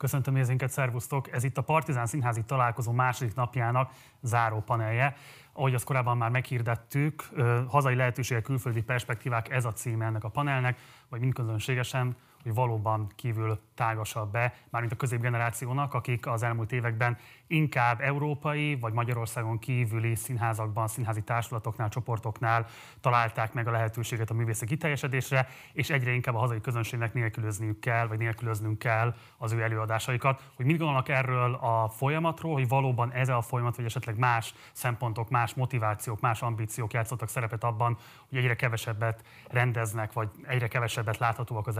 Köszöntöm 0.00 0.34
nézőinket, 0.34 0.70
szervusztok! 0.70 1.32
Ez 1.32 1.44
itt 1.44 1.58
a 1.58 1.62
Partizán 1.62 2.06
Színházi 2.06 2.42
találkozó 2.42 2.92
második 2.92 3.34
napjának 3.34 3.92
záró 4.20 4.60
panelje. 4.60 5.16
Ahogy 5.52 5.74
azt 5.74 5.84
korábban 5.84 6.16
már 6.16 6.30
meghirdettük, 6.30 7.28
hazai 7.68 7.94
lehetőségek, 7.94 8.42
külföldi 8.42 8.82
perspektívák, 8.82 9.50
ez 9.50 9.64
a 9.64 9.72
címe 9.72 10.04
ennek 10.04 10.24
a 10.24 10.28
panelnek, 10.28 10.78
vagy 11.08 11.20
mindközönségesen 11.20 12.16
hogy 12.42 12.54
valóban 12.54 13.06
kívül 13.14 13.60
tágasabb 13.74 14.32
be, 14.32 14.54
mármint 14.70 14.92
a 14.92 14.96
középgenerációnak, 14.96 15.94
akik 15.94 16.26
az 16.26 16.42
elmúlt 16.42 16.72
években 16.72 17.16
inkább 17.46 18.00
európai 18.00 18.76
vagy 18.76 18.92
Magyarországon 18.92 19.58
kívüli 19.58 20.14
színházakban, 20.14 20.88
színházi 20.88 21.22
társulatoknál, 21.22 21.88
csoportoknál 21.88 22.66
találták 23.00 23.52
meg 23.52 23.66
a 23.66 23.70
lehetőséget 23.70 24.30
a 24.30 24.34
művészek 24.34 24.68
kiteljesedésre, 24.68 25.48
és 25.72 25.90
egyre 25.90 26.12
inkább 26.12 26.34
a 26.34 26.38
hazai 26.38 26.60
közönségnek 26.60 27.14
nélkülözniük 27.14 27.80
kell, 27.80 28.06
vagy 28.06 28.18
nélkülöznünk 28.18 28.78
kell 28.78 29.14
az 29.38 29.52
ő 29.52 29.62
előadásaikat. 29.62 30.50
Hogy 30.56 30.66
mit 30.66 30.78
gondolnak 30.78 31.08
erről 31.08 31.54
a 31.54 31.88
folyamatról, 31.88 32.52
hogy 32.52 32.68
valóban 32.68 33.12
ez 33.12 33.28
a 33.28 33.40
folyamat, 33.40 33.76
vagy 33.76 33.84
esetleg 33.84 34.18
más 34.18 34.54
szempontok, 34.72 35.30
más 35.30 35.54
motivációk, 35.54 36.20
más 36.20 36.42
ambíciók 36.42 36.92
játszottak 36.92 37.28
szerepet 37.28 37.64
abban, 37.64 37.98
hogy 38.28 38.38
egyre 38.38 38.56
kevesebbet 38.56 39.24
rendeznek, 39.48 40.12
vagy 40.12 40.28
egyre 40.42 40.68
kevesebbet 40.68 41.18
láthatóak 41.18 41.66
az 41.66 41.78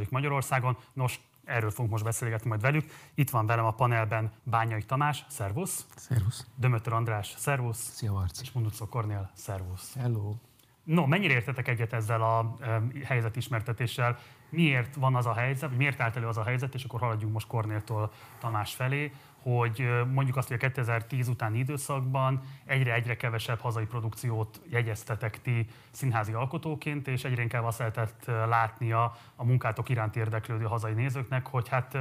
előadásaik 0.00 0.10
Magyarországon. 0.10 0.76
Nos, 0.92 1.20
erről 1.44 1.70
fogunk 1.70 1.90
most 1.90 2.04
beszélgetni 2.04 2.48
majd 2.48 2.60
velük. 2.60 2.90
Itt 3.14 3.30
van 3.30 3.46
velem 3.46 3.64
a 3.64 3.70
panelben 3.70 4.32
Bányai 4.42 4.82
Tamás, 4.82 5.24
szervusz. 5.28 5.86
Szervusz. 5.96 6.46
Dömötör 6.56 6.92
András, 6.92 7.34
szervusz. 7.36 7.92
Szia, 7.94 8.12
Marci. 8.12 8.42
És 8.42 8.52
Munducó 8.52 8.86
Kornél, 8.86 9.30
szervusz. 9.34 9.94
Hello. 9.94 10.34
No, 10.84 11.06
mennyire 11.06 11.34
értetek 11.34 11.68
egyet 11.68 11.92
ezzel 11.92 12.22
a 12.22 12.56
helyzetismertetéssel? 13.04 14.18
Miért 14.50 14.94
van 14.94 15.14
az 15.14 15.26
a 15.26 15.32
helyzet, 15.32 15.76
miért 15.76 16.00
állt 16.00 16.16
elő 16.16 16.26
az 16.26 16.36
a 16.36 16.44
helyzet, 16.44 16.74
és 16.74 16.84
akkor 16.84 17.00
haladjunk 17.00 17.32
most 17.32 17.46
Kornéltól 17.46 18.12
Tamás 18.38 18.74
felé, 18.74 19.12
hogy 19.42 19.88
mondjuk 20.12 20.36
azt, 20.36 20.48
hogy 20.48 20.56
a 20.56 20.60
2010 20.60 21.28
utáni 21.28 21.58
időszakban 21.58 22.40
egyre-egyre 22.64 23.16
kevesebb 23.16 23.58
hazai 23.58 23.86
produkciót 23.86 24.60
jegyeztetek 24.70 25.42
ti 25.42 25.66
színházi 25.90 26.32
alkotóként, 26.32 27.08
és 27.08 27.24
egyre 27.24 27.42
inkább 27.42 27.64
azt 27.64 27.78
lehetett 27.78 28.24
látnia 28.26 29.16
a 29.36 29.44
munkátok 29.44 29.88
iránt 29.88 30.16
érdeklődő 30.16 30.64
hazai 30.64 30.92
nézőknek, 30.92 31.46
hogy 31.46 31.68
hát 31.68 31.98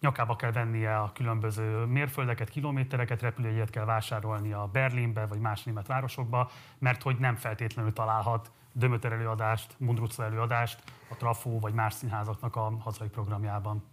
nyakába 0.00 0.36
kell 0.36 0.52
vennie 0.52 0.96
a 0.96 1.12
különböző 1.14 1.84
mérföldeket, 1.84 2.48
kilométereket, 2.48 3.20
repülőjegyet 3.20 3.70
kell 3.70 3.84
vásárolnia 3.84 4.68
Berlinbe 4.72 5.26
vagy 5.26 5.38
más 5.38 5.62
német 5.62 5.86
városokba, 5.86 6.50
mert 6.78 7.02
hogy 7.02 7.16
nem 7.18 7.34
feltétlenül 7.34 7.92
találhat 7.92 8.50
Dömöter 8.72 9.12
előadást, 9.12 9.74
Mundrucó 9.78 10.22
előadást 10.22 10.82
a 11.10 11.14
Trafó 11.16 11.60
vagy 11.60 11.72
más 11.72 11.94
színházaknak 11.94 12.56
a 12.56 12.72
hazai 12.78 13.08
programjában. 13.08 13.84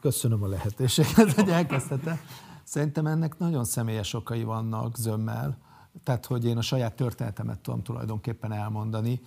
Köszönöm 0.00 0.42
a 0.42 0.46
lehetőséget, 0.46 1.32
hogy 1.32 1.48
elkezdhetem. 1.48 2.18
Szerintem 2.64 3.06
ennek 3.06 3.38
nagyon 3.38 3.64
személyes 3.64 4.14
okai 4.14 4.44
vannak 4.44 4.96
zömmel, 4.96 5.58
tehát 6.02 6.26
hogy 6.26 6.44
én 6.44 6.56
a 6.56 6.62
saját 6.62 6.94
történetemet 6.94 7.58
tudom 7.58 7.82
tulajdonképpen 7.82 8.52
elmondani. 8.52 9.20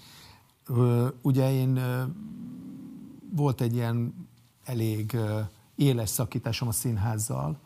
Ugye 1.22 1.52
én 1.52 1.80
volt 3.36 3.62
egy 3.62 3.74
ilyen 3.74 4.28
elég 4.64 5.18
éles 5.76 6.10
szakításom 6.10 6.68
a 6.68 6.72
színházzal 6.72 7.60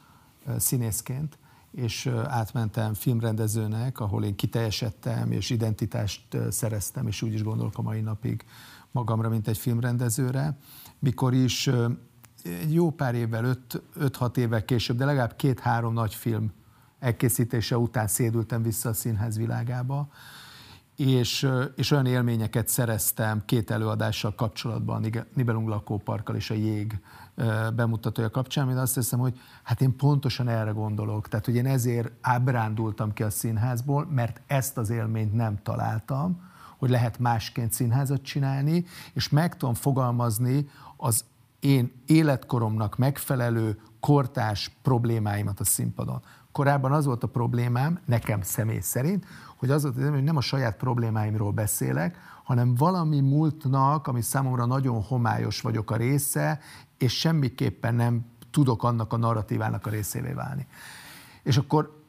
színészként, 0.58 1.38
és 1.72 2.06
átmentem 2.28 2.94
filmrendezőnek, 2.94 4.00
ahol 4.00 4.23
én 4.23 4.36
kiteljesedtem, 4.36 5.31
és 5.31 5.50
identitást 5.50 6.38
szereztem, 6.50 7.08
és 7.08 7.22
úgy 7.22 7.33
is 7.33 7.44
gondolok 7.44 7.78
a 7.78 7.81
mai 7.81 8.02
napig 8.02 8.45
magamra, 8.92 9.30
mint 9.30 9.48
egy 9.48 9.58
filmrendezőre. 9.58 10.58
Mikor 11.00 11.33
is 11.33 11.70
egy 12.45 12.73
jó 12.73 12.91
pár 12.91 13.15
évvel, 13.15 13.57
5-6 13.99 14.38
évvel 14.38 14.65
később, 14.65 14.97
de 14.97 15.05
legalább 15.05 15.35
két-három 15.35 15.93
nagy 15.93 16.13
film 16.13 16.52
elkészítése 16.99 17.77
után 17.77 18.07
szédültem 18.07 18.61
vissza 18.61 18.89
a 18.89 18.93
színház 18.93 19.37
világába, 19.37 20.08
és, 20.95 21.49
és 21.75 21.92
olyan 21.92 22.05
élményeket 22.05 22.67
szereztem 22.67 23.42
két 23.45 23.71
előadással 23.71 24.36
kapcsolatban, 24.36 25.03
a 25.03 25.25
Nibelung 25.33 25.67
lakóparkkal 25.67 26.36
és 26.36 26.49
a 26.49 26.53
Jég 26.53 26.99
bemutatója 27.75 28.30
kapcsán, 28.30 28.65
mint 28.65 28.80
azt 28.80 28.95
hiszem, 28.95 29.20
hogy 29.20 29.39
hát 29.64 29.81
én 29.81 29.95
pontosan 29.95 30.47
erre 30.47 30.71
gondolok. 30.71 31.27
Tehát, 31.27 31.45
hogy 31.45 31.55
én 31.55 31.65
ezért 31.65 32.11
ábrándultam 32.21 33.14
ki 33.14 33.23
a 33.23 33.30
színházból, 33.30 34.05
mert 34.05 34.41
ezt 34.47 34.77
az 34.77 34.89
élményt 34.89 35.33
nem 35.33 35.61
találtam, 35.64 36.41
hogy 36.77 36.89
lehet 36.89 37.20
másként 37.20 37.71
színházat 37.71 38.21
csinálni, 38.21 38.86
és 39.14 39.30
meg 39.30 39.58
tudom 39.58 39.73
fogalmazni 39.73 40.70
az 40.97 41.25
én 41.65 41.92
életkoromnak 42.05 42.98
megfelelő 42.98 43.80
kortás 43.99 44.71
problémáimat 44.81 45.59
a 45.59 45.64
színpadon. 45.64 46.21
Korábban 46.52 46.92
az 46.92 47.05
volt 47.05 47.23
a 47.23 47.27
problémám, 47.27 47.99
nekem 48.05 48.42
személy 48.42 48.80
szerint, 48.80 49.26
hogy 49.58 49.70
az 49.70 49.83
volt, 49.83 50.09
hogy 50.09 50.23
nem 50.23 50.36
a 50.36 50.42
saját 50.42 50.77
problémáimról 50.77 51.52
beszélek, 51.52 52.17
hanem 52.43 52.76
valami 52.76 53.20
múltnak, 53.20 54.08
ami 54.08 54.21
számomra 54.21 54.65
nagyon 54.65 55.02
homályos 55.03 55.61
vagyok 55.61 55.92
a 55.92 55.95
része, 55.95 56.59
és 56.98 57.20
semmiképpen 57.20 57.95
nem 57.95 58.26
tudok 58.52 58.83
annak 58.83 59.14
a 59.14 59.17
narratívának 59.17 59.86
a 59.86 59.89
részévé 59.89 60.32
válni. 60.32 60.67
És 61.43 61.58
akkor 61.58 62.03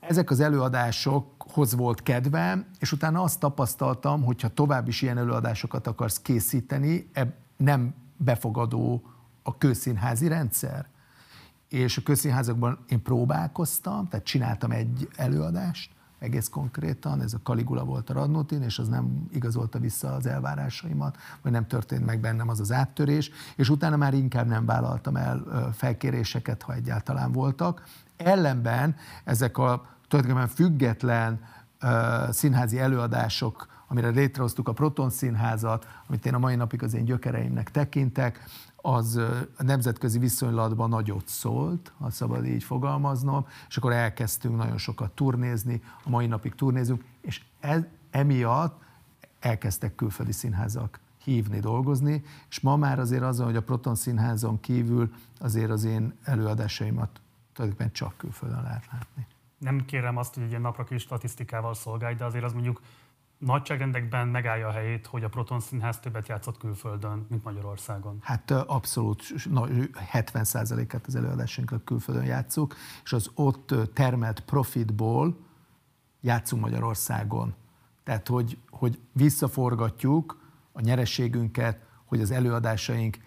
ezek 0.00 0.30
az 0.30 0.40
előadásokhoz 0.40 1.74
volt 1.74 2.02
kedvem, 2.02 2.66
és 2.78 2.92
utána 2.92 3.22
azt 3.22 3.40
tapasztaltam, 3.40 4.24
hogy 4.24 4.40
ha 4.40 4.48
tovább 4.48 4.88
is 4.88 5.02
ilyen 5.02 5.18
előadásokat 5.18 5.86
akarsz 5.86 6.20
készíteni, 6.20 7.10
nem 7.56 7.94
befogadó 8.24 9.02
a 9.42 9.58
közszínházi 9.58 10.28
rendszer. 10.28 10.86
És 11.68 11.96
a 11.96 12.02
közszínházakban 12.02 12.78
én 12.88 13.02
próbálkoztam, 13.02 14.08
tehát 14.08 14.26
csináltam 14.26 14.70
egy 14.70 15.08
előadást, 15.16 15.90
egész 16.18 16.48
konkrétan, 16.48 17.22
ez 17.22 17.34
a 17.34 17.40
Kaligula 17.42 17.84
volt 17.84 18.10
a 18.10 18.12
Radnotin, 18.12 18.62
és 18.62 18.78
az 18.78 18.88
nem 18.88 19.28
igazolta 19.32 19.78
vissza 19.78 20.14
az 20.14 20.26
elvárásaimat, 20.26 21.16
vagy 21.42 21.52
nem 21.52 21.66
történt 21.66 22.06
meg 22.06 22.20
bennem 22.20 22.48
az 22.48 22.60
az 22.60 22.72
áttörés, 22.72 23.30
és 23.56 23.68
utána 23.68 23.96
már 23.96 24.14
inkább 24.14 24.46
nem 24.46 24.66
vállaltam 24.66 25.16
el 25.16 25.70
felkéréseket, 25.72 26.62
ha 26.62 26.74
egyáltalán 26.74 27.32
voltak. 27.32 27.84
Ellenben 28.16 28.96
ezek 29.24 29.58
a 29.58 29.86
tulajdonképpen 30.08 30.54
független 30.54 31.40
színházi 32.30 32.78
előadások, 32.78 33.68
amire 33.90 34.08
létrehoztuk 34.08 34.68
a 34.68 34.72
Proton 34.72 35.10
Színházat, 35.10 35.86
amit 36.06 36.26
én 36.26 36.34
a 36.34 36.38
mai 36.38 36.54
napig 36.54 36.82
az 36.82 36.94
én 36.94 37.04
gyökereimnek 37.04 37.70
tekintek, 37.70 38.44
az 38.76 39.16
a 39.56 39.62
nemzetközi 39.62 40.18
viszonylatban 40.18 40.88
nagyot 40.88 41.28
szólt, 41.28 41.92
ha 41.98 42.10
szabad 42.10 42.46
így 42.46 42.64
fogalmaznom, 42.64 43.46
és 43.68 43.76
akkor 43.76 43.92
elkezdtünk 43.92 44.56
nagyon 44.56 44.78
sokat 44.78 45.10
turnézni, 45.10 45.82
a 46.04 46.08
mai 46.08 46.26
napig 46.26 46.54
turnézünk, 46.54 47.04
és 47.20 47.42
ez, 47.60 47.82
emiatt 48.10 48.80
elkezdtek 49.40 49.94
külföldi 49.94 50.32
színházak 50.32 51.00
hívni, 51.24 51.60
dolgozni, 51.60 52.22
és 52.48 52.60
ma 52.60 52.76
már 52.76 52.98
azért 52.98 53.22
azon, 53.22 53.46
hogy 53.46 53.56
a 53.56 53.62
Proton 53.62 53.94
Színházon 53.94 54.60
kívül 54.60 55.12
azért 55.38 55.70
az 55.70 55.84
én 55.84 56.18
előadásaimat 56.22 57.20
tulajdonképpen 57.52 57.92
csak 57.92 58.16
külföldön 58.16 58.62
lehet 58.62 58.88
látni. 58.92 59.26
Nem 59.58 59.84
kérem 59.84 60.16
azt, 60.16 60.34
hogy 60.34 60.42
egy 60.42 60.48
ilyen 60.48 60.60
napra 60.60 60.84
kis 60.84 61.02
statisztikával 61.02 61.74
szolgálj, 61.74 62.14
de 62.14 62.24
azért 62.24 62.44
az 62.44 62.52
mondjuk 62.52 62.80
nagyságrendekben 63.40 64.28
megállja 64.28 64.68
a 64.68 64.70
helyét, 64.70 65.06
hogy 65.06 65.24
a 65.24 65.28
Proton 65.28 65.60
Színház 65.60 66.00
többet 66.00 66.28
játszott 66.28 66.58
külföldön, 66.58 67.26
mint 67.28 67.44
Magyarországon? 67.44 68.18
Hát 68.20 68.50
abszolút 68.50 69.22
70%-át 70.12 71.06
az 71.06 71.14
előadásainknak 71.14 71.84
külföldön 71.84 72.24
játszuk, 72.24 72.74
és 73.04 73.12
az 73.12 73.30
ott 73.34 73.74
termelt 73.94 74.40
profitból 74.40 75.36
játszunk 76.20 76.62
Magyarországon. 76.62 77.54
Tehát, 78.04 78.28
hogy, 78.28 78.58
hogy 78.70 78.98
visszaforgatjuk 79.12 80.40
a 80.72 80.80
nyereségünket, 80.80 81.78
hogy 82.04 82.20
az 82.20 82.30
előadásaink 82.30 83.18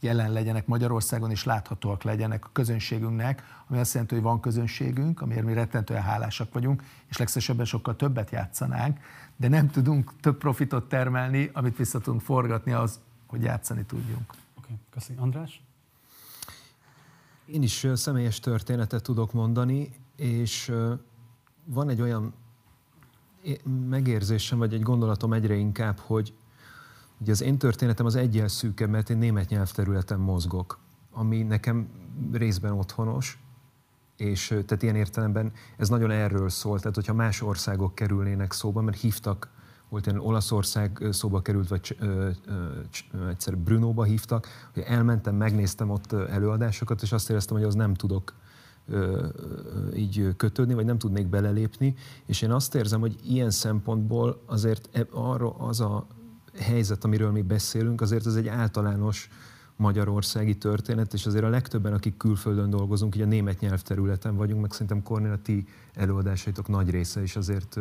jelen 0.00 0.32
legyenek 0.32 0.66
Magyarországon, 0.66 1.30
és 1.30 1.44
láthatóak 1.44 2.02
legyenek 2.02 2.44
a 2.44 2.50
közönségünknek, 2.52 3.42
ami 3.68 3.78
azt 3.78 3.92
jelenti, 3.92 4.14
hogy 4.14 4.22
van 4.22 4.40
közönségünk, 4.40 5.20
amiért 5.20 5.44
mi 5.44 5.52
rettentően 5.52 6.02
hálásak 6.02 6.52
vagyunk, 6.52 6.82
és 7.08 7.16
legszívesebben 7.16 7.64
sokkal 7.64 7.96
többet 7.96 8.30
játszanánk, 8.30 8.98
de 9.42 9.48
nem 9.48 9.70
tudunk 9.70 10.12
több 10.20 10.38
profitot 10.38 10.88
termelni, 10.88 11.50
amit 11.52 11.76
vissza 11.76 11.98
tudunk 11.98 12.22
forgatni 12.22 12.72
az, 12.72 13.00
hogy 13.26 13.42
játszani 13.42 13.84
tudjunk. 13.84 14.30
Oké, 14.30 14.38
okay, 14.58 14.76
köszönöm. 14.90 15.22
András? 15.22 15.62
Én 17.46 17.62
is 17.62 17.86
személyes 17.94 18.40
történetet 18.40 19.02
tudok 19.02 19.32
mondani, 19.32 19.92
és 20.16 20.72
van 21.64 21.88
egy 21.88 22.00
olyan 22.00 22.34
megérzésem, 23.88 24.58
vagy 24.58 24.74
egy 24.74 24.82
gondolatom 24.82 25.32
egyre 25.32 25.54
inkább, 25.54 25.98
hogy 25.98 26.34
Ugye 27.18 27.32
az 27.32 27.40
én 27.40 27.58
történetem 27.58 28.06
az 28.06 28.14
egyel 28.14 28.48
szűkebb, 28.48 28.90
mert 28.90 29.10
én 29.10 29.18
német 29.18 29.48
nyelvterületen 29.48 30.18
mozgok, 30.18 30.78
ami 31.12 31.42
nekem 31.42 31.88
részben 32.32 32.72
otthonos, 32.72 33.41
és 34.22 34.46
tehát 34.48 34.82
ilyen 34.82 34.96
értelemben 34.96 35.52
ez 35.76 35.88
nagyon 35.88 36.10
erről 36.10 36.48
szól, 36.48 36.78
tehát 36.78 36.94
hogyha 36.94 37.14
más 37.14 37.42
országok 37.42 37.94
kerülnének 37.94 38.52
szóba, 38.52 38.80
mert 38.80 39.00
hívtak 39.00 39.50
volt 39.88 40.06
ilyen 40.06 40.18
Olaszország 40.18 41.04
szóba 41.10 41.42
került, 41.42 41.68
vagy 41.68 41.96
ö, 42.00 42.28
ö, 43.12 43.28
egyszer 43.28 43.56
Brunóba 43.56 44.02
hívtak, 44.02 44.46
hogy 44.74 44.82
elmentem, 44.86 45.34
megnéztem 45.34 45.90
ott 45.90 46.12
előadásokat, 46.12 47.02
és 47.02 47.12
azt 47.12 47.30
éreztem, 47.30 47.56
hogy 47.56 47.66
az 47.66 47.74
nem 47.74 47.94
tudok 47.94 48.34
ö, 48.88 49.26
így 49.94 50.28
kötődni, 50.36 50.74
vagy 50.74 50.84
nem 50.84 50.98
tudnék 50.98 51.26
belelépni, 51.26 51.94
és 52.26 52.42
én 52.42 52.50
azt 52.50 52.74
érzem, 52.74 53.00
hogy 53.00 53.16
ilyen 53.24 53.50
szempontból 53.50 54.42
azért 54.46 54.88
e, 54.92 55.06
arra 55.10 55.50
az 55.50 55.80
a 55.80 56.06
helyzet, 56.58 57.04
amiről 57.04 57.30
mi 57.30 57.42
beszélünk, 57.42 58.00
azért 58.00 58.26
ez 58.26 58.34
egy 58.34 58.48
általános 58.48 59.28
magyarországi 59.82 60.56
történet, 60.56 61.12
és 61.12 61.26
azért 61.26 61.44
a 61.44 61.48
legtöbben, 61.48 61.92
akik 61.92 62.16
külföldön 62.16 62.70
dolgozunk, 62.70 63.16
így 63.16 63.22
a 63.22 63.26
német 63.26 63.60
nyelvterületen 63.60 64.36
vagyunk, 64.36 64.60
meg 64.60 64.70
szerintem 64.72 65.02
Kornél, 65.02 65.32
a 65.32 65.42
ti 65.42 65.66
előadásaitok 65.94 66.68
nagy 66.68 66.90
része 66.90 67.22
is 67.22 67.36
azért, 67.36 67.74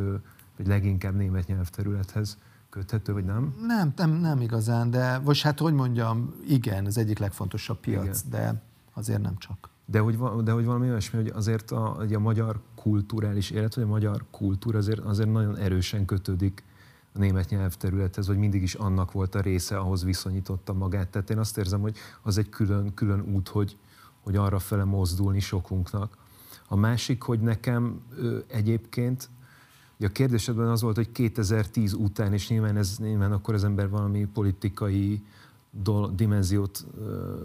hogy 0.56 0.68
leginkább 0.68 1.16
német 1.16 1.48
nyelvterülethez 1.48 2.38
köthető, 2.70 3.14
vagy 3.14 3.26
nem? 3.26 3.56
Nem, 3.68 3.94
nem, 3.96 4.12
nem 4.12 4.42
igazán, 4.42 4.90
de 4.90 5.18
vagy 5.18 5.42
hát 5.42 5.60
hogy 5.60 5.74
mondjam, 5.74 6.34
igen, 6.48 6.86
az 6.86 6.98
egyik 6.98 7.20
legfontosabb 7.20 7.80
piac, 7.80 8.24
igen. 8.28 8.30
de 8.30 8.62
azért 8.94 9.22
nem 9.22 9.38
csak. 9.38 9.70
De 9.86 10.00
hogy, 10.00 10.18
de 10.44 10.52
hogy 10.52 10.66
valami 10.66 10.90
olyasmi, 10.90 11.20
hogy 11.20 11.32
azért 11.36 11.72
a, 11.72 11.98
a 12.14 12.20
magyar 12.20 12.62
kulturális 12.76 13.50
élet, 13.50 13.76
vagy 13.76 13.84
a 13.84 13.88
magyar 13.88 14.26
kultúra 14.32 14.78
azért, 14.78 15.00
azért 15.00 15.32
nagyon 15.32 15.58
erősen 15.58 16.06
kötődik 16.06 16.64
a 17.14 17.20
német 17.20 17.50
nyelvterülethez, 17.50 18.28
vagy 18.28 18.38
mindig 18.38 18.62
is 18.62 18.74
annak 18.74 19.12
volt 19.12 19.36
a 19.36 19.42
része, 19.42 19.78
ahhoz 19.78 20.04
viszonyította 20.04 20.74
magát. 20.74 21.08
Tehát 21.08 21.30
én 21.30 21.38
azt 21.38 21.58
érzem, 21.58 21.82
hogy 21.82 21.98
az 22.22 22.38
egy 22.38 22.50
külön, 22.50 22.94
külön 22.94 23.22
út, 23.34 23.48
hogy, 23.48 23.78
hogy 24.24 24.36
arra 24.36 24.60
fele 24.60 24.84
mozdulni 24.84 25.40
sokunknak. 25.40 26.18
A 26.68 26.76
másik, 26.76 27.22
hogy 27.22 27.40
nekem 27.40 28.02
ö, 28.18 28.38
egyébként, 28.48 29.30
a 30.00 30.08
kérdésedben 30.08 30.68
az 30.68 30.82
volt, 30.82 30.96
hogy 30.96 31.12
2010 31.12 31.94
után, 31.94 32.34
és 32.34 32.50
nyilván, 32.50 32.78
ez, 32.78 32.98
nyilván 32.98 33.32
akkor 33.32 33.54
az 33.54 33.64
ember 33.64 33.90
valami 33.90 34.28
politikai 34.34 35.24
dol, 35.72 36.12
dimenziót 36.16 36.86
ö, 37.00 37.36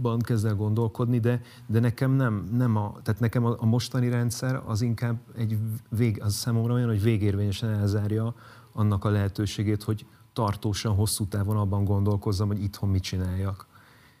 ban 0.00 0.18
kezd 0.18 0.44
el 0.44 0.54
gondolkodni, 0.54 1.18
de, 1.20 1.42
de 1.66 1.80
nekem 1.80 2.12
nem, 2.12 2.48
nem 2.52 2.76
a, 2.76 2.94
tehát 3.02 3.20
nekem 3.20 3.44
a, 3.44 3.56
a 3.58 3.66
mostani 3.66 4.08
rendszer 4.08 4.62
az 4.66 4.82
inkább 4.82 5.18
egy 5.36 5.58
vég, 5.88 6.22
az 6.22 6.34
számomra 6.34 6.72
olyan, 6.72 6.88
hogy 6.88 7.02
végérvényesen 7.02 7.70
elzárja 7.70 8.34
annak 8.76 9.04
a 9.04 9.10
lehetőségét, 9.10 9.82
hogy 9.82 10.06
tartósan, 10.32 10.94
hosszú 10.94 11.26
távon 11.26 11.56
abban 11.56 11.84
gondolkozzam, 11.84 12.48
hogy 12.48 12.62
itthon 12.62 12.88
mit 12.88 13.02
csináljak. 13.02 13.66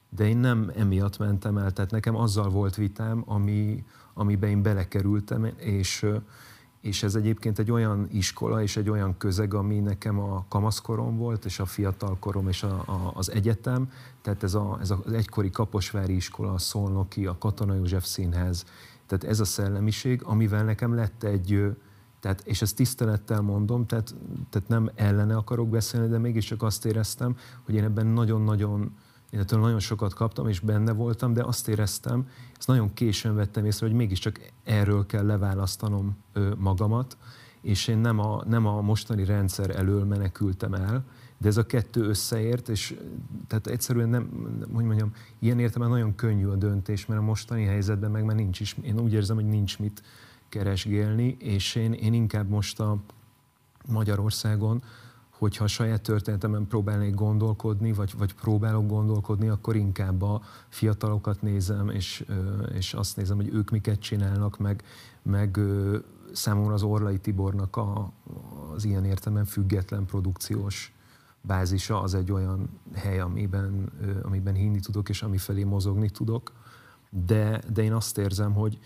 De 0.08 0.28
én 0.28 0.36
nem 0.36 0.72
emiatt 0.76 1.18
mentem 1.18 1.58
el, 1.58 1.72
tehát 1.72 1.90
nekem 1.90 2.16
azzal 2.16 2.48
volt 2.48 2.74
vitám, 2.74 3.22
ami, 3.26 3.84
amiben 4.14 4.50
én 4.50 4.62
belekerültem, 4.62 5.44
és, 5.56 6.06
és 6.80 7.02
ez 7.02 7.14
egyébként 7.14 7.58
egy 7.58 7.70
olyan 7.70 8.08
iskola 8.10 8.62
és 8.62 8.76
egy 8.76 8.90
olyan 8.90 9.16
közeg, 9.16 9.54
ami 9.54 9.78
nekem 9.78 10.18
a 10.18 10.44
kamaszkorom 10.48 11.16
volt, 11.16 11.44
és 11.44 11.58
a 11.58 11.66
fiatalkorom 11.66 12.48
és 12.48 12.62
a, 12.62 12.82
a, 12.86 13.10
az 13.14 13.30
egyetem, 13.30 13.90
tehát 14.22 14.42
ez, 14.42 14.54
a, 14.54 14.78
ez 14.80 14.90
az 14.90 15.12
egykori 15.12 15.50
Kaposvári 15.50 16.14
iskola, 16.14 16.52
a 16.52 16.58
Szolnoki, 16.58 17.26
a 17.26 17.38
Katona 17.38 17.74
József 17.74 18.04
Színház, 18.04 18.64
tehát 19.06 19.24
ez 19.24 19.40
a 19.40 19.44
szellemiség, 19.44 20.22
amivel 20.22 20.64
nekem 20.64 20.94
lett 20.94 21.22
egy, 21.22 21.76
tehát, 22.20 22.40
és 22.44 22.62
ezt 22.62 22.76
tisztelettel 22.76 23.40
mondom, 23.40 23.86
tehát, 23.86 24.14
tehát 24.50 24.68
nem 24.68 24.90
ellene 24.94 25.36
akarok 25.36 25.68
beszélni, 25.68 26.08
de 26.08 26.18
mégiscsak 26.18 26.62
azt 26.62 26.84
éreztem, 26.84 27.36
hogy 27.62 27.74
én 27.74 27.84
ebben 27.84 28.06
nagyon-nagyon, 28.06 28.96
én 29.30 29.40
ettől 29.40 29.60
nagyon 29.60 29.78
sokat 29.78 30.14
kaptam, 30.14 30.48
és 30.48 30.60
benne 30.60 30.92
voltam, 30.92 31.32
de 31.32 31.42
azt 31.42 31.68
éreztem, 31.68 32.28
ezt 32.58 32.68
nagyon 32.68 32.92
későn 32.92 33.34
vettem 33.34 33.64
észre, 33.64 33.86
hogy 33.86 33.96
mégiscsak 33.96 34.40
erről 34.64 35.06
kell 35.06 35.26
leválasztanom 35.26 36.16
magamat, 36.56 37.16
és 37.60 37.88
én 37.88 37.98
nem 37.98 38.18
a, 38.18 38.42
nem 38.46 38.66
a 38.66 38.80
mostani 38.80 39.24
rendszer 39.24 39.70
elől 39.70 40.04
menekültem 40.04 40.74
el, 40.74 41.04
de 41.38 41.48
ez 41.48 41.56
a 41.56 41.66
kettő 41.66 42.02
összeért, 42.02 42.68
és 42.68 42.98
tehát 43.46 43.66
egyszerűen 43.66 44.08
nem, 44.08 44.30
hogy 44.72 44.84
mondjam, 44.84 45.12
ilyen 45.38 45.58
értelemben 45.58 45.98
nagyon 45.98 46.14
könnyű 46.14 46.46
a 46.46 46.56
döntés, 46.56 47.06
mert 47.06 47.20
a 47.20 47.24
mostani 47.24 47.64
helyzetben 47.64 48.10
meg 48.10 48.24
már 48.24 48.36
nincs 48.36 48.60
is, 48.60 48.76
én 48.82 49.00
úgy 49.00 49.12
érzem, 49.12 49.36
hogy 49.36 49.46
nincs 49.46 49.78
mit 49.78 50.02
keresgélni, 50.48 51.36
és 51.38 51.74
én, 51.74 51.92
én 51.92 52.12
inkább 52.12 52.48
most 52.48 52.80
a 52.80 52.98
Magyarországon, 53.88 54.82
hogyha 55.38 55.64
a 55.64 55.68
saját 55.68 56.02
történetemen 56.02 56.66
próbálnék 56.66 57.14
gondolkodni, 57.14 57.92
vagy, 57.92 58.14
vagy 58.18 58.34
próbálok 58.34 58.86
gondolkodni, 58.86 59.48
akkor 59.48 59.76
inkább 59.76 60.22
a 60.22 60.42
fiatalokat 60.68 61.42
nézem, 61.42 61.88
és, 61.88 62.24
és 62.74 62.94
azt 62.94 63.16
nézem, 63.16 63.36
hogy 63.36 63.54
ők 63.54 63.70
miket 63.70 63.98
csinálnak, 63.98 64.58
meg, 64.58 64.84
meg 65.22 65.58
számomra 66.32 66.74
az 66.74 66.82
Orlai 66.82 67.18
Tibornak 67.18 67.76
a, 67.76 68.12
az 68.74 68.84
ilyen 68.84 69.04
értelemben 69.04 69.44
független 69.44 70.06
produkciós 70.06 70.94
bázisa 71.40 72.00
az 72.00 72.14
egy 72.14 72.32
olyan 72.32 72.68
hely, 72.94 73.20
amiben, 73.20 73.92
amiben 74.22 74.54
hinni 74.54 74.80
tudok, 74.80 75.08
és 75.08 75.22
ami 75.22 75.38
felé 75.38 75.64
mozogni 75.64 76.10
tudok. 76.10 76.52
De, 77.10 77.60
de 77.72 77.82
én 77.82 77.92
azt 77.92 78.18
érzem, 78.18 78.52
hogy, 78.52 78.78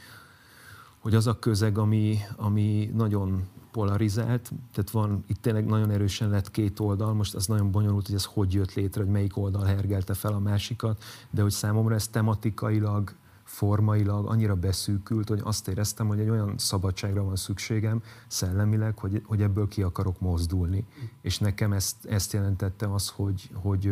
hogy 1.00 1.14
az 1.14 1.26
a 1.26 1.38
közeg, 1.38 1.78
ami, 1.78 2.18
ami 2.36 2.90
nagyon 2.94 3.48
polarizált, 3.70 4.50
tehát 4.72 4.90
van, 4.90 5.24
itt 5.26 5.42
tényleg 5.42 5.66
nagyon 5.66 5.90
erősen 5.90 6.28
lett 6.28 6.50
két 6.50 6.80
oldal, 6.80 7.14
most 7.14 7.34
az 7.34 7.46
nagyon 7.46 7.70
bonyolult, 7.70 8.06
hogy 8.06 8.14
ez 8.14 8.24
hogy 8.24 8.52
jött 8.52 8.74
létre, 8.74 9.02
hogy 9.02 9.12
melyik 9.12 9.36
oldal 9.36 9.64
hergelte 9.64 10.14
fel 10.14 10.32
a 10.32 10.38
másikat, 10.38 11.02
de 11.30 11.42
hogy 11.42 11.50
számomra 11.50 11.94
ez 11.94 12.08
tematikailag, 12.08 13.14
formailag 13.44 14.26
annyira 14.26 14.54
beszűkült, 14.54 15.28
hogy 15.28 15.40
azt 15.44 15.68
éreztem, 15.68 16.06
hogy 16.06 16.20
egy 16.20 16.28
olyan 16.28 16.58
szabadságra 16.58 17.24
van 17.24 17.36
szükségem 17.36 18.02
szellemileg, 18.26 18.98
hogy, 18.98 19.22
hogy 19.24 19.42
ebből 19.42 19.68
ki 19.68 19.82
akarok 19.82 20.20
mozdulni. 20.20 20.86
És 21.20 21.38
nekem 21.38 21.72
ezt, 21.72 22.04
ezt 22.04 22.32
jelentette 22.32 22.92
az, 22.92 23.08
hogy, 23.08 23.50
hogy, 23.52 23.84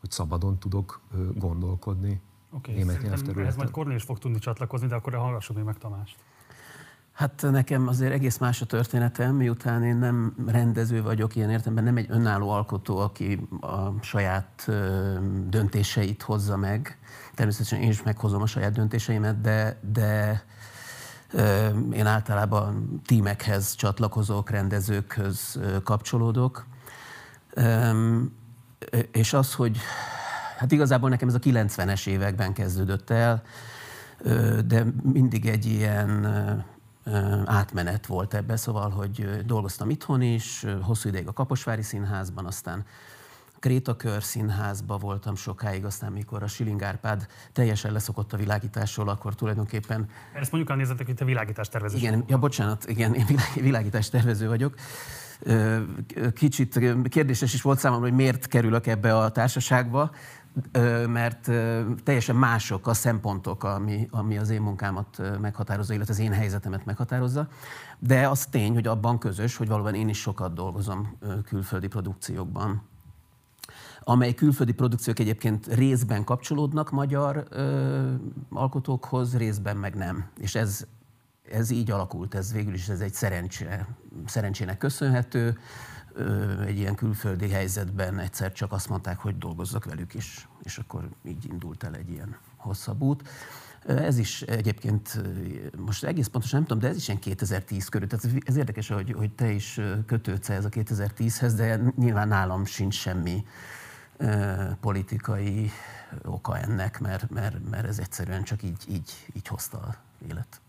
hogy 0.00 0.10
szabadon 0.10 0.58
tudok 0.58 1.00
gondolkodni 1.34 2.20
okay, 2.56 2.74
német 2.74 3.02
nyelvterületen. 3.02 3.46
Ez 3.46 3.56
majd 3.56 3.70
Kornél 3.70 3.96
is 3.96 4.02
fog 4.02 4.18
tudni 4.18 4.38
csatlakozni, 4.38 4.86
de 4.86 4.94
akkor 4.94 5.14
hallgassuk 5.14 5.56
még 5.56 5.64
meg 5.64 5.78
Tamást. 5.78 6.16
Hát 7.12 7.46
nekem 7.50 7.88
azért 7.88 8.12
egész 8.12 8.38
más 8.38 8.62
a 8.62 8.66
történetem, 8.66 9.34
miután 9.34 9.84
én 9.84 9.96
nem 9.96 10.34
rendező 10.46 11.02
vagyok, 11.02 11.36
ilyen 11.36 11.50
értelemben 11.50 11.84
nem 11.84 11.96
egy 11.96 12.06
önálló 12.08 12.50
alkotó, 12.50 12.98
aki 12.98 13.48
a 13.60 14.02
saját 14.02 14.70
döntéseit 15.48 16.22
hozza 16.22 16.56
meg. 16.56 16.98
Természetesen 17.34 17.80
én 17.80 17.88
is 17.88 18.02
meghozom 18.02 18.42
a 18.42 18.46
saját 18.46 18.72
döntéseimet, 18.72 19.40
de, 19.40 19.80
de 19.92 20.44
én 21.92 22.06
általában 22.06 23.00
tímekhez 23.06 23.74
csatlakozok, 23.74 24.50
rendezőkhöz 24.50 25.60
kapcsolódok. 25.82 26.66
És 29.12 29.32
az, 29.32 29.54
hogy 29.54 29.78
hát 30.56 30.72
igazából 30.72 31.08
nekem 31.08 31.28
ez 31.28 31.34
a 31.34 31.38
90-es 31.38 32.06
években 32.06 32.52
kezdődött 32.52 33.10
el, 33.10 33.42
de 34.66 34.84
mindig 35.02 35.46
egy 35.46 35.66
ilyen 35.66 36.26
átmenet 37.44 38.06
volt 38.06 38.34
ebbe, 38.34 38.56
szóval, 38.56 38.90
hogy 38.90 39.44
dolgoztam 39.46 39.90
itthon 39.90 40.22
is, 40.22 40.66
hosszú 40.82 41.08
ideig 41.08 41.26
a 41.26 41.32
Kaposvári 41.32 41.82
Színházban, 41.82 42.46
aztán 42.46 42.84
Krétakör 43.58 44.22
színházba 44.22 44.96
voltam 44.96 45.34
sokáig, 45.34 45.84
aztán 45.84 46.12
mikor 46.12 46.42
a 46.42 46.46
Siling 46.46 46.82
Árpád 46.82 47.26
teljesen 47.52 47.92
leszokott 47.92 48.32
a 48.32 48.36
világításról, 48.36 49.08
akkor 49.08 49.34
tulajdonképpen... 49.34 50.08
Ezt 50.34 50.52
mondjuk 50.52 50.72
a 50.72 50.76
nézetek, 50.76 51.06
hogy 51.06 51.14
te 51.14 51.24
világítás 51.24 51.68
tervező. 51.68 51.96
Igen, 51.96 52.24
ja, 52.26 52.38
bocsánat, 52.38 52.84
igen, 52.88 53.14
én 53.14 53.26
világítás 53.54 54.08
tervező 54.08 54.48
vagyok. 54.48 54.74
Kicsit 56.34 56.80
kérdéses 57.08 57.54
is 57.54 57.62
volt 57.62 57.78
számomra, 57.78 58.08
hogy 58.08 58.16
miért 58.16 58.46
kerülök 58.46 58.86
ebbe 58.86 59.18
a 59.18 59.30
társaságba, 59.30 60.10
mert 61.08 61.50
teljesen 62.02 62.36
mások 62.36 62.86
a 62.86 62.94
szempontok, 62.94 63.64
ami, 63.64 64.08
ami 64.10 64.38
az 64.38 64.50
én 64.50 64.62
munkámat 64.62 65.22
meghatározza, 65.40 65.94
illetve 65.94 66.12
az 66.12 66.18
én 66.20 66.32
helyzetemet 66.32 66.84
meghatározza. 66.84 67.48
De 67.98 68.28
az 68.28 68.46
tény, 68.46 68.72
hogy 68.72 68.86
abban 68.86 69.18
közös, 69.18 69.56
hogy 69.56 69.68
valóban 69.68 69.94
én 69.94 70.08
is 70.08 70.20
sokat 70.20 70.54
dolgozom 70.54 71.18
külföldi 71.44 71.86
produkciókban 71.86 72.82
amely 74.08 74.34
külföldi 74.34 74.72
produkciók 74.72 75.18
egyébként 75.18 75.66
részben 75.66 76.24
kapcsolódnak 76.24 76.90
magyar 76.90 77.46
ö, 77.50 78.12
alkotókhoz, 78.50 79.36
részben 79.36 79.76
meg 79.76 79.94
nem. 79.94 80.24
És 80.38 80.54
ez, 80.54 80.86
ez 81.50 81.70
így 81.70 81.90
alakult, 81.90 82.34
ez 82.34 82.52
végül 82.52 82.74
is 82.74 82.88
ez 82.88 83.00
egy 83.00 83.12
szerencse, 83.12 83.88
szerencsének 84.26 84.78
köszönhető 84.78 85.58
egy 86.66 86.78
ilyen 86.78 86.94
külföldi 86.94 87.48
helyzetben 87.48 88.18
egyszer 88.18 88.52
csak 88.52 88.72
azt 88.72 88.88
mondták, 88.88 89.18
hogy 89.18 89.38
dolgozzak 89.38 89.84
velük 89.84 90.14
is, 90.14 90.48
és 90.62 90.78
akkor 90.78 91.08
így 91.24 91.44
indult 91.44 91.82
el 91.82 91.94
egy 91.94 92.10
ilyen 92.10 92.36
hosszabb 92.56 93.02
út. 93.02 93.28
Ez 93.86 94.18
is 94.18 94.42
egyébként, 94.42 95.20
most 95.78 96.04
egész 96.04 96.26
pontosan 96.26 96.58
nem 96.58 96.68
tudom, 96.68 96.82
de 96.82 96.88
ez 96.88 96.96
is 96.96 97.08
ilyen 97.08 97.20
2010 97.20 97.88
körül. 97.88 98.08
Tehát 98.08 98.42
ez 98.44 98.56
érdekes, 98.56 98.88
hogy, 98.88 99.12
hogy 99.12 99.32
te 99.32 99.50
is 99.50 99.80
kötődsz 100.06 100.48
ez 100.48 100.64
a 100.64 100.68
2010-hez, 100.68 101.52
de 101.56 101.80
nyilván 101.96 102.28
nálam 102.28 102.64
sincs 102.64 102.94
semmi 102.94 103.44
politikai 104.80 105.70
oka 106.24 106.58
ennek, 106.58 107.00
mert, 107.00 107.30
mert, 107.30 107.70
mert 107.70 107.86
ez 107.86 107.98
egyszerűen 107.98 108.42
csak 108.42 108.62
így, 108.62 108.84
így, 108.88 109.26
így 109.32 109.48
hozta 109.48 109.78
a 109.78 109.96
élet. 110.28 110.60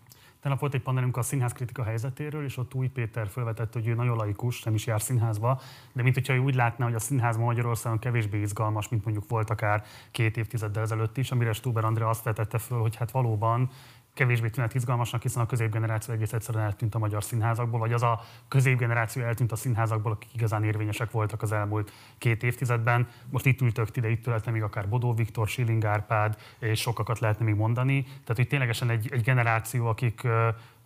Tegnap 0.47 0.65
volt 0.65 0.77
egy 0.77 0.85
panelünk 0.85 1.17
a 1.17 1.21
színház 1.21 1.53
kritika 1.53 1.83
helyzetéről, 1.83 2.43
és 2.43 2.57
ott 2.57 2.73
Új 2.73 2.87
Péter 2.87 3.27
felvetett, 3.27 3.73
hogy 3.73 3.87
ő 3.87 3.93
nagyon 3.93 4.17
laikus, 4.17 4.63
nem 4.63 4.73
is 4.73 4.85
jár 4.85 5.01
színházba, 5.01 5.61
de 5.93 6.03
mint 6.03 6.15
hogyha 6.15 6.33
ő 6.33 6.37
úgy 6.37 6.55
látná, 6.55 6.85
hogy 6.85 6.93
a 6.93 6.99
színház 6.99 7.37
Magyarországon 7.37 7.99
kevésbé 7.99 8.39
izgalmas, 8.41 8.89
mint 8.89 9.03
mondjuk 9.03 9.29
volt 9.29 9.49
akár 9.49 9.83
két 10.11 10.37
évtizeddel 10.37 10.83
ezelőtt 10.83 11.17
is, 11.17 11.31
amire 11.31 11.53
Stuber 11.53 11.85
Andrea 11.85 12.09
azt 12.09 12.23
vetette 12.23 12.57
föl, 12.57 12.79
hogy 12.79 12.95
hát 12.95 13.11
valóban 13.11 13.69
kevésbé 14.17 14.49
tűnhet 14.49 14.73
izgalmasnak, 14.73 15.21
hiszen 15.21 15.43
a 15.43 15.45
középgeneráció 15.45 16.13
egész 16.13 16.33
egyszerűen 16.33 16.63
eltűnt 16.63 16.95
a 16.95 16.99
magyar 16.99 17.23
színházakból, 17.23 17.79
vagy 17.79 17.93
az 17.93 18.03
a 18.03 18.21
középgeneráció 18.47 19.23
eltűnt 19.23 19.51
a 19.51 19.55
színházakból, 19.55 20.11
akik 20.11 20.33
igazán 20.33 20.63
érvényesek 20.63 21.11
voltak 21.11 21.41
az 21.41 21.51
elmúlt 21.51 21.91
két 22.17 22.43
évtizedben. 22.43 23.07
Most 23.29 23.45
itt 23.45 23.61
ültök 23.61 23.95
ide, 23.95 24.09
itt 24.09 24.25
lehetne 24.25 24.51
még 24.51 24.61
akár 24.61 24.89
Bodó 24.89 25.13
Viktor, 25.13 25.47
Schilling 25.47 25.85
Árpád, 25.85 26.37
és 26.59 26.79
sokakat 26.79 27.19
lehetne 27.19 27.45
még 27.45 27.55
mondani. 27.55 28.03
Tehát, 28.03 28.35
hogy 28.35 28.47
ténylegesen 28.47 28.89
egy, 28.89 29.09
egy 29.11 29.21
generáció, 29.21 29.85
akik 29.85 30.27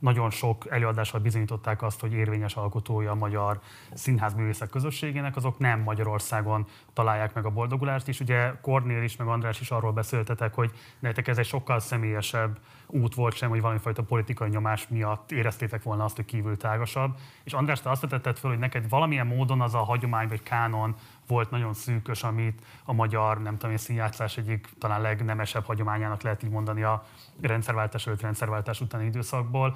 nagyon 0.01 0.29
sok 0.29 0.65
előadással 0.69 1.19
bizonyították 1.19 1.81
azt, 1.81 1.99
hogy 1.99 2.13
érvényes 2.13 2.55
alkotója 2.55 3.11
a 3.11 3.15
magyar 3.15 3.59
színházművészek 3.93 4.69
közösségének, 4.69 5.35
azok 5.35 5.57
nem 5.57 5.79
Magyarországon 5.79 6.65
találják 6.93 7.33
meg 7.33 7.45
a 7.45 7.49
boldogulást, 7.49 8.07
és 8.07 8.19
ugye 8.19 8.53
Kornél 8.61 9.03
is, 9.03 9.15
meg 9.15 9.27
András 9.27 9.59
is 9.59 9.71
arról 9.71 9.91
beszéltetek, 9.91 10.53
hogy 10.53 10.71
nektek 10.99 11.27
ez 11.27 11.37
egy 11.37 11.45
sokkal 11.45 11.79
személyesebb 11.79 12.59
út 12.87 13.15
volt 13.15 13.35
sem, 13.35 13.49
hogy 13.49 13.61
valamifajta 13.61 14.03
politikai 14.03 14.49
nyomás 14.49 14.87
miatt 14.87 15.31
éreztétek 15.31 15.83
volna 15.83 16.03
azt, 16.03 16.15
hogy 16.15 16.25
kívül 16.25 16.57
tágasabb. 16.57 17.15
És 17.43 17.53
András, 17.53 17.81
te 17.81 17.89
azt 17.89 18.01
vetetted 18.01 18.37
föl, 18.37 18.51
hogy 18.51 18.59
neked 18.59 18.89
valamilyen 18.89 19.27
módon 19.27 19.61
az 19.61 19.73
a 19.73 19.83
hagyomány 19.83 20.27
vagy 20.27 20.43
kánon 20.43 20.95
volt 21.31 21.51
nagyon 21.51 21.73
szűkös, 21.73 22.23
amit 22.23 22.61
a 22.85 22.93
magyar, 22.93 23.41
nem 23.41 23.57
tudom, 23.57 23.77
színjátszás 23.77 24.37
egyik 24.37 24.69
talán 24.79 25.01
legnemesebb 25.01 25.65
hagyományának 25.65 26.21
lehet 26.21 26.43
így 26.43 26.49
mondani 26.49 26.83
a 26.83 27.05
rendszerváltás 27.41 28.07
előtt, 28.07 28.21
rendszerváltás 28.21 28.81
utáni 28.81 29.05
időszakból. 29.05 29.75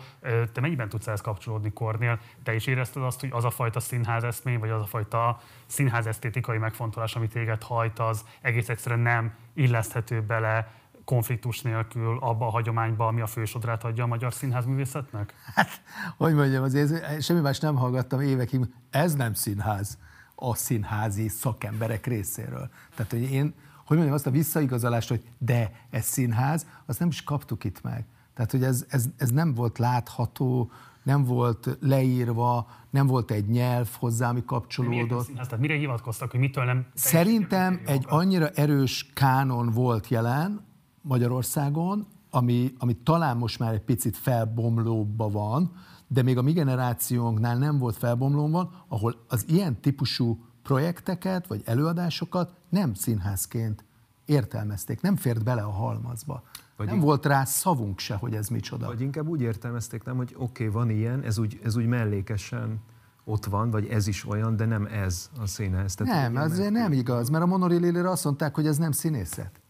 Te 0.53 0.61
mennyiben 0.61 0.89
tudsz 0.89 1.07
ehhez 1.07 1.21
kapcsolódni, 1.21 1.73
Kornél? 1.73 2.19
Te 2.43 2.55
is 2.55 2.67
érezted 2.67 3.03
azt, 3.03 3.19
hogy 3.19 3.29
az 3.31 3.43
a 3.43 3.49
fajta 3.49 3.79
színház 3.79 4.23
eszmény, 4.23 4.59
vagy 4.59 4.69
az 4.69 4.81
a 4.81 4.85
fajta 4.85 5.39
színház 5.65 6.07
esztétikai 6.07 6.57
megfontolás, 6.57 7.15
amit 7.15 7.31
téged 7.31 7.63
hajt, 7.63 7.99
az 7.99 8.25
egész 8.41 8.69
egyszerűen 8.69 9.01
nem 9.01 9.33
illeszthető 9.53 10.21
bele 10.21 10.73
konfliktus 11.05 11.61
nélkül 11.61 12.17
abba 12.21 12.47
a 12.47 12.49
hagyományba, 12.49 13.07
ami 13.07 13.21
a 13.21 13.27
fősodrát 13.27 13.83
adja 13.83 14.03
a 14.03 14.07
magyar 14.07 14.33
színházművészetnek? 14.33 15.33
Hát, 15.55 15.81
hogy 16.17 16.33
mondjam, 16.33 16.63
azért 16.63 17.21
semmi 17.21 17.39
más 17.39 17.59
nem 17.59 17.75
hallgattam 17.75 18.21
évekig, 18.21 18.59
ez 18.89 19.15
nem 19.15 19.33
színház 19.33 19.97
a 20.35 20.55
színházi 20.55 21.27
szakemberek 21.27 22.05
részéről. 22.05 22.69
Tehát, 22.95 23.11
hogy 23.11 23.21
én, 23.21 23.53
hogy 23.85 23.97
mondjam, 23.97 24.15
azt 24.15 24.27
a 24.27 24.31
visszaigazolást, 24.31 25.09
hogy 25.09 25.23
de 25.37 25.71
ez 25.89 26.05
színház, 26.05 26.67
azt 26.85 26.99
nem 26.99 27.07
is 27.07 27.23
kaptuk 27.23 27.63
itt 27.63 27.81
meg. 27.81 28.05
Tehát, 28.33 28.51
hogy 28.51 28.63
ez, 28.63 28.85
ez, 28.89 29.05
ez 29.17 29.29
nem 29.29 29.53
volt 29.53 29.77
látható, 29.77 30.71
nem 31.03 31.23
volt 31.23 31.77
leírva, 31.81 32.67
nem 32.89 33.07
volt 33.07 33.31
egy 33.31 33.47
nyelv 33.47 33.89
hozzá, 33.99 34.29
ami 34.29 34.43
kapcsolódott. 34.45 35.25
Színház, 35.25 35.47
tehát 35.47 35.61
mire 35.61 35.75
hivatkoztak, 35.75 36.31
hogy 36.31 36.39
mitől 36.39 36.63
nem... 36.63 36.85
Szerintem 36.93 37.81
egy 37.85 38.05
annyira 38.07 38.49
erős 38.49 39.11
kánon 39.13 39.69
volt 39.69 40.07
jelen 40.07 40.65
Magyarországon, 41.01 42.07
ami, 42.29 42.73
ami 42.77 42.93
talán 42.93 43.37
most 43.37 43.59
már 43.59 43.73
egy 43.73 43.81
picit 43.81 44.17
felbomlóba 44.17 45.29
van, 45.29 45.71
de 46.07 46.21
még 46.21 46.37
a 46.37 46.41
mi 46.41 46.51
generációnknál 46.51 47.57
nem 47.57 47.77
volt 47.77 47.95
felbomlóban, 47.95 48.83
ahol 48.87 49.15
az 49.27 49.45
ilyen 49.47 49.81
típusú 49.81 50.39
projekteket 50.63 51.47
vagy 51.47 51.61
előadásokat 51.65 52.53
nem 52.69 52.93
színházként 52.93 53.85
értelmezték, 54.25 55.01
nem 55.01 55.15
fért 55.15 55.43
bele 55.43 55.61
a 55.61 55.71
halmazba. 55.71 56.43
Vagy 56.77 56.87
nem 56.87 56.99
volt 56.99 57.25
rá 57.25 57.43
szavunk 57.43 57.99
se, 57.99 58.15
hogy 58.15 58.33
ez 58.33 58.47
micsoda. 58.47 58.85
Vagy 58.85 59.01
inkább 59.01 59.27
úgy 59.27 59.41
értelmezték, 59.41 60.03
nem, 60.03 60.15
hogy 60.15 60.35
oké, 60.37 60.67
okay, 60.67 60.67
van 60.67 60.89
ilyen, 60.89 61.21
ez 61.21 61.37
úgy, 61.37 61.59
ez 61.63 61.75
úgy 61.75 61.85
mellékesen 61.85 62.79
ott 63.23 63.45
van, 63.45 63.69
vagy 63.69 63.87
ez 63.87 64.07
is 64.07 64.25
olyan, 64.27 64.55
de 64.55 64.65
nem 64.65 64.85
ez 64.85 65.29
a 65.39 65.47
színház. 65.47 65.95
Tehát 65.95 66.31
nem, 66.31 66.43
ez 66.43 66.57
nem 66.57 66.91
igaz, 66.91 67.29
mert 67.29 67.43
a 67.43 67.47
Monorilére 67.47 68.09
azt 68.09 68.23
mondták, 68.23 68.55
hogy 68.55 68.67
ez 68.67 68.77
nem 68.77 68.91
színészet. 68.91 69.61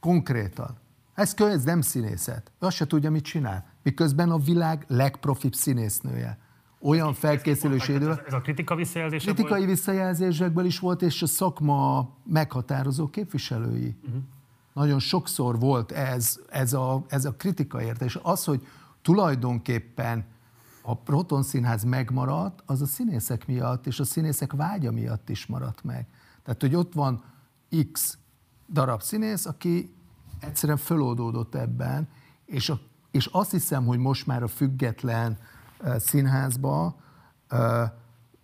Konkrétan. 0.00 0.76
Ez, 1.14 1.34
ez 1.36 1.64
nem 1.64 1.80
színészet. 1.80 2.52
Ő 2.60 2.66
azt 2.66 2.76
se 2.76 2.86
tudja, 2.86 3.10
mit 3.10 3.24
csinál. 3.24 3.64
Miközben 3.84 4.30
a 4.30 4.38
világ 4.38 4.84
legprofibb 4.88 5.54
színésznője. 5.54 6.38
Olyan 6.80 7.14
felkészülős 7.14 7.88
idő. 7.88 8.10
Ez 8.26 8.32
a 8.32 8.40
kritika 8.40 8.74
visszajelzés? 8.74 9.22
Kritikai 9.22 9.58
volt? 9.58 9.70
visszajelzésekből 9.70 10.64
is 10.64 10.78
volt, 10.78 11.02
és 11.02 11.22
a 11.22 11.26
szakma 11.26 12.08
meghatározó 12.24 13.08
képviselői. 13.08 13.96
Uh-huh. 14.06 14.22
Nagyon 14.72 14.98
sokszor 14.98 15.58
volt 15.58 15.92
ez, 15.92 16.40
ez, 16.50 16.72
a, 16.72 17.04
ez 17.08 17.24
a 17.24 17.32
kritika 17.32 17.82
érte. 17.82 18.04
És 18.04 18.18
az, 18.22 18.44
hogy 18.44 18.66
tulajdonképpen 19.02 20.24
a 20.82 20.96
Proton 20.96 21.42
Színház 21.42 21.84
megmaradt, 21.84 22.62
az 22.66 22.82
a 22.82 22.86
színészek 22.86 23.46
miatt, 23.46 23.86
és 23.86 24.00
a 24.00 24.04
színészek 24.04 24.52
vágya 24.52 24.90
miatt 24.90 25.28
is 25.28 25.46
maradt 25.46 25.84
meg. 25.84 26.06
Tehát, 26.42 26.60
hogy 26.60 26.74
ott 26.74 26.92
van 26.92 27.24
X 27.92 28.18
darab 28.68 29.02
színész, 29.02 29.46
aki 29.46 29.94
egyszerűen 30.40 30.78
föloldódott 30.78 31.54
ebben, 31.54 32.08
és, 32.46 32.68
a, 32.68 32.80
és 33.14 33.26
azt 33.32 33.50
hiszem, 33.50 33.86
hogy 33.86 33.98
most 33.98 34.26
már 34.26 34.42
a 34.42 34.48
független 34.48 35.38
színházba 35.96 36.96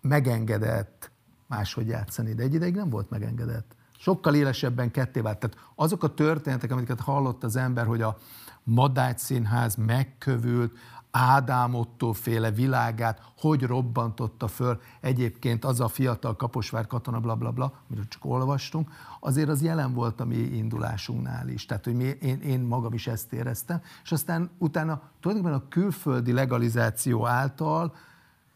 megengedett 0.00 1.10
máshogy 1.46 1.86
játszani, 1.86 2.34
de 2.34 2.42
egy 2.42 2.54
ideig 2.54 2.74
nem 2.74 2.90
volt 2.90 3.10
megengedett. 3.10 3.76
Sokkal 3.98 4.34
élesebben 4.34 4.90
ketté 4.90 5.20
vált. 5.20 5.38
Tehát 5.38 5.56
azok 5.74 6.02
a 6.02 6.14
történetek, 6.14 6.70
amiket 6.70 7.00
hallott 7.00 7.44
az 7.44 7.56
ember, 7.56 7.86
hogy 7.86 8.02
a 8.02 8.16
Madács 8.62 9.20
Színház 9.20 9.74
megkövült, 9.74 10.72
Ádám 11.10 11.74
Otto 11.74 12.12
féle 12.12 12.50
világát, 12.50 13.32
hogy 13.38 13.62
robbantotta 13.62 14.48
föl 14.48 14.80
egyébként 15.00 15.64
az 15.64 15.80
a 15.80 15.88
fiatal 15.88 16.36
Kaposvár 16.36 16.86
katona, 16.86 17.20
bla, 17.20 17.34
bla, 17.34 17.50
bla, 17.50 17.72
amiről 17.88 18.08
csak 18.08 18.24
olvastunk, 18.24 18.90
azért 19.20 19.48
az 19.48 19.62
jelen 19.62 19.94
volt 19.94 20.20
a 20.20 20.24
mi 20.24 20.36
indulásunknál 20.36 21.48
is. 21.48 21.66
Tehát, 21.66 21.84
hogy 21.84 21.94
mi, 21.94 22.04
én, 22.04 22.40
én 22.40 22.60
magam 22.60 22.92
is 22.92 23.06
ezt 23.06 23.32
éreztem, 23.32 23.80
és 24.02 24.12
aztán 24.12 24.50
utána 24.58 25.02
tulajdonképpen 25.20 25.60
a 25.64 25.68
külföldi 25.68 26.32
legalizáció 26.32 27.26
által 27.26 27.94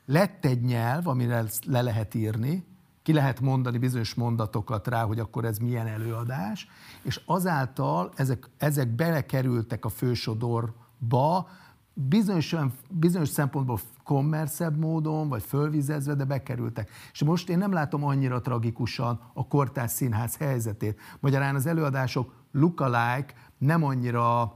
lett 0.07 0.45
egy 0.45 0.61
nyelv, 0.61 1.09
amire 1.09 1.45
le 1.67 1.83
lehet 1.83 2.15
írni, 2.15 2.67
ki 3.03 3.13
lehet 3.13 3.41
mondani 3.41 3.79
bizonyos 3.79 4.15
mondatokat 4.15 4.89
rá, 4.89 5.03
hogy 5.03 5.19
akkor 5.19 5.45
ez 5.45 5.59
milyen 5.59 5.87
előadás, 5.87 6.69
és 7.03 7.21
azáltal 7.27 8.13
ezek, 8.17 8.51
ezek 8.57 8.89
belekerültek 8.89 9.85
a 9.85 9.89
fősodorba, 9.89 11.49
bizonyos, 11.95 12.55
bizonyos 12.91 13.29
szempontból 13.29 13.81
kommerszebb 14.03 14.79
módon, 14.79 15.29
vagy 15.29 15.43
fölvizezve, 15.43 16.15
de 16.15 16.25
bekerültek. 16.25 16.91
És 17.13 17.23
most 17.23 17.49
én 17.49 17.59
nem 17.59 17.73
látom 17.73 18.05
annyira 18.05 18.41
tragikusan 18.41 19.21
a 19.33 19.47
kortás 19.47 19.91
színház 19.91 20.37
helyzetét. 20.37 21.01
Magyarán 21.21 21.55
az 21.55 21.67
előadások 21.67 22.33
lookalike 22.53 23.35
nem 23.59 23.85
annyira 23.85 24.55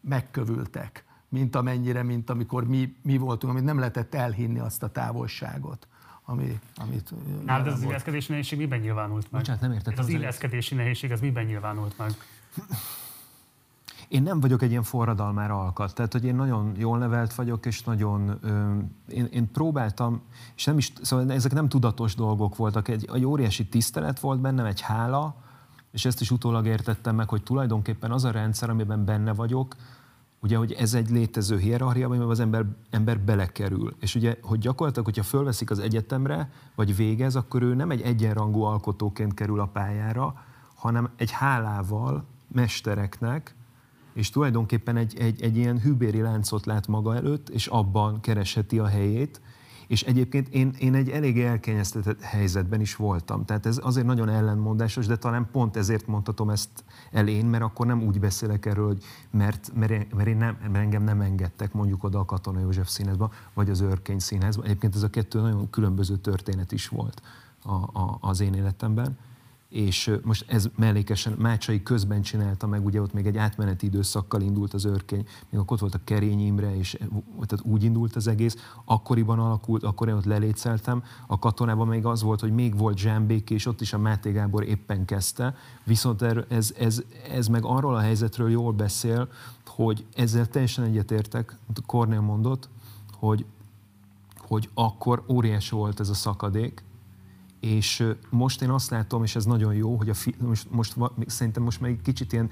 megkövültek, 0.00 1.04
mint 1.28 1.56
amennyire, 1.56 2.02
mint 2.02 2.30
amikor 2.30 2.66
mi, 2.66 2.96
mi 3.02 3.16
voltunk, 3.18 3.52
amit 3.52 3.64
nem 3.64 3.78
lehetett 3.78 4.14
elhinni 4.14 4.58
azt 4.58 4.82
a 4.82 4.88
távolságot. 4.88 5.88
Ami, 6.24 6.60
amit 6.76 7.12
Nálad 7.44 7.66
az 7.66 7.82
illeszkedési 7.82 8.30
nehézség 8.30 8.58
miben 8.58 8.78
nyilvánult 8.78 9.30
meg? 9.30 9.40
Bocsánat, 9.40 9.60
nem 9.62 9.72
értettem. 9.72 9.98
Ez 9.98 10.04
az 10.04 10.10
illeszkedési 10.10 10.74
nehézség, 10.74 11.10
ez 11.10 11.20
miben 11.20 11.44
nyilvánult 11.44 11.98
meg? 11.98 12.10
Én 14.10 14.22
nem 14.22 14.40
vagyok 14.40 14.62
egy 14.62 14.70
ilyen 14.70 14.82
forradalmára 14.82 15.60
alkat, 15.60 15.94
tehát 15.94 16.12
hogy 16.12 16.24
én 16.24 16.34
nagyon 16.34 16.72
jól 16.76 16.98
nevelt 16.98 17.34
vagyok, 17.34 17.66
és 17.66 17.82
nagyon, 17.82 18.38
ö, 18.40 18.78
én, 19.08 19.24
én 19.24 19.50
próbáltam, 19.50 20.20
és 20.56 20.64
nem 20.64 20.78
is, 20.78 20.92
szóval 21.02 21.32
ezek 21.32 21.52
nem 21.52 21.68
tudatos 21.68 22.14
dolgok 22.14 22.56
voltak, 22.56 22.88
egy, 22.88 23.08
egy 23.12 23.24
óriási 23.24 23.66
tisztelet 23.66 24.20
volt 24.20 24.40
bennem, 24.40 24.64
egy 24.64 24.80
hála, 24.80 25.34
és 25.92 26.04
ezt 26.04 26.20
is 26.20 26.30
utólag 26.30 26.66
értettem 26.66 27.14
meg, 27.14 27.28
hogy 27.28 27.42
tulajdonképpen 27.42 28.10
az 28.10 28.24
a 28.24 28.30
rendszer, 28.30 28.70
amiben 28.70 29.04
benne 29.04 29.32
vagyok, 29.32 29.76
ugye, 30.40 30.56
hogy 30.56 30.72
ez 30.72 30.94
egy 30.94 31.10
létező 31.10 31.58
hierarchia, 31.58 32.06
amiben 32.06 32.28
az 32.28 32.40
ember, 32.40 32.64
ember 32.90 33.20
belekerül. 33.20 33.96
És 34.00 34.14
ugye, 34.14 34.36
hogy 34.42 34.58
gyakorlatilag, 34.58 35.06
hogyha 35.06 35.22
fölveszik 35.22 35.70
az 35.70 35.78
egyetemre, 35.78 36.50
vagy 36.74 36.96
végez, 36.96 37.36
akkor 37.36 37.62
ő 37.62 37.74
nem 37.74 37.90
egy 37.90 38.00
egyenrangú 38.00 38.62
alkotóként 38.62 39.34
kerül 39.34 39.60
a 39.60 39.66
pályára, 39.66 40.34
hanem 40.74 41.10
egy 41.16 41.30
hálával 41.30 42.24
mestereknek, 42.52 43.54
és 44.20 44.30
tulajdonképpen 44.30 44.96
egy, 44.96 45.18
egy, 45.18 45.42
egy 45.42 45.56
ilyen 45.56 45.80
hűbéri 45.80 46.20
láncot 46.20 46.66
lát 46.66 46.86
maga 46.86 47.14
előtt, 47.14 47.48
és 47.48 47.66
abban 47.66 48.20
keresheti 48.20 48.78
a 48.78 48.86
helyét, 48.86 49.40
és 49.86 50.02
egyébként 50.02 50.48
én, 50.48 50.74
én 50.78 50.94
egy 50.94 51.08
elég 51.08 51.40
elkényeztetett 51.40 52.20
helyzetben 52.20 52.80
is 52.80 52.96
voltam. 52.96 53.44
Tehát 53.44 53.66
ez 53.66 53.80
azért 53.82 54.06
nagyon 54.06 54.28
ellenmondásos, 54.28 55.06
de 55.06 55.16
talán 55.16 55.48
pont 55.52 55.76
ezért 55.76 56.06
mondhatom 56.06 56.50
ezt 56.50 56.84
el 57.10 57.28
én, 57.28 57.46
mert 57.46 57.62
akkor 57.62 57.86
nem 57.86 58.02
úgy 58.02 58.20
beszélek 58.20 58.66
erről, 58.66 58.86
hogy 58.86 59.02
mert, 59.30 59.72
mert, 59.74 60.14
mert, 60.14 60.28
én 60.28 60.36
nem, 60.36 60.56
mert 60.62 60.76
engem 60.76 61.02
nem 61.02 61.20
engedtek 61.20 61.72
mondjuk 61.72 62.04
oda 62.04 62.18
a 62.18 62.24
Katona 62.24 62.60
József 62.60 62.88
színházba, 62.88 63.30
vagy 63.54 63.70
az 63.70 63.80
Örkény 63.80 64.18
színházba. 64.18 64.62
Egyébként 64.62 64.94
ez 64.94 65.02
a 65.02 65.10
kettő 65.10 65.40
nagyon 65.40 65.70
különböző 65.70 66.16
történet 66.16 66.72
is 66.72 66.88
volt 66.88 67.22
a, 67.62 67.74
a, 67.74 68.18
az 68.20 68.40
én 68.40 68.54
életemben. 68.54 69.18
És 69.70 70.12
most 70.22 70.50
ez 70.50 70.68
mellékesen 70.76 71.34
Mácsai 71.38 71.82
közben 71.82 72.22
csinálta 72.22 72.66
meg, 72.66 72.84
ugye 72.84 73.00
ott 73.00 73.12
még 73.12 73.26
egy 73.26 73.36
átmeneti 73.36 73.86
időszakkal 73.86 74.40
indult 74.40 74.74
az 74.74 74.84
őrkény, 74.84 75.26
még 75.50 75.60
akkor 75.60 75.72
ott 75.72 75.80
volt 75.80 75.94
a 75.94 76.00
Kerény 76.04 76.46
Imre, 76.46 76.76
és 76.76 76.98
tehát 77.46 77.64
úgy 77.64 77.84
indult 77.84 78.16
az 78.16 78.26
egész, 78.26 78.56
akkoriban 78.84 79.38
alakult, 79.38 79.82
akkor 79.82 80.08
én 80.08 80.14
ott 80.14 80.24
lelétszeltem, 80.24 81.02
a 81.26 81.38
katonában 81.38 81.86
még 81.86 82.06
az 82.06 82.22
volt, 82.22 82.40
hogy 82.40 82.52
még 82.52 82.76
volt 82.76 82.98
Zsámbék, 82.98 83.50
és 83.50 83.66
ott 83.66 83.80
is 83.80 83.92
a 83.92 83.98
Máté 83.98 84.30
Gábor 84.30 84.64
éppen 84.64 85.04
kezdte, 85.04 85.54
viszont 85.84 86.22
ez, 86.48 86.74
ez, 86.78 87.02
ez 87.32 87.46
meg 87.46 87.64
arról 87.64 87.94
a 87.94 88.00
helyzetről 88.00 88.50
jól 88.50 88.72
beszél, 88.72 89.28
hogy 89.66 90.06
ezzel 90.14 90.46
teljesen 90.46 90.84
egyetértek, 90.84 91.56
Kornél 91.86 92.20
mondott, 92.20 92.68
hogy, 93.12 93.44
hogy 94.36 94.68
akkor 94.74 95.24
óriási 95.28 95.74
volt 95.74 96.00
ez 96.00 96.08
a 96.08 96.14
szakadék, 96.14 96.82
és 97.60 98.06
most 98.30 98.62
én 98.62 98.70
azt 98.70 98.90
látom, 98.90 99.22
és 99.22 99.36
ez 99.36 99.44
nagyon 99.44 99.74
jó, 99.74 99.96
hogy 99.96 100.08
a 100.08 100.14
fi, 100.14 100.34
most, 100.38 100.70
most 100.70 100.96
szerintem 101.26 101.62
most 101.62 101.82
egy 101.82 102.00
kicsit 102.02 102.32
ilyen, 102.32 102.50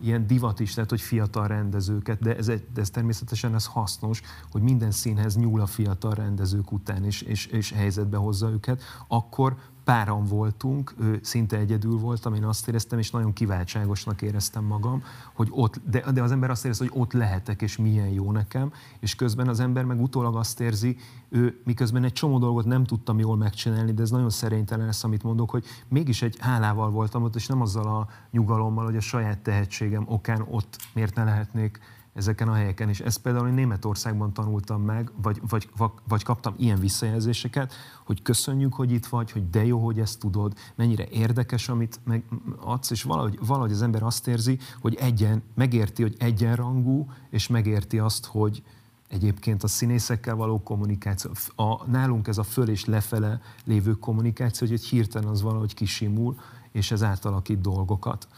ilyen 0.00 0.26
divat 0.26 0.60
is, 0.60 0.74
tehát 0.74 0.90
hogy 0.90 1.00
fiatal 1.00 1.46
rendezőket, 1.46 2.20
de 2.20 2.36
ez, 2.36 2.46
de 2.46 2.60
ez 2.74 2.90
természetesen 2.90 3.54
ez 3.54 3.66
hasznos, 3.66 4.22
hogy 4.50 4.62
minden 4.62 4.90
színhez 4.90 5.36
nyúl 5.36 5.60
a 5.60 5.66
fiatal 5.66 6.14
rendezők 6.14 6.72
után, 6.72 7.04
és, 7.04 7.22
és, 7.22 7.46
és 7.46 7.72
helyzetbe 7.72 8.16
hozza 8.16 8.50
őket, 8.50 8.82
akkor 9.08 9.56
páran 9.90 10.24
voltunk, 10.24 10.94
szinte 11.20 11.56
egyedül 11.56 11.98
voltam, 11.98 12.34
én 12.34 12.44
azt 12.44 12.68
éreztem, 12.68 12.98
és 12.98 13.10
nagyon 13.10 13.32
kiváltságosnak 13.32 14.22
éreztem 14.22 14.64
magam, 14.64 15.02
hogy 15.34 15.48
ott, 15.50 15.80
de, 15.90 16.12
de 16.12 16.22
az 16.22 16.32
ember 16.32 16.50
azt 16.50 16.64
érzi, 16.64 16.88
hogy 16.88 17.00
ott 17.00 17.12
lehetek, 17.12 17.62
és 17.62 17.76
milyen 17.76 18.08
jó 18.08 18.32
nekem, 18.32 18.72
és 19.00 19.14
közben 19.14 19.48
az 19.48 19.60
ember 19.60 19.84
meg 19.84 20.00
utólag 20.00 20.36
azt 20.36 20.60
érzi, 20.60 20.96
ő, 21.28 21.60
miközben 21.64 22.04
egy 22.04 22.12
csomó 22.12 22.38
dolgot 22.38 22.64
nem 22.64 22.84
tudtam 22.84 23.18
jól 23.18 23.36
megcsinálni, 23.36 23.92
de 23.92 24.02
ez 24.02 24.10
nagyon 24.10 24.30
szerénytelen 24.30 24.86
lesz, 24.86 25.04
amit 25.04 25.22
mondok, 25.22 25.50
hogy 25.50 25.64
mégis 25.88 26.22
egy 26.22 26.36
hálával 26.40 26.90
voltam 26.90 27.22
ott, 27.22 27.34
és 27.34 27.46
nem 27.46 27.60
azzal 27.60 27.86
a 27.86 28.08
nyugalommal, 28.30 28.84
hogy 28.84 28.96
a 28.96 29.00
saját 29.00 29.38
tehetségem 29.38 30.04
okán 30.06 30.46
ott 30.50 30.76
miért 30.92 31.14
ne 31.14 31.24
lehetnék 31.24 31.80
ezeken 32.20 32.48
a 32.48 32.52
helyeken. 32.52 32.88
És 32.88 33.00
ezt 33.00 33.18
például 33.18 33.48
én 33.48 33.54
Németországban 33.54 34.32
tanultam 34.32 34.82
meg, 34.82 35.10
vagy, 35.22 35.40
vagy, 35.48 35.68
vagy 36.08 36.22
kaptam 36.22 36.54
ilyen 36.56 36.78
visszajelzéseket, 36.78 37.72
hogy 38.04 38.22
köszönjük, 38.22 38.74
hogy 38.74 38.92
itt 38.92 39.06
vagy, 39.06 39.30
hogy 39.30 39.50
de 39.50 39.64
jó, 39.64 39.84
hogy 39.84 40.00
ezt 40.00 40.18
tudod, 40.18 40.52
mennyire 40.74 41.06
érdekes, 41.08 41.68
amit 41.68 42.00
meg 42.04 42.24
adsz, 42.60 42.90
és 42.90 43.02
valahogy, 43.02 43.38
valahogy 43.46 43.72
az 43.72 43.82
ember 43.82 44.02
azt 44.02 44.28
érzi, 44.28 44.58
hogy 44.80 44.94
egyen, 44.94 45.42
megérti, 45.54 46.02
hogy 46.02 46.16
egyenrangú, 46.18 47.10
és 47.30 47.46
megérti 47.46 47.98
azt, 47.98 48.26
hogy, 48.26 48.62
egyébként 49.08 49.62
a 49.62 49.68
színészekkel 49.68 50.34
való 50.34 50.62
kommunikáció, 50.62 51.30
a, 51.56 51.90
nálunk 51.90 52.28
ez 52.28 52.38
a 52.38 52.42
föl 52.42 52.68
és 52.68 52.84
lefele 52.84 53.40
lévő 53.64 53.92
kommunikáció, 53.92 54.66
hogy 54.66 54.76
egy 54.76 54.84
hirtelen 54.84 55.28
az 55.28 55.42
valahogy 55.42 55.74
kisimul, 55.74 56.36
és 56.72 56.90
ez 56.90 57.02
átalakít 57.02 57.60
dolgokat 57.60 58.28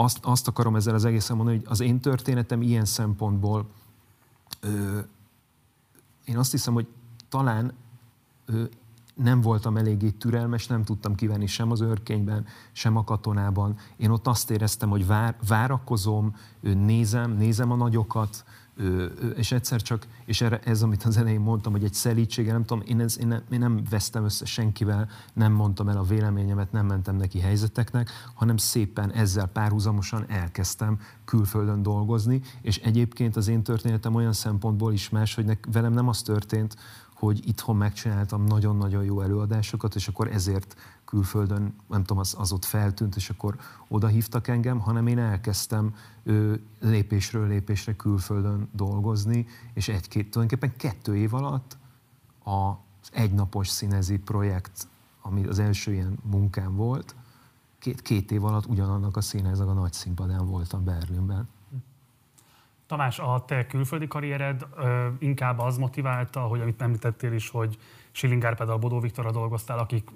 azt, 0.00 0.18
azt 0.22 0.48
akarom 0.48 0.76
ezzel 0.76 0.94
az 0.94 1.04
egészen 1.04 1.36
mondani, 1.36 1.56
hogy 1.56 1.66
az 1.68 1.80
én 1.80 2.00
történetem 2.00 2.62
ilyen 2.62 2.84
szempontból 2.84 3.66
ö, 4.60 4.98
én 6.24 6.38
azt 6.38 6.50
hiszem, 6.50 6.74
hogy 6.74 6.86
talán 7.28 7.72
ö, 8.46 8.62
nem 9.14 9.40
voltam 9.40 9.76
eléggé 9.76 10.10
türelmes, 10.10 10.66
nem 10.66 10.84
tudtam 10.84 11.14
kivenni 11.14 11.46
sem 11.46 11.70
az 11.70 11.80
őrkényben, 11.80 12.46
sem 12.72 12.96
a 12.96 13.04
katonában. 13.04 13.76
Én 13.96 14.10
ott 14.10 14.26
azt 14.26 14.50
éreztem, 14.50 14.88
hogy 14.88 15.06
vár, 15.06 15.36
várakozom, 15.48 16.36
nézem, 16.60 17.30
nézem 17.30 17.70
a 17.70 17.76
nagyokat, 17.76 18.44
és 19.36 19.52
egyszer 19.52 19.82
csak, 19.82 20.06
és 20.24 20.40
erre, 20.40 20.58
ez, 20.58 20.82
amit 20.82 21.02
az 21.02 21.16
elején 21.16 21.40
mondtam, 21.40 21.72
hogy 21.72 21.84
egy 21.84 21.94
szelítsége, 21.94 22.52
nem 22.52 22.64
tudom, 22.64 22.82
én, 22.86 23.00
ez, 23.00 23.18
én, 23.18 23.26
nem, 23.26 23.42
én 23.50 23.58
nem 23.58 23.82
vesztem 23.90 24.24
össze 24.24 24.44
senkivel, 24.44 25.08
nem 25.32 25.52
mondtam 25.52 25.88
el 25.88 25.96
a 25.96 26.02
véleményemet, 26.02 26.72
nem 26.72 26.86
mentem 26.86 27.16
neki 27.16 27.40
helyzeteknek, 27.40 28.10
hanem 28.34 28.56
szépen 28.56 29.12
ezzel 29.12 29.46
párhuzamosan 29.46 30.24
elkezdtem 30.28 30.98
külföldön 31.24 31.82
dolgozni, 31.82 32.40
és 32.62 32.78
egyébként 32.78 33.36
az 33.36 33.48
én 33.48 33.62
történetem 33.62 34.14
olyan 34.14 34.32
szempontból 34.32 34.92
is 34.92 35.08
más, 35.08 35.34
hogy 35.34 35.44
nek, 35.44 35.66
velem 35.72 35.92
nem 35.92 36.08
az 36.08 36.22
történt, 36.22 36.76
hogy 37.20 37.48
itthon 37.48 37.76
megcsináltam 37.76 38.44
nagyon-nagyon 38.44 39.04
jó 39.04 39.20
előadásokat, 39.20 39.94
és 39.94 40.08
akkor 40.08 40.28
ezért 40.28 40.76
külföldön, 41.10 41.74
nem 41.88 42.00
tudom, 42.00 42.18
az, 42.18 42.34
az 42.38 42.52
ott 42.52 42.64
feltűnt, 42.64 43.16
és 43.16 43.30
akkor 43.30 43.56
oda 43.88 44.06
hívtak 44.06 44.48
engem, 44.48 44.80
hanem 44.80 45.06
én 45.06 45.18
elkezdtem 45.18 45.94
ő, 46.22 46.62
lépésről 46.80 47.48
lépésre 47.48 47.96
külföldön 47.96 48.68
dolgozni, 48.72 49.46
és 49.74 49.88
egy-két, 49.88 50.30
tulajdonképpen 50.30 50.76
kettő 50.76 51.16
év 51.16 51.34
alatt 51.34 51.76
az 52.44 53.10
egynapos 53.12 53.68
színezi 53.68 54.18
projekt, 54.18 54.88
ami 55.22 55.44
az 55.44 55.58
első 55.58 55.92
ilyen 55.92 56.18
munkám 56.22 56.76
volt, 56.76 57.14
két, 57.78 58.02
két 58.02 58.30
év 58.30 58.44
alatt 58.44 58.66
ugyanannak 58.66 59.16
a 59.16 59.20
színházak 59.20 59.68
a 59.68 59.72
nagy 59.72 59.92
színpadán 59.92 60.46
voltam 60.46 60.84
Berlinben. 60.84 61.48
Tamás, 62.86 63.18
a 63.18 63.44
te 63.46 63.66
külföldi 63.66 64.06
karriered 64.06 64.66
ö, 64.76 65.08
inkább 65.18 65.58
az 65.58 65.76
motiválta, 65.76 66.40
hogy 66.40 66.60
amit 66.60 66.82
említettél 66.82 67.32
is, 67.32 67.48
hogy 67.48 67.78
Schilling 68.10 68.44
Árpáddal, 68.44 68.78
Bodó 68.78 69.00
Viktorra 69.00 69.30
dolgoztál, 69.30 69.78
akik 69.78 70.10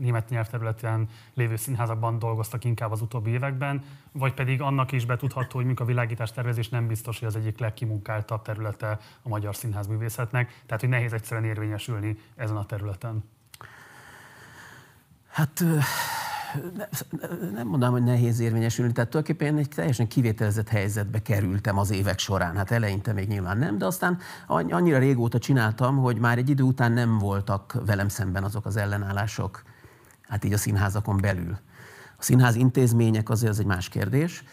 német 0.00 0.28
nyelvterületen 0.28 1.08
lévő 1.34 1.56
színházakban 1.56 2.18
dolgoztak 2.18 2.64
inkább 2.64 2.92
az 2.92 3.00
utóbbi 3.00 3.30
években, 3.30 3.84
vagy 4.12 4.34
pedig 4.34 4.60
annak 4.60 4.92
is 4.92 5.04
betudható, 5.04 5.58
hogy 5.58 5.72
a 5.76 5.84
világítás 5.84 6.32
tervezés 6.32 6.68
nem 6.68 6.86
biztos, 6.86 7.18
hogy 7.18 7.28
az 7.28 7.36
egyik 7.36 7.58
legkimunkáltabb 7.58 8.42
területe 8.42 8.98
a 9.22 9.28
magyar 9.28 9.56
színházművészetnek, 9.56 10.62
tehát 10.66 10.80
hogy 10.80 10.90
nehéz 10.90 11.12
egyszerűen 11.12 11.46
érvényesülni 11.46 12.18
ezen 12.36 12.56
a 12.56 12.66
területen. 12.66 13.24
Hát 15.28 15.64
nem 17.54 17.66
mondanám, 17.66 17.92
hogy 17.92 18.04
nehéz 18.04 18.40
érvényesülni, 18.40 18.92
tehát 18.92 19.10
tulajdonképpen 19.10 19.58
egy 19.58 19.68
teljesen 19.68 20.08
kivételezett 20.08 20.68
helyzetbe 20.68 21.22
kerültem 21.22 21.78
az 21.78 21.90
évek 21.90 22.18
során. 22.18 22.56
Hát 22.56 22.70
eleinte 22.70 23.12
még 23.12 23.28
nyilván 23.28 23.58
nem, 23.58 23.78
de 23.78 23.86
aztán 23.86 24.18
annyira 24.46 24.98
régóta 24.98 25.38
csináltam, 25.38 25.96
hogy 25.96 26.18
már 26.18 26.38
egy 26.38 26.48
idő 26.48 26.62
után 26.62 26.92
nem 26.92 27.18
voltak 27.18 27.80
velem 27.86 28.08
szemben 28.08 28.44
azok 28.44 28.66
az 28.66 28.76
ellenállások, 28.76 29.62
hát 30.30 30.44
így 30.44 30.52
a 30.52 30.58
színházakon 30.58 31.16
belül. 31.20 31.58
A 32.16 32.22
színház 32.22 32.54
intézmények 32.54 33.28
azért 33.30 33.52
az 33.52 33.58
egy 33.58 33.66
más 33.66 33.88
kérdés. 33.88 34.44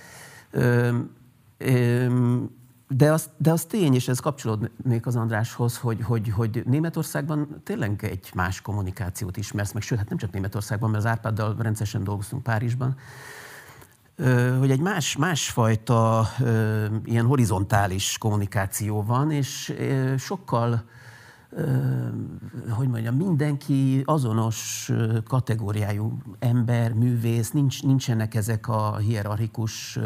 De 2.88 3.12
az, 3.12 3.30
de 3.38 3.52
az 3.52 3.66
tény, 3.66 3.94
és 3.94 4.08
ez 4.08 4.20
kapcsolódnék 4.20 5.06
az 5.06 5.16
Andráshoz, 5.16 5.78
hogy, 5.78 6.02
hogy, 6.04 6.30
hogy 6.30 6.64
Németországban 6.66 7.62
tényleg 7.64 8.04
egy 8.04 8.32
más 8.36 8.62
kommunikációt 8.62 9.38
ismersz, 9.38 9.72
meg 9.72 9.82
sőt, 9.82 9.98
hát 9.98 10.10
nem 10.10 10.18
csak 10.18 10.32
Németországban, 10.32 10.90
mert 10.90 11.04
az 11.04 11.10
Árpáddal 11.10 11.56
rendszeresen 11.60 12.04
dolgoztunk 12.04 12.44
Párizsban, 12.44 12.96
hogy 14.60 14.72
egy 14.72 14.80
más, 14.80 15.18
másfajta 15.18 16.28
ilyen 17.04 17.26
horizontális 17.26 18.18
kommunikáció 18.18 19.04
van, 19.04 19.32
és 19.32 19.74
sokkal 20.18 20.84
hogy 22.70 22.88
mondjam, 22.88 23.16
mindenki 23.16 24.02
azonos 24.06 24.92
kategóriájú 25.28 26.18
ember, 26.40 26.94
művész, 26.94 27.52
nincs, 27.52 27.84
nincsenek 27.84 28.36
ezek 28.36 28.68
a 28.68 28.98
hierarchikus 28.98 30.00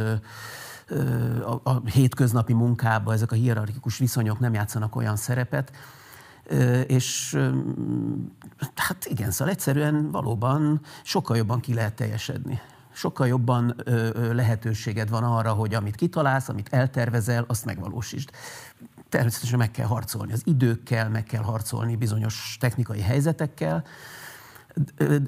a, 1.45 1.69
a 1.69 1.81
hétköznapi 1.85 2.53
munkában 2.53 3.13
ezek 3.13 3.31
a 3.31 3.35
hierarchikus 3.35 3.97
viszonyok 3.97 4.39
nem 4.39 4.53
játszanak 4.53 4.95
olyan 4.95 5.15
szerepet, 5.15 5.71
és 6.87 7.37
hát 8.75 9.05
igen, 9.05 9.31
szóval 9.31 9.53
egyszerűen 9.53 10.11
valóban 10.11 10.81
sokkal 11.03 11.37
jobban 11.37 11.59
ki 11.59 11.73
lehet 11.73 11.93
teljesedni. 11.93 12.59
Sokkal 12.93 13.27
jobban 13.27 13.75
lehetőséged 14.31 15.09
van 15.09 15.23
arra, 15.23 15.53
hogy 15.53 15.73
amit 15.73 15.95
kitalálsz, 15.95 16.49
amit 16.49 16.73
eltervezel, 16.73 17.45
azt 17.47 17.65
megvalósítsd 17.65 18.29
természetesen 19.11 19.57
meg 19.57 19.71
kell 19.71 19.85
harcolni 19.85 20.33
az 20.33 20.41
időkkel, 20.45 21.09
meg 21.09 21.23
kell 21.23 21.43
harcolni 21.43 21.95
bizonyos 21.95 22.57
technikai 22.59 23.01
helyzetekkel, 23.01 23.83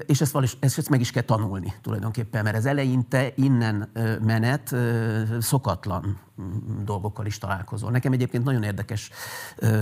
és 0.06 0.20
ezt, 0.20 0.32
valós, 0.32 0.56
ezt 0.60 0.88
meg 0.88 1.00
is 1.00 1.10
kell 1.10 1.22
tanulni 1.22 1.74
tulajdonképpen, 1.80 2.44
mert 2.44 2.56
ez 2.56 2.66
eleinte 2.66 3.32
innen 3.36 3.90
menet 4.22 4.74
szokatlan 5.40 6.18
mm, 6.42 6.84
dolgokkal 6.84 7.26
is 7.26 7.38
találkozol. 7.38 7.90
Nekem 7.90 8.12
egyébként 8.12 8.44
nagyon 8.44 8.62
érdekes 8.62 9.10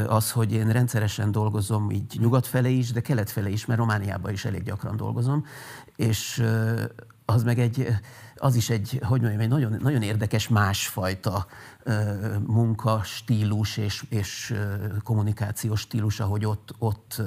az, 0.06 0.30
hogy 0.30 0.52
én 0.52 0.68
rendszeresen 0.68 1.32
dolgozom 1.32 1.90
így 1.90 2.16
nyugat 2.20 2.46
felé 2.46 2.72
is, 2.72 2.92
de 2.92 3.00
kelet 3.00 3.30
felé 3.30 3.52
is, 3.52 3.66
mert 3.66 3.78
Romániában 3.80 4.32
is 4.32 4.44
elég 4.44 4.62
gyakran 4.62 4.96
dolgozom, 4.96 5.44
és 5.96 6.44
az 7.24 7.42
meg 7.42 7.58
egy, 7.58 7.88
az 8.36 8.54
is 8.54 8.70
egy, 8.70 9.00
hogy 9.02 9.20
mondjam, 9.20 9.42
egy 9.42 9.48
nagyon, 9.48 9.76
nagyon 9.80 10.02
érdekes 10.02 10.48
másfajta 10.48 11.46
munkastílus 12.46 13.76
és, 13.76 14.04
és 14.08 14.54
kommunikációs 15.02 15.80
stílus, 15.80 16.20
ahogy 16.20 16.44
ott, 16.44 16.74
ott 16.78 17.22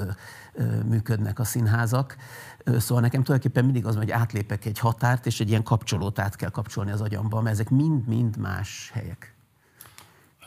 működnek 0.85 1.39
a 1.39 1.43
színházak. 1.43 2.17
Szóval 2.65 3.01
nekem 3.01 3.23
tulajdonképpen 3.23 3.65
mindig 3.65 3.85
az, 3.85 3.95
hogy 3.95 4.11
átlépek 4.11 4.65
egy 4.65 4.79
határt, 4.79 5.25
és 5.25 5.39
egy 5.39 5.49
ilyen 5.49 5.63
kapcsolót 5.63 6.19
át 6.19 6.35
kell 6.35 6.49
kapcsolni 6.49 6.91
az 6.91 7.01
agyamba, 7.01 7.41
mert 7.41 7.55
ezek 7.55 7.69
mind-mind 7.69 8.37
más 8.37 8.91
helyek. 8.93 9.33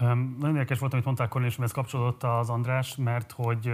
Um, 0.00 0.36
nagyon 0.38 0.54
érdekes 0.54 0.78
volt, 0.78 0.92
amit 0.92 1.04
mondták 1.04 1.28
Cornélis, 1.28 1.58
ez 1.58 1.72
kapcsolódott 1.72 2.22
az 2.22 2.50
András, 2.50 2.96
mert 2.96 3.32
hogy 3.32 3.72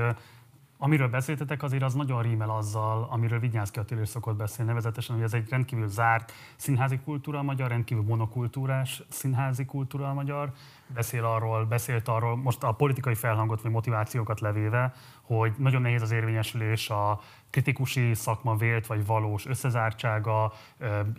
Amiről 0.85 1.09
beszéltetek, 1.09 1.63
azért 1.63 1.83
az 1.83 1.95
nagyon 1.95 2.23
rímel 2.23 2.51
azzal, 2.51 3.07
amiről 3.11 3.39
Vigyánszki 3.39 3.79
Attila 3.79 4.07
szokott 4.07 4.37
beszélni, 4.37 4.71
nevezetesen, 4.71 5.15
hogy 5.15 5.25
ez 5.25 5.33
egy 5.33 5.49
rendkívül 5.49 5.89
zárt 5.89 6.33
színházi 6.57 6.99
kultúra 7.05 7.39
a 7.39 7.43
magyar, 7.43 7.69
rendkívül 7.69 8.05
monokultúrás 8.05 9.03
színházi 9.09 9.65
kultúra 9.65 10.09
a 10.09 10.15
magyar. 10.15 10.53
Beszél 10.87 11.25
arról, 11.25 11.65
beszélt 11.65 12.09
arról, 12.09 12.37
most 12.37 12.63
a 12.63 12.73
politikai 12.73 13.15
felhangot 13.15 13.63
vagy 13.63 13.71
motivációkat 13.71 14.41
levéve, 14.41 14.93
hogy 15.23 15.55
nagyon 15.59 15.83
nehéz 15.83 16.03
az 16.03 16.11
érvényesülés 16.11 16.91
a 16.91 17.21
kritikusi 17.51 18.15
szakma 18.15 18.57
vélt 18.57 18.87
vagy 18.87 19.07
valós 19.07 19.47
összezártsága, 19.47 20.53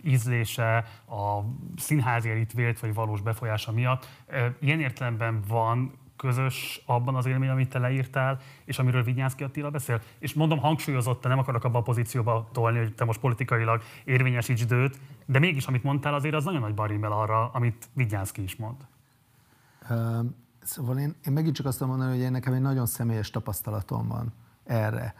ízlése, 0.02 0.76
a 1.08 1.40
színházi 1.76 2.30
elit 2.30 2.52
vélt 2.52 2.80
vagy 2.80 2.94
valós 2.94 3.20
befolyása 3.20 3.72
miatt. 3.72 4.08
Ilyen 4.60 4.80
értelemben 4.80 5.42
van 5.48 6.04
közös 6.16 6.82
abban 6.86 7.14
az 7.14 7.26
élmény, 7.26 7.48
amit 7.48 7.68
te 7.68 7.78
leírtál, 7.78 8.40
és 8.64 8.78
amiről 8.78 9.02
Vigyánszki 9.02 9.44
Attila 9.44 9.70
beszél. 9.70 10.00
És 10.18 10.34
mondom 10.34 10.58
hangsúlyozott, 10.58 11.22
nem 11.22 11.38
akarok 11.38 11.64
abba 11.64 11.78
a 11.78 11.82
pozícióba 11.82 12.48
tolni, 12.52 12.78
hogy 12.78 12.94
te 12.94 13.04
most 13.04 13.20
politikailag 13.20 13.82
érvényesítsd 14.04 14.72
őt, 14.72 14.98
de 15.26 15.38
mégis, 15.38 15.66
amit 15.66 15.82
mondtál, 15.82 16.14
azért 16.14 16.34
az 16.34 16.44
nagyon 16.44 16.60
nagy 16.60 16.74
barimel 16.74 17.12
arra, 17.12 17.50
amit 17.50 17.88
Vigyánszki 17.92 18.42
is 18.42 18.56
mond. 18.56 18.76
Uh, 19.90 20.26
szóval 20.62 20.98
én, 20.98 21.14
én 21.26 21.32
megint 21.32 21.54
csak 21.54 21.66
azt 21.66 21.80
mondani, 21.80 22.10
hogy 22.10 22.20
én 22.20 22.30
nekem 22.30 22.52
egy 22.52 22.60
nagyon 22.60 22.86
személyes 22.86 23.30
tapasztalatom 23.30 24.08
van 24.08 24.32
erre. 24.64 25.14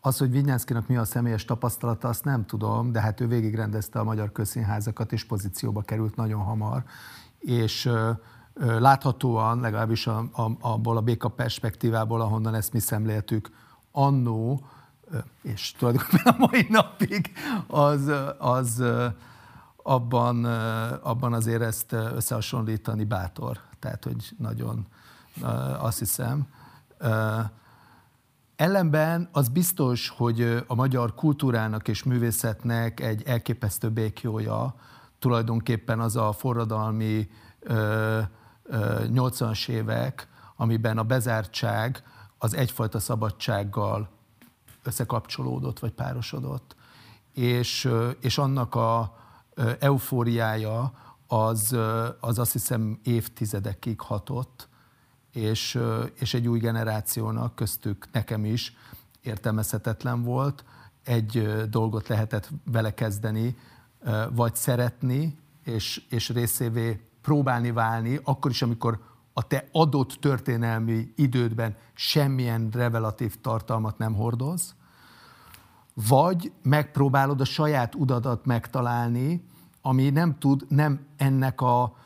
Az, 0.00 0.18
hogy 0.18 0.30
Vinyánszkinak 0.30 0.88
mi 0.88 0.96
a 0.96 1.04
személyes 1.04 1.44
tapasztalata, 1.44 2.08
azt 2.08 2.24
nem 2.24 2.46
tudom, 2.46 2.92
de 2.92 3.00
hát 3.00 3.20
ő 3.20 3.26
végigrendezte 3.26 3.98
a 3.98 4.04
magyar 4.04 4.32
közszínházakat, 4.32 5.12
és 5.12 5.24
pozícióba 5.24 5.82
került 5.82 6.16
nagyon 6.16 6.42
hamar. 6.42 6.82
És 7.38 7.86
uh, 7.86 8.10
láthatóan, 8.60 9.60
legalábbis 9.60 10.06
a, 10.06 10.18
a, 10.18 10.50
abból 10.60 10.96
a 10.96 11.00
béka 11.00 11.28
perspektívából, 11.28 12.20
ahonnan 12.20 12.54
ezt 12.54 12.72
mi 12.72 12.78
szemléltük, 12.78 13.50
annó, 13.92 14.64
és 15.42 15.72
tulajdonképpen 15.72 16.34
a 16.34 16.46
mai 16.50 16.66
napig, 16.68 17.32
az, 17.66 18.12
az 18.38 18.82
abban, 19.76 20.44
abban 21.02 21.32
azért 21.32 21.62
ezt 21.62 21.92
összehasonlítani 21.92 23.04
bátor. 23.04 23.60
Tehát, 23.78 24.04
hogy 24.04 24.30
nagyon 24.38 24.86
azt 25.78 25.98
hiszem. 25.98 26.46
Ellenben 28.56 29.28
az 29.32 29.48
biztos, 29.48 30.08
hogy 30.08 30.64
a 30.66 30.74
magyar 30.74 31.14
kultúrának 31.14 31.88
és 31.88 32.02
művészetnek 32.02 33.00
egy 33.00 33.22
elképesztő 33.26 33.88
békjója 33.90 34.74
tulajdonképpen 35.18 36.00
az 36.00 36.16
a 36.16 36.32
forradalmi 36.32 37.28
80-as 38.70 39.68
évek, 39.68 40.28
amiben 40.56 40.98
a 40.98 41.02
bezártság 41.02 42.02
az 42.38 42.54
egyfajta 42.54 42.98
szabadsággal 42.98 44.08
összekapcsolódott 44.82 45.78
vagy 45.78 45.92
párosodott. 45.92 46.76
És, 47.34 47.90
és 48.20 48.38
annak 48.38 48.74
a 48.74 49.16
eufóriája 49.78 50.92
az, 51.26 51.76
az 52.20 52.38
azt 52.38 52.52
hiszem 52.52 52.98
évtizedekig 53.02 54.00
hatott, 54.00 54.68
és, 55.32 55.78
és 56.14 56.34
egy 56.34 56.48
új 56.48 56.58
generációnak, 56.58 57.54
köztük 57.54 58.08
nekem 58.12 58.44
is 58.44 58.76
értelmezhetetlen 59.22 60.22
volt. 60.22 60.64
Egy 61.04 61.52
dolgot 61.68 62.08
lehetett 62.08 62.50
vele 62.64 62.94
kezdeni, 62.94 63.56
vagy 64.30 64.56
szeretni, 64.56 65.38
és, 65.64 66.02
és 66.08 66.28
részévé 66.28 67.09
próbálni 67.22 67.72
válni, 67.72 68.20
akkor 68.24 68.50
is, 68.50 68.62
amikor 68.62 69.00
a 69.32 69.46
te 69.46 69.68
adott 69.72 70.12
történelmi 70.12 71.12
idődben 71.16 71.76
semmilyen 71.94 72.68
revelatív 72.72 73.40
tartalmat 73.40 73.98
nem 73.98 74.14
hordoz, 74.14 74.74
vagy 76.08 76.52
megpróbálod 76.62 77.40
a 77.40 77.44
saját 77.44 77.94
udadat 77.94 78.44
megtalálni, 78.46 79.44
ami 79.82 80.10
nem 80.10 80.38
tud, 80.38 80.64
nem 80.68 81.06
ennek 81.16 81.60
a 81.60 81.96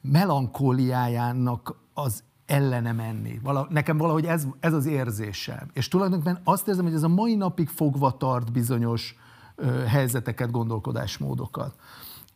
melankóliájának 0.00 1.74
az 1.94 2.22
ellene 2.46 2.92
menni. 2.92 3.40
Vala, 3.42 3.66
nekem 3.70 3.96
valahogy 3.96 4.26
ez, 4.26 4.46
ez 4.60 4.72
az 4.72 4.86
érzésem. 4.86 5.70
És 5.72 5.88
tulajdonképpen 5.88 6.40
azt 6.44 6.68
érzem, 6.68 6.84
hogy 6.84 6.94
ez 6.94 7.02
a 7.02 7.08
mai 7.08 7.34
napig 7.34 7.68
fogva 7.68 8.16
tart 8.16 8.52
bizonyos 8.52 9.16
ö, 9.56 9.84
helyzeteket, 9.84 10.50
gondolkodásmódokat. 10.50 11.74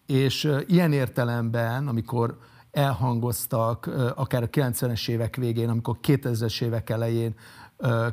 És 0.06 0.52
ilyen 0.66 0.92
értelemben, 0.92 1.88
amikor 1.88 2.38
elhangoztak, 2.70 3.90
akár 4.14 4.42
a 4.42 4.48
90-es 4.48 5.08
évek 5.08 5.36
végén, 5.36 5.68
amikor 5.68 5.98
2000-es 6.02 6.62
évek 6.62 6.90
elején 6.90 7.34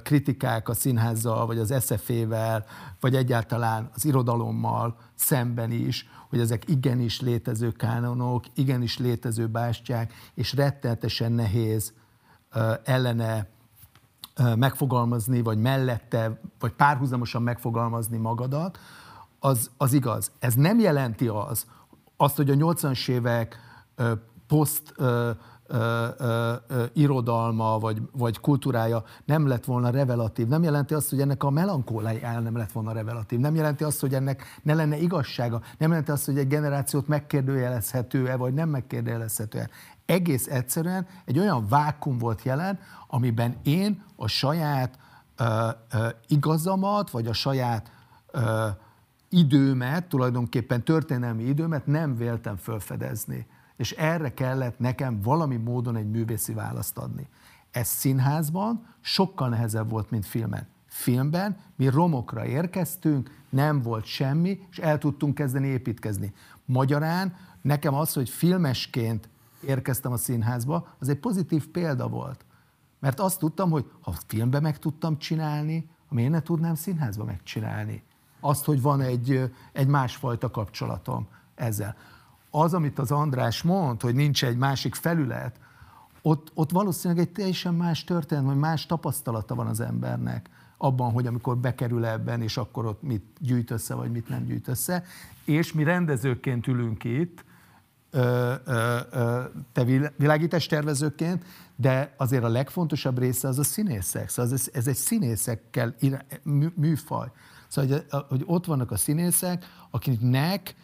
kritikák 0.03 0.69
a 0.69 0.73
színházzal, 0.73 1.45
vagy 1.45 1.57
az 1.57 1.73
SZF-vel, 1.79 2.65
vagy 2.99 3.15
egyáltalán 3.15 3.89
az 3.93 4.05
irodalommal 4.05 4.97
szemben 5.15 5.71
is, 5.71 6.09
hogy 6.29 6.39
ezek 6.39 6.69
igenis 6.69 7.21
létező 7.21 7.71
kánonok, 7.71 8.43
igenis 8.53 8.97
létező 8.97 9.47
bástyák, 9.47 10.13
és 10.33 10.53
rettenetesen 10.53 11.31
nehéz 11.31 11.93
ellene 12.83 13.47
megfogalmazni, 14.55 15.41
vagy 15.41 15.57
mellette, 15.57 16.39
vagy 16.59 16.71
párhuzamosan 16.71 17.41
megfogalmazni 17.41 18.17
magadat, 18.17 18.79
az, 19.39 19.69
az 19.77 19.93
igaz. 19.93 20.31
Ez 20.39 20.53
nem 20.53 20.79
jelenti 20.79 21.27
az, 21.27 21.65
azt, 22.17 22.35
hogy 22.35 22.49
a 22.49 22.55
80-as 22.55 23.09
évek 23.09 23.59
poszt 24.47 24.93
irodalma 26.93 27.79
vagy, 27.79 28.01
vagy 28.11 28.39
kultúrája 28.39 29.03
nem 29.25 29.47
lett 29.47 29.65
volna 29.65 29.89
revelatív. 29.89 30.47
Nem 30.47 30.63
jelenti 30.63 30.93
azt, 30.93 31.09
hogy 31.09 31.21
ennek 31.21 31.43
a 31.43 31.49
melankóliája 31.49 32.39
nem 32.39 32.57
lett 32.57 32.71
volna 32.71 32.91
revelatív. 32.91 33.39
Nem 33.39 33.55
jelenti 33.55 33.83
azt, 33.83 33.99
hogy 33.99 34.13
ennek 34.13 34.43
ne 34.63 34.73
lenne 34.73 34.97
igazsága. 34.97 35.61
Nem 35.77 35.89
jelenti 35.89 36.11
azt, 36.11 36.25
hogy 36.25 36.37
egy 36.37 36.47
generációt 36.47 37.07
megkérdőjelezhető-e, 37.07 38.35
vagy 38.35 38.53
nem 38.53 38.69
megkérdőjelezhető-e. 38.69 39.69
Egész 40.05 40.47
egyszerűen 40.47 41.07
egy 41.25 41.39
olyan 41.39 41.67
vákum 41.67 42.17
volt 42.17 42.43
jelen, 42.43 42.79
amiben 43.07 43.55
én 43.63 44.03
a 44.15 44.27
saját 44.27 44.97
ö, 45.37 45.69
ö, 45.91 46.07
igazamat, 46.27 47.09
vagy 47.09 47.27
a 47.27 47.33
saját 47.33 47.91
ö, 48.31 48.67
időmet, 49.33 50.07
tulajdonképpen 50.07 50.83
történelmi 50.83 51.43
időmet 51.43 51.85
nem 51.85 52.17
véltem 52.17 52.55
felfedezni. 52.55 53.45
És 53.75 53.91
erre 53.91 54.33
kellett 54.33 54.79
nekem 54.79 55.21
valami 55.21 55.55
módon 55.55 55.95
egy 55.95 56.09
művészi 56.09 56.53
választ 56.53 56.97
adni. 56.97 57.27
Ez 57.71 57.87
színházban 57.87 58.85
sokkal 59.01 59.49
nehezebb 59.49 59.89
volt, 59.89 60.11
mint 60.11 60.25
filmen. 60.25 60.67
Filmben 60.85 61.57
mi 61.75 61.87
romokra 61.87 62.45
érkeztünk, 62.45 63.41
nem 63.49 63.81
volt 63.81 64.05
semmi, 64.05 64.59
és 64.71 64.77
el 64.77 64.97
tudtunk 64.97 65.35
kezdeni 65.35 65.67
építkezni. 65.67 66.33
Magyarán 66.65 67.35
nekem 67.61 67.93
az, 67.93 68.13
hogy 68.13 68.29
filmesként 68.29 69.29
érkeztem 69.65 70.11
a 70.11 70.17
színházba, 70.17 70.95
az 70.99 71.09
egy 71.09 71.19
pozitív 71.19 71.67
példa 71.67 72.07
volt. 72.07 72.45
Mert 72.99 73.19
azt 73.19 73.39
tudtam, 73.39 73.69
hogy 73.69 73.91
ha 74.01 74.13
filmbe 74.27 74.59
meg 74.59 74.79
tudtam 74.79 75.17
csinálni, 75.17 75.89
miért 76.09 76.31
ne 76.31 76.41
tudnám 76.41 76.75
színházba 76.75 77.23
megcsinálni 77.23 78.03
azt, 78.43 78.65
hogy 78.65 78.81
van 78.81 79.01
egy, 79.01 79.51
egy 79.71 79.87
másfajta 79.87 80.51
kapcsolatom 80.51 81.27
ezzel. 81.55 81.95
Az, 82.49 82.73
amit 82.73 82.99
az 82.99 83.11
András 83.11 83.61
mond, 83.61 84.01
hogy 84.01 84.15
nincs 84.15 84.45
egy 84.45 84.57
másik 84.57 84.95
felület, 84.95 85.59
ott, 86.21 86.51
ott 86.53 86.71
valószínűleg 86.71 87.25
egy 87.25 87.31
teljesen 87.31 87.73
más 87.73 88.03
történet, 88.03 88.45
vagy 88.45 88.57
más 88.57 88.85
tapasztalata 88.85 89.55
van 89.55 89.67
az 89.67 89.79
embernek 89.79 90.49
abban, 90.77 91.11
hogy 91.11 91.27
amikor 91.27 91.57
bekerül 91.57 92.05
ebben, 92.05 92.41
és 92.41 92.57
akkor 92.57 92.85
ott 92.85 93.01
mit 93.01 93.23
gyűjt 93.39 93.71
össze, 93.71 93.93
vagy 93.93 94.11
mit 94.11 94.29
nem 94.29 94.45
gyűjt 94.45 94.67
össze. 94.67 95.03
És 95.45 95.73
mi 95.73 95.83
rendezőként 95.83 96.67
ülünk 96.67 97.03
itt, 97.03 97.43
te 99.71 99.83
világítás 100.17 100.65
tervezőként, 100.65 101.45
de 101.75 102.13
azért 102.17 102.43
a 102.43 102.47
legfontosabb 102.47 103.19
része 103.19 103.47
az 103.47 103.59
a 103.59 103.63
színészek. 103.63 104.29
Szóval 104.29 104.53
ez, 104.53 104.69
ez 104.73 104.87
egy 104.87 104.95
színészekkel 104.95 105.95
műfaj. 106.75 107.31
Szóval, 107.73 108.03
hogy, 108.09 108.25
hogy 108.29 108.43
ott 108.45 108.65
vannak 108.65 108.91
a 108.91 108.97
színészek, 108.97 109.65
akiknek 109.89 110.75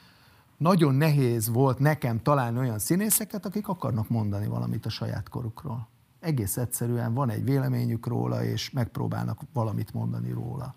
nagyon 0.57 0.95
nehéz 0.95 1.49
volt 1.49 1.79
nekem 1.79 2.21
találni 2.21 2.57
olyan 2.57 2.79
színészeket, 2.79 3.45
akik 3.45 3.67
akarnak 3.67 4.09
mondani 4.09 4.47
valamit 4.47 4.85
a 4.85 4.89
saját 4.89 5.29
korukról. 5.29 5.87
Egész 6.19 6.57
egyszerűen 6.57 7.13
van 7.13 7.29
egy 7.29 7.43
véleményük 7.43 8.07
róla, 8.07 8.43
és 8.43 8.69
megpróbálnak 8.69 9.41
valamit 9.53 9.93
mondani 9.93 10.31
róla. 10.31 10.75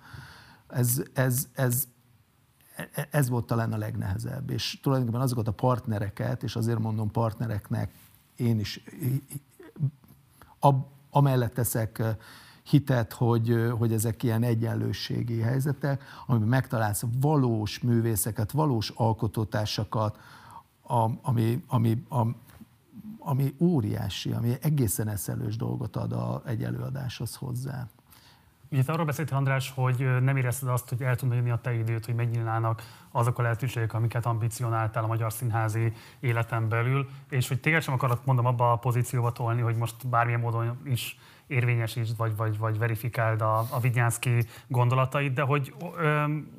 Ez, 0.69 1.03
ez, 1.13 1.49
ez, 1.53 1.85
ez 3.11 3.29
volt 3.29 3.47
talán 3.47 3.73
a 3.73 3.77
legnehezebb. 3.77 4.51
És 4.51 4.81
tulajdonképpen 4.83 5.25
azokat 5.25 5.49
a 5.49 5.53
partnereket, 5.53 6.43
és 6.43 6.57
azért 6.57 6.79
mondom 6.79 7.11
partnereknek, 7.11 7.93
én 8.37 8.59
is 8.59 8.85
ab, 10.59 10.87
amellett 11.11 11.55
teszek 11.55 12.03
hitet, 12.63 13.13
hogy, 13.13 13.73
hogy 13.79 13.93
ezek 13.93 14.23
ilyen 14.23 14.43
egyenlőségi 14.43 15.41
helyzetek, 15.41 16.03
amiben 16.27 16.49
megtalálsz 16.49 17.05
valós 17.21 17.81
művészeket, 17.81 18.51
valós 18.53 18.89
alkotótársakat, 18.89 20.19
ami, 21.23 21.65
ami, 21.67 22.05
ami, 22.09 22.37
ami 23.19 23.55
óriási, 23.59 24.33
ami 24.33 24.53
egészen 24.61 25.09
eszelős 25.09 25.57
dolgot 25.57 25.97
ad 25.97 26.13
a, 26.13 26.43
egy 26.47 26.65
előadáshoz 26.65 27.35
hozzá. 27.35 27.89
Ugye 28.73 28.83
te 28.83 28.93
arról 28.93 29.05
beszéltél, 29.05 29.37
András, 29.37 29.73
hogy 29.75 30.23
nem 30.23 30.37
érezted 30.37 30.69
azt, 30.69 30.89
hogy 30.89 31.03
el 31.03 31.17
tudna 31.17 31.35
jönni 31.35 31.51
a 31.51 31.61
te 31.61 31.75
időt, 31.75 32.05
hogy 32.05 32.15
megnyílnának 32.15 32.83
azok 33.11 33.39
a 33.39 33.43
lehetőségek, 33.43 33.95
amiket 33.95 34.27
ambicionáltál 34.27 35.05
a 35.05 35.07
magyar 35.07 35.33
színházi 35.33 35.93
életen 36.21 36.69
belül, 36.69 37.09
és 37.29 37.49
hogy 37.49 37.61
téged 37.61 37.83
sem 37.83 37.95
akarok 37.95 38.25
mondom 38.25 38.47
abba 38.47 38.73
a 38.73 38.77
pozícióba 38.77 39.33
tolni, 39.33 39.61
hogy 39.61 39.77
most 39.77 40.09
bármilyen 40.09 40.41
módon 40.41 40.79
is 40.85 41.19
érvényesítsd, 41.53 42.17
vagy, 42.17 42.37
vagy, 42.37 42.59
vagy 42.59 42.79
verifikáld 42.79 43.41
a, 43.41 43.59
a 43.59 43.81
Vigyánszki 43.81 44.47
gondolatait, 44.67 45.33
de 45.33 45.43
hogy 45.43 45.75
öm, 45.97 46.51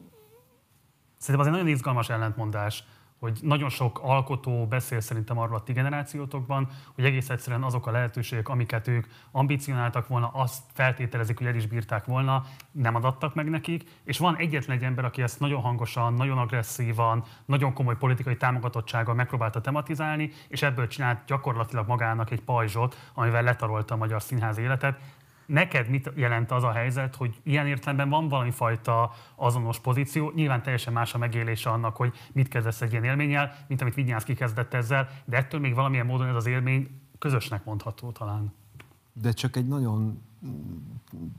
szerintem 1.18 1.40
az 1.40 1.46
egy 1.46 1.52
nagyon 1.52 1.68
izgalmas 1.68 2.10
ellentmondás, 2.10 2.84
hogy 3.24 3.40
nagyon 3.42 3.70
sok 3.70 4.00
alkotó 4.02 4.68
beszél 4.68 5.00
szerintem 5.00 5.38
arról 5.38 5.56
a 5.56 5.64
ti 5.64 5.74
generációtokban, 5.74 6.68
hogy 6.96 7.06
egész 7.06 7.30
egyszerűen 7.30 7.64
azok 7.64 7.88
a 7.88 7.92
lehetőségek, 7.92 8.50
amiket 8.50 8.88
ők 8.88 9.06
ambicionáltak 9.32 10.08
volna, 10.08 10.30
azt 10.34 10.64
feltételezik, 10.74 11.38
hogy 11.38 11.48
el 11.48 11.56
is 11.56 11.66
bírták 11.66 12.06
volna, 12.06 12.46
nem 12.72 12.96
adattak 12.96 13.34
meg 13.34 13.50
nekik, 13.50 13.84
és 14.04 14.18
van 14.18 14.38
egyetlen 14.38 14.78
egy 14.78 14.84
ember, 14.84 15.06
aki 15.06 15.22
ezt 15.22 15.40
nagyon 15.40 15.62
hangosan, 15.62 16.14
nagyon 16.14 16.38
agresszívan, 16.38 17.24
nagyon 17.46 17.74
komoly 17.74 17.98
politikai 17.98 18.38
támogatottsággal 18.38 19.16
megpróbálta 19.16 19.62
tematizálni, 19.62 20.32
és 20.48 20.62
ebből 20.62 20.88
csinált 20.88 21.26
gyakorlatilag 21.26 21.88
magának 21.88 22.32
egy 22.32 22.42
pajzsot, 22.42 22.98
amivel 23.14 23.44
letarolta 23.44 23.94
a 23.94 23.98
magyar 23.98 24.22
színház 24.22 24.58
életet 24.58 25.00
neked 25.46 25.90
mit 25.90 26.12
jelent 26.16 26.52
az 26.52 26.64
a 26.64 26.72
helyzet, 26.72 27.16
hogy 27.16 27.36
ilyen 27.44 27.68
értelemben 27.68 28.10
van 28.10 28.28
valami 28.28 28.52
fajta 28.52 29.12
azonos 29.36 29.80
pozíció, 29.80 30.32
nyilván 30.36 30.62
teljesen 30.62 30.94
más 30.94 31.14
a 31.14 31.18
megélése 31.18 31.70
annak, 31.70 31.96
hogy 31.96 32.14
mit 32.34 32.48
kezdesz 32.48 32.82
egy 32.82 32.92
ilyen 32.92 33.04
élménnyel, 33.04 33.56
mint 33.68 33.82
amit 33.82 33.94
Vigyánsz 33.94 34.24
kikezdett 34.24 34.74
ezzel, 34.74 35.10
de 35.26 35.38
ettől 35.38 35.60
még 35.60 35.76
valamilyen 35.76 36.06
módon 36.06 36.28
ez 36.28 36.36
az 36.36 36.46
élmény 36.46 37.02
közösnek 37.20 37.64
mondható 37.64 38.12
talán. 38.12 38.63
De 39.14 39.32
csak 39.32 39.56
egy 39.56 39.68
nagyon 39.68 40.22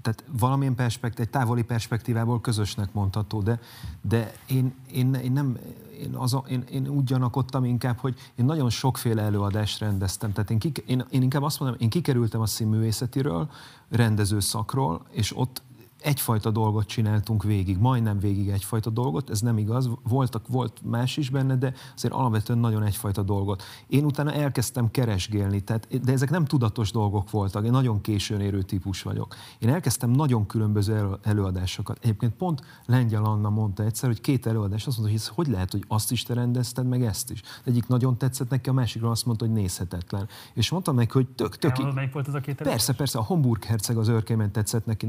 tehát 0.03 0.25
valamilyen 0.39 0.75
perspektív, 0.75 1.21
egy 1.21 1.31
távoli 1.31 1.63
perspektívából 1.63 2.41
közösnek 2.41 2.93
mondható, 2.93 3.41
de, 3.41 3.61
de 4.01 4.33
én, 4.47 4.75
én, 4.93 5.15
én 5.15 5.33
nem, 5.33 5.59
én, 6.01 6.15
az, 6.15 6.37
én, 6.49 6.65
én 6.71 6.89
úgy 6.89 7.05
gyanakodtam 7.05 7.65
inkább, 7.65 7.99
hogy 7.99 8.15
én 8.35 8.45
nagyon 8.45 8.71
sokféle 8.71 9.23
előadást 9.23 9.79
rendeztem. 9.79 10.33
Tehát 10.33 10.51
én, 10.51 10.59
kik, 10.59 10.79
én, 10.87 11.05
én 11.11 11.23
inkább 11.23 11.43
azt 11.43 11.61
mondom, 11.61 11.79
én 11.81 11.89
kikerültem 11.89 12.41
a 12.41 12.47
színművészetiről, 12.47 13.51
rendező 13.89 14.41
szakról, 14.41 15.07
és 15.11 15.37
ott 15.37 15.63
egyfajta 16.05 16.51
dolgot 16.51 16.87
csináltunk 16.87 17.43
végig, 17.43 17.79
majdnem 17.79 18.19
végig 18.19 18.49
egyfajta 18.49 18.91
dolgot, 18.91 19.31
ez 19.31 19.41
nem 19.41 19.59
igaz, 19.59 19.91
Voltak, 20.03 20.49
volt 20.49 20.81
más 20.83 21.17
is 21.17 21.31
benne, 21.31 21.57
de 21.57 21.75
azért 21.95 22.15
alapvetően 22.15 22.59
nagyon 22.59 22.83
egyfajta 22.83 23.23
dolgot. 23.23 23.63
Én 23.87 24.05
utána 24.05 24.33
elkezdtem 24.33 24.91
keresgélni, 24.91 25.61
tehát, 25.61 26.05
de 26.05 26.13
ezek 26.13 26.31
nem 26.31 26.45
tudatos 26.45 26.91
dolgok 26.91 27.31
voltak, 27.31 27.65
én 27.65 27.71
nagyon 27.71 28.01
későn 28.01 28.41
érő 28.41 28.63
típus 28.63 29.03
vagyok. 29.03 29.35
Én 29.59 29.69
elkezdtem 29.69 30.11
nagyon 30.11 30.47
különböző 30.47 31.19
előadásokat. 31.23 31.99
Egyébként 32.03 32.33
pont 32.33 32.63
Lengyel 32.87 33.25
Anna 33.25 33.51
mondta 33.51 33.85
egyszer, 33.85 34.09
hogy 34.09 34.21
két 34.21 34.47
előadás, 34.47 34.87
azt 34.87 34.99
mondta, 34.99 35.19
hogy 35.19 35.45
hogy 35.45 35.55
lehet, 35.55 35.73
hogy 35.73 35.85
azt 35.89 36.13
is 36.13 36.23
te 36.23 36.35
rendezted, 36.35 36.87
meg 36.87 37.05
ezt 37.05 37.31
is. 37.31 37.43
Egyik 37.65 37.87
nagyon 37.87 38.19
tetszett 38.19 38.51
neki, 38.51 38.69
a 38.69 38.73
másikról 38.73 39.11
azt 39.11 39.27
mondta, 39.27 39.45
hogy 39.45 39.55
nézhetetlen. 39.55 40.29
És 40.55 40.71
mondtam 40.71 40.95
meg, 40.95 41.11
hogy 41.11 41.29
tök, 41.29 41.57
tök. 41.57 41.95
Melyik 41.95 42.13
volt 42.13 42.29
ez 42.29 42.35
a 42.35 42.41
két 42.41 42.61
előadás? 42.61 42.73
Persze, 42.73 42.93
persze, 42.93 43.19
a 43.19 43.23
Homburg 43.23 43.65
herceg 43.65 43.97
az 43.97 44.09
őrkémen 44.09 44.53
tetszett 44.53 44.87
neki 44.87 45.09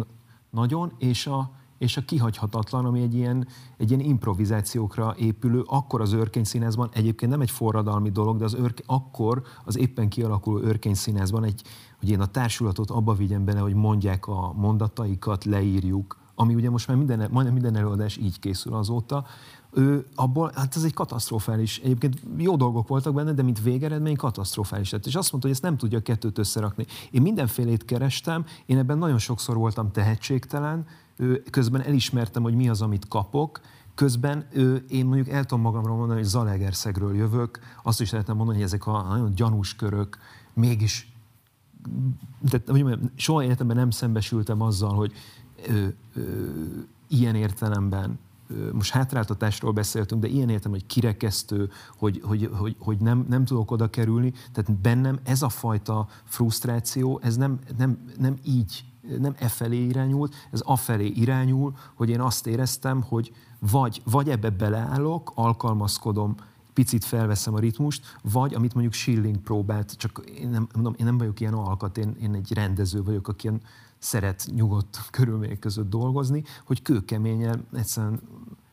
nagyon, 0.55 0.91
és 0.97 1.27
a, 1.27 1.51
és 1.77 1.97
a 1.97 2.01
kihagyhatatlan, 2.01 2.85
ami 2.85 3.01
egy 3.01 3.15
ilyen, 3.15 3.47
egy 3.77 3.91
ilyen 3.91 4.05
improvizációkra 4.05 5.15
épülő, 5.17 5.63
akkor 5.65 6.01
az 6.01 6.13
őrkényszínházban, 6.13 6.89
egyébként 6.93 7.31
nem 7.31 7.41
egy 7.41 7.51
forradalmi 7.51 8.09
dolog, 8.09 8.37
de 8.37 8.43
az 8.43 8.53
őrk, 8.53 8.79
akkor 8.85 9.41
az 9.65 9.77
éppen 9.77 10.09
kialakuló 10.09 10.63
őrkényszínházban 10.63 11.43
egy, 11.43 11.61
hogy 11.99 12.09
én 12.09 12.19
a 12.19 12.25
társulatot 12.25 12.89
abba 12.89 13.13
vigyem 13.13 13.45
bele, 13.45 13.59
hogy 13.59 13.73
mondják 13.73 14.27
a 14.27 14.53
mondataikat, 14.53 15.43
leírjuk, 15.43 16.17
ami 16.35 16.55
ugye 16.55 16.69
most 16.69 16.87
már 16.87 16.97
minden, 16.97 17.29
majdnem 17.31 17.53
minden 17.53 17.75
előadás 17.75 18.17
így 18.17 18.39
készül 18.39 18.73
azóta, 18.73 19.25
ő 19.75 20.05
abból, 20.15 20.51
hát 20.55 20.75
ez 20.75 20.83
egy 20.83 20.93
katasztrofális, 20.93 21.79
egyébként 21.79 22.21
jó 22.37 22.55
dolgok 22.55 22.87
voltak 22.87 23.13
benne, 23.13 23.33
de 23.33 23.43
mint 23.43 23.61
végeredmény 23.61 24.15
katasztrofális 24.15 24.89
lett. 24.89 25.05
És 25.05 25.15
azt 25.15 25.31
mondta, 25.31 25.47
hogy 25.47 25.57
ezt 25.57 25.61
nem 25.61 25.77
tudja 25.77 25.99
kettőt 25.99 26.37
összerakni. 26.37 26.85
Én 27.11 27.21
mindenfélét 27.21 27.85
kerestem, 27.85 28.45
én 28.65 28.77
ebben 28.77 28.97
nagyon 28.97 29.17
sokszor 29.17 29.55
voltam 29.55 29.91
tehetségtelen, 29.91 30.85
közben 31.49 31.81
elismertem, 31.81 32.43
hogy 32.43 32.55
mi 32.55 32.69
az, 32.69 32.81
amit 32.81 33.07
kapok, 33.07 33.59
Közben 33.95 34.47
én 34.87 35.05
mondjuk 35.05 35.29
el 35.29 35.43
tudom 35.43 35.63
magamról 35.63 35.97
mondani, 35.97 36.19
hogy 36.19 36.29
Zalegerszegről 36.29 37.15
jövök, 37.15 37.59
azt 37.83 38.01
is 38.01 38.11
lehetne 38.11 38.33
mondani, 38.33 38.57
hogy 38.57 38.67
ezek 38.67 38.87
a 38.87 39.01
nagyon 39.01 39.35
gyanús 39.35 39.75
körök, 39.75 40.17
mégis 40.53 41.13
de, 42.39 42.61
hogy 42.65 42.83
mondjam, 42.83 43.11
soha 43.15 43.43
életemben 43.43 43.75
nem 43.75 43.89
szembesültem 43.89 44.61
azzal, 44.61 44.93
hogy 44.93 45.13
ö, 45.67 45.87
ö, 46.13 46.21
ilyen 47.07 47.35
értelemben 47.35 48.19
most 48.73 48.91
hátráltatásról 48.91 49.71
beszéltünk, 49.71 50.21
de 50.21 50.27
ilyen 50.27 50.49
értem, 50.49 50.71
hogy 50.71 50.85
kirekesztő, 50.85 51.69
hogy, 51.97 52.21
hogy, 52.23 52.49
hogy, 52.53 52.75
hogy 52.79 52.97
nem, 52.97 53.25
nem 53.29 53.45
tudok 53.45 53.71
oda 53.71 53.89
kerülni. 53.89 54.33
Tehát 54.51 54.81
bennem 54.81 55.19
ez 55.23 55.41
a 55.41 55.49
fajta 55.49 56.07
frusztráció, 56.23 57.19
ez 57.23 57.35
nem, 57.35 57.59
nem, 57.77 57.99
nem 58.17 58.37
így, 58.43 58.83
nem 59.19 59.35
e 59.37 59.47
felé 59.47 59.85
irányult, 59.85 60.35
ez 60.51 60.59
afelé 60.59 61.05
irányul, 61.05 61.73
hogy 61.93 62.09
én 62.09 62.21
azt 62.21 62.47
éreztem, 62.47 63.01
hogy 63.01 63.33
vagy, 63.71 64.01
vagy 64.03 64.29
ebbe 64.29 64.49
beleállok, 64.49 65.31
alkalmazkodom, 65.35 66.35
picit 66.73 67.03
felveszem 67.05 67.53
a 67.53 67.59
ritmust, 67.59 68.17
vagy 68.21 68.53
amit 68.53 68.73
mondjuk 68.73 68.93
Schilling 68.93 69.37
próbált, 69.37 69.97
csak 69.97 70.21
én 70.39 70.49
nem, 70.49 70.67
mondom, 70.73 70.93
én 70.97 71.05
nem 71.05 71.17
vagyok 71.17 71.39
ilyen 71.39 71.53
alkat, 71.53 71.97
én, 71.97 72.15
én 72.21 72.33
egy 72.33 72.53
rendező 72.53 73.03
vagyok, 73.03 73.27
aki 73.27 73.47
ilyen 73.47 73.61
szeret 74.05 74.47
nyugodt 74.55 75.07
körülmények 75.11 75.59
között 75.59 75.89
dolgozni, 75.89 76.43
hogy 76.65 76.81
kőkeményen 76.81 77.67
egyszerűen 77.73 78.21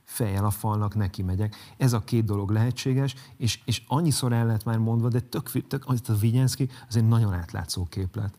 fejjel 0.04 0.44
a 0.44 0.50
falnak 0.50 0.94
neki 0.94 1.22
megyek. 1.22 1.56
Ez 1.76 1.92
a 1.92 2.00
két 2.00 2.24
dolog 2.24 2.50
lehetséges, 2.50 3.14
és, 3.36 3.60
és 3.64 3.82
annyiszor 3.86 4.32
el 4.32 4.46
lehet 4.46 4.64
már 4.64 4.78
mondva, 4.78 5.08
de 5.08 5.20
tök, 5.20 5.66
tök 5.66 5.82
az 5.86 6.00
a 6.08 6.14
Vigyenszki 6.14 6.68
az 6.88 6.96
egy 6.96 7.08
nagyon 7.08 7.32
átlátszó 7.32 7.84
képlet. 7.84 8.38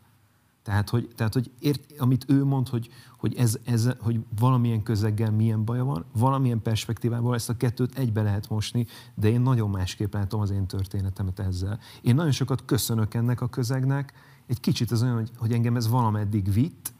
Tehát, 0.64 0.90
hogy, 0.90 1.10
tehát, 1.16 1.34
hogy 1.34 1.52
ért, 1.60 1.94
amit 1.98 2.26
ő 2.28 2.44
mond, 2.44 2.68
hogy, 2.68 2.90
hogy, 3.18 3.36
ez, 3.36 3.58
ez, 3.66 3.90
hogy 4.00 4.20
valamilyen 4.40 4.84
közeggel 4.84 5.32
milyen 5.32 5.66
baja 5.66 5.84
van, 5.84 6.06
valamilyen 6.14 6.62
perspektívából 6.62 7.36
ezt 7.36 7.50
a 7.50 7.58
kettőt 7.58 7.98
egybe 7.98 8.22
lehet 8.22 8.50
mosni, 8.50 8.86
de 9.16 9.30
én 9.30 9.42
nagyon 9.42 9.70
másképp 9.70 10.14
látom 10.14 10.42
az 10.42 10.50
én 10.50 10.68
történetemet 10.68 11.40
ezzel. 11.40 11.80
Én 12.02 12.16
nagyon 12.16 12.32
sokat 12.32 12.66
köszönök 12.66 13.14
ennek 13.14 13.42
a 13.42 13.48
közegnek, 13.48 14.14
egy 14.48 14.60
kicsit 14.60 14.92
az 14.92 15.04
olyan, 15.04 15.16
hogy, 15.16 15.32
hogy 15.38 15.52
engem 15.52 15.76
ez 15.76 15.90
valameddig 15.90 16.54
vitt, 16.54 16.94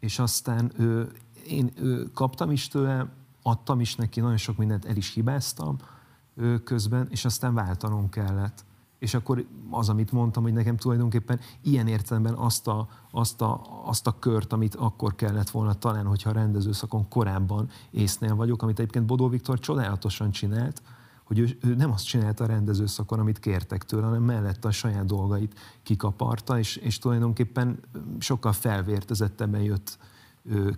és 0.00 0.18
aztán 0.18 0.72
ő, 0.78 1.10
én 1.48 1.70
ő, 1.74 2.10
kaptam 2.14 2.50
is 2.50 2.68
tőle, 2.68 3.12
adtam 3.42 3.80
is 3.80 3.94
neki, 3.96 4.20
nagyon 4.20 4.36
sok 4.36 4.56
mindent 4.56 4.84
el 4.84 4.96
is 4.96 5.12
hibáztam 5.12 5.76
ő, 6.34 6.58
közben, 6.58 7.06
és 7.10 7.24
aztán 7.24 7.54
váltanom 7.54 8.08
kellett. 8.08 8.64
És 8.98 9.14
akkor 9.14 9.46
az, 9.70 9.88
amit 9.88 10.12
mondtam, 10.12 10.42
hogy 10.42 10.52
nekem 10.52 10.76
tulajdonképpen 10.76 11.40
ilyen 11.62 11.86
értelemben 11.86 12.34
azt 12.34 12.68
a, 12.68 12.88
azt 13.10 13.40
a, 13.40 13.60
azt 13.84 14.06
a 14.06 14.18
kört, 14.18 14.52
amit 14.52 14.74
akkor 14.74 15.14
kellett 15.14 15.50
volna 15.50 15.74
talán, 15.74 16.06
hogyha 16.06 16.30
a 16.30 16.32
rendezőszakon 16.32 17.08
korábban 17.08 17.68
észnél 17.90 18.34
vagyok, 18.34 18.62
amit 18.62 18.78
egyébként 18.78 19.06
Bodó 19.06 19.28
Viktor 19.28 19.58
csodálatosan 19.58 20.30
csinált, 20.30 20.82
hogy 21.26 21.38
ő, 21.38 21.58
ő 21.62 21.74
nem 21.74 21.92
azt 21.92 22.06
csinálta 22.06 22.44
a 22.44 22.46
rendezőszakon, 22.46 23.18
amit 23.18 23.38
kértek 23.38 23.84
tőle, 23.84 24.04
hanem 24.04 24.22
mellette 24.22 24.68
a 24.68 24.70
saját 24.70 25.06
dolgait 25.06 25.58
kikaparta, 25.82 26.58
és, 26.58 26.76
és 26.76 26.98
tulajdonképpen 26.98 27.78
sokkal 28.18 28.52
felvértezettebben 28.52 29.62
jött 29.62 29.98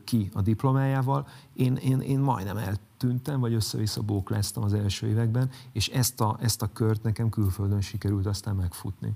ki 0.04 0.30
a 0.34 0.40
diplomájával. 0.40 1.26
Én, 1.52 1.74
én, 1.74 2.00
én 2.00 2.18
majdnem 2.18 2.56
eltűntem, 2.56 3.40
vagy 3.40 3.52
össze-vissza 3.52 4.02
bókláztam 4.02 4.62
az 4.62 4.74
első 4.74 5.06
években, 5.06 5.50
és 5.72 5.88
ezt 5.88 6.20
a, 6.20 6.36
ezt 6.40 6.62
a 6.62 6.72
kört 6.72 7.02
nekem 7.02 7.28
külföldön 7.28 7.80
sikerült 7.80 8.26
aztán 8.26 8.56
megfutni. 8.56 9.12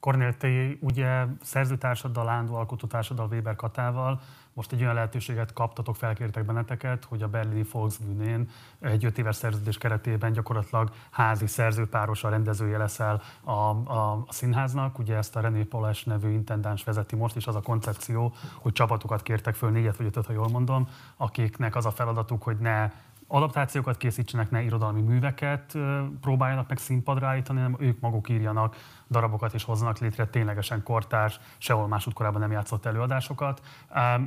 Kornél, 0.00 0.36
te 0.36 0.76
ugye 0.80 1.26
szerzőtársaddal, 1.42 2.24
Lándó 2.24 2.54
alkotótársaddal, 2.54 3.28
Weber 3.30 3.56
Katával 3.56 4.20
most 4.54 4.72
egy 4.72 4.82
olyan 4.82 4.94
lehetőséget 4.94 5.52
kaptatok, 5.52 5.96
felkértek 5.96 6.44
benneteket, 6.44 7.04
hogy 7.04 7.22
a 7.22 7.28
berlini 7.28 7.66
Volksbühnén 7.72 8.50
egy 8.80 9.04
öt 9.04 9.18
éves 9.18 9.36
szerződés 9.36 9.78
keretében 9.78 10.32
gyakorlatilag 10.32 10.90
házi 11.10 11.46
szerzőpáros 11.46 12.24
a 12.24 12.28
rendezője 12.28 12.78
leszel 12.78 13.22
a, 13.44 13.50
a, 13.50 14.12
a 14.12 14.32
színháznak. 14.32 14.98
Ugye 14.98 15.16
ezt 15.16 15.36
a 15.36 15.40
René 15.40 15.62
Poles 15.62 16.04
nevű 16.04 16.30
intendáns 16.30 16.84
vezeti 16.84 17.16
most, 17.16 17.36
és 17.36 17.46
az 17.46 17.54
a 17.54 17.60
koncepció, 17.60 18.34
hogy 18.54 18.72
csapatokat 18.72 19.22
kértek 19.22 19.54
föl, 19.54 19.70
négyet 19.70 19.96
vagy 19.96 20.06
ötöt, 20.06 20.26
ha 20.26 20.32
jól 20.32 20.48
mondom, 20.48 20.88
akiknek 21.16 21.76
az 21.76 21.86
a 21.86 21.90
feladatuk, 21.90 22.42
hogy 22.42 22.56
ne 22.56 22.90
adaptációkat 23.34 23.96
készítsenek, 23.96 24.50
ne 24.50 24.62
irodalmi 24.62 25.00
műveket 25.00 25.78
próbáljanak 26.20 26.68
meg 26.68 26.78
színpadra 26.78 27.26
állítani, 27.26 27.60
hanem 27.60 27.76
ők 27.78 28.00
maguk 28.00 28.28
írjanak 28.28 28.76
darabokat 29.10 29.54
és 29.54 29.64
hozzanak 29.64 29.98
létre 29.98 30.26
ténylegesen 30.26 30.82
kortárs, 30.82 31.40
sehol 31.58 31.86
másút 31.86 32.14
korábban 32.14 32.40
nem 32.40 32.50
játszott 32.50 32.86
előadásokat. 32.86 33.62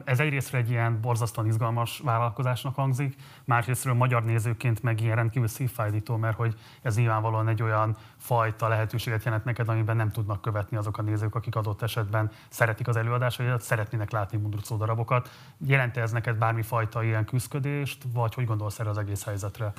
Ez 0.04 0.20
egyrésztről 0.20 0.62
egy 0.62 0.70
ilyen 0.70 1.02
borzasztóan 1.02 1.48
izgalmas 1.48 2.00
vállalkozásnak 2.00 2.76
hangzik, 2.76 3.16
másrésztről 3.44 3.94
magyar 3.94 4.24
nézőként 4.24 4.84
meg 4.84 5.02
ilyen 5.02 5.16
rendkívül 5.16 5.48
szívfájdító, 5.48 6.16
mert 6.16 6.38
hogy 6.38 6.56
ez 6.82 6.98
nyilvánvalóan 6.98 7.48
egy 7.48 7.64
olyan 7.64 7.96
fajta 8.18 8.68
lehetőséget 8.68 9.24
jelent 9.24 9.46
neked, 9.46 9.70
amiben 9.70 9.96
nem 9.96 10.12
tudnak 10.12 10.42
követni 10.42 10.78
azok 10.78 10.98
a 10.98 11.02
nézők, 11.02 11.36
akik 11.36 11.56
adott 11.56 11.82
esetben 11.82 12.32
szeretik 12.50 12.88
az 12.88 12.96
előadást, 12.96 13.38
vagy 13.38 13.62
szeretnének 13.62 14.12
látni 14.12 14.38
mundrucó 14.38 14.78
darabokat. 14.78 15.30
Jelente 15.58 16.02
ez 16.02 16.12
neked 16.12 16.38
bármifajta 16.38 17.04
ilyen 17.04 17.26
küzdködést, 17.26 18.04
vagy 18.14 18.34
hogy 18.34 18.46
gondolsz 18.46 18.80
erre 18.80 18.90
az 18.96 19.02
egész 19.02 19.24
helyzetre? 19.24 19.74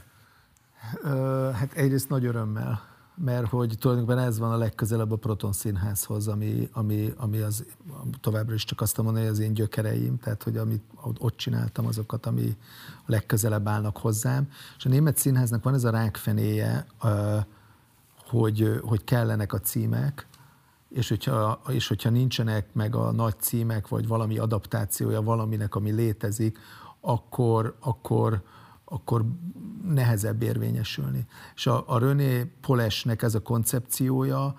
Hát 1.53 1.73
egyrészt 1.73 2.09
nagy 2.09 2.25
örömmel 2.25 2.95
mert 3.25 3.49
hogy 3.49 3.77
tulajdonképpen 3.79 4.23
ez 4.25 4.39
van 4.39 4.53
a 4.53 4.57
legközelebb 4.57 5.13
a 5.13 5.17
Proton 5.17 5.53
Színházhoz, 5.53 6.29
ami, 6.29 6.69
ami, 6.73 7.13
ami 7.17 7.39
az 7.39 7.65
továbbra 8.21 8.55
is 8.55 8.65
csak 8.65 8.81
azt 8.81 8.97
mondani, 8.97 9.21
hogy 9.21 9.29
az 9.29 9.39
én 9.39 9.55
gyökereim, 9.55 10.19
tehát 10.19 10.43
hogy 10.43 10.57
amit 10.57 10.83
ott 11.19 11.37
csináltam, 11.37 11.87
azokat, 11.87 12.27
ami 12.27 12.57
a 12.99 13.05
legközelebb 13.07 13.69
állnak 13.69 13.97
hozzám. 13.97 14.49
És 14.77 14.85
a 14.85 14.89
német 14.89 15.17
színháznak 15.17 15.63
van 15.63 15.75
ez 15.75 15.85
a 15.85 15.91
rákfenéje, 15.91 16.87
hogy, 18.29 18.81
hogy 18.83 19.05
kellenek 19.05 19.53
a 19.53 19.61
címek, 19.61 20.27
és 20.89 21.09
hogyha, 21.09 21.61
és 21.69 21.89
hogyha 21.89 22.11
nincsenek 22.11 22.67
meg 22.73 22.95
a 22.95 23.13
nagy 23.13 23.35
címek, 23.39 23.89
vagy 23.89 24.07
valami 24.07 24.39
adaptációja 24.39 25.23
valaminek, 25.23 25.75
ami 25.75 25.91
létezik, 25.91 26.59
akkor, 27.01 27.77
akkor, 27.81 28.43
akkor 28.89 29.25
nehezebb 29.89 30.43
érvényesülni. 30.43 31.27
És 31.55 31.67
a, 31.67 31.85
a 31.87 31.99
René 31.99 32.51
Polesnek 32.61 33.23
ez 33.23 33.35
a 33.35 33.43
koncepciója 33.43 34.55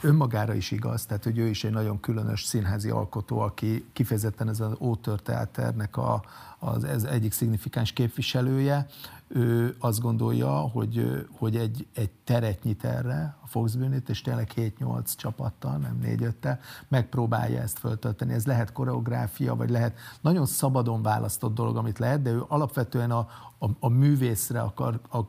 önmagára 0.00 0.54
is 0.54 0.70
igaz, 0.70 1.06
tehát 1.06 1.24
hogy 1.24 1.38
ő 1.38 1.46
is 1.46 1.64
egy 1.64 1.70
nagyon 1.70 2.00
különös 2.00 2.44
színházi 2.44 2.90
alkotó, 2.90 3.40
aki 3.40 3.84
kifejezetten 3.92 4.48
ez 4.48 4.60
az 4.60 4.72
Ótörteáternek 4.78 5.96
a, 5.96 6.24
az 6.58 6.84
ez 6.84 7.04
egyik 7.04 7.32
szignifikáns 7.32 7.92
képviselője, 7.92 8.86
ő 9.34 9.76
azt 9.78 10.00
gondolja, 10.00 10.50
hogy, 10.50 11.26
hogy 11.38 11.56
egy, 11.56 11.86
egy 11.94 12.10
teret 12.24 12.62
nyit 12.62 12.84
erre, 12.84 13.36
a 13.42 13.46
Foxbűnit, 13.46 14.08
és 14.08 14.22
tényleg 14.22 14.52
7-8 14.56 15.14
csapattal, 15.16 15.76
nem 15.76 15.98
4 16.02 16.22
5 16.22 16.58
megpróbálja 16.88 17.60
ezt 17.60 17.78
föltölteni. 17.78 18.32
Ez 18.32 18.46
lehet 18.46 18.72
koreográfia, 18.72 19.56
vagy 19.56 19.70
lehet 19.70 19.98
nagyon 20.20 20.46
szabadon 20.46 21.02
választott 21.02 21.54
dolog, 21.54 21.76
amit 21.76 21.98
lehet, 21.98 22.22
de 22.22 22.30
ő 22.30 22.44
alapvetően 22.48 23.10
a, 23.10 23.28
a, 23.58 23.66
a 23.80 23.88
művészre 23.88 24.60
akar 24.60 25.00
a, 25.08 25.18
a, 25.18 25.28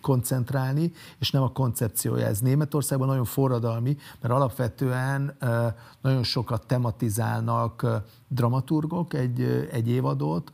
koncentrálni, 0.00 0.92
és 1.18 1.30
nem 1.30 1.42
a 1.42 1.52
koncepciója. 1.52 2.26
Ez 2.26 2.40
Németországban 2.40 3.08
nagyon 3.08 3.24
forradalmi, 3.24 3.96
mert 4.20 4.34
alapvetően 4.34 5.36
nagyon 6.00 6.22
sokat 6.22 6.66
tematizálnak 6.66 7.86
dramaturgok 8.28 9.14
egy, 9.14 9.68
egy 9.72 9.88
évadot, 9.88 10.50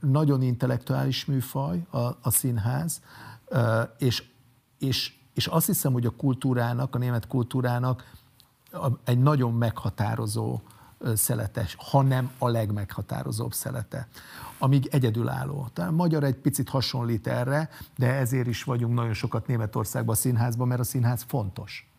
nagyon 0.00 0.42
intellektuális 0.42 1.24
műfaj 1.24 1.86
a, 1.90 1.98
a 1.98 2.30
színház, 2.30 3.00
és, 3.98 4.24
és, 4.78 5.14
és 5.34 5.46
azt 5.46 5.66
hiszem, 5.66 5.92
hogy 5.92 6.06
a 6.06 6.10
kultúrának, 6.10 6.94
a 6.94 6.98
német 6.98 7.26
kultúrának 7.26 8.10
egy 9.04 9.18
nagyon 9.18 9.52
meghatározó 9.54 10.60
szelete, 11.14 11.66
hanem 11.76 12.30
a 12.38 12.48
legmeghatározóbb 12.48 13.52
szelete, 13.52 14.08
amíg 14.58 14.88
egyedülálló. 14.90 15.68
Tehát 15.72 15.92
magyar 15.92 16.24
egy 16.24 16.36
picit 16.36 16.68
hasonlít 16.68 17.26
erre, 17.26 17.68
de 17.96 18.14
ezért 18.14 18.46
is 18.46 18.62
vagyunk 18.62 18.94
nagyon 18.94 19.14
sokat 19.14 19.46
Németországban 19.46 20.14
a 20.14 20.18
színházban, 20.18 20.68
mert 20.68 20.80
a 20.80 20.84
színház 20.84 21.24
fontos 21.28 21.95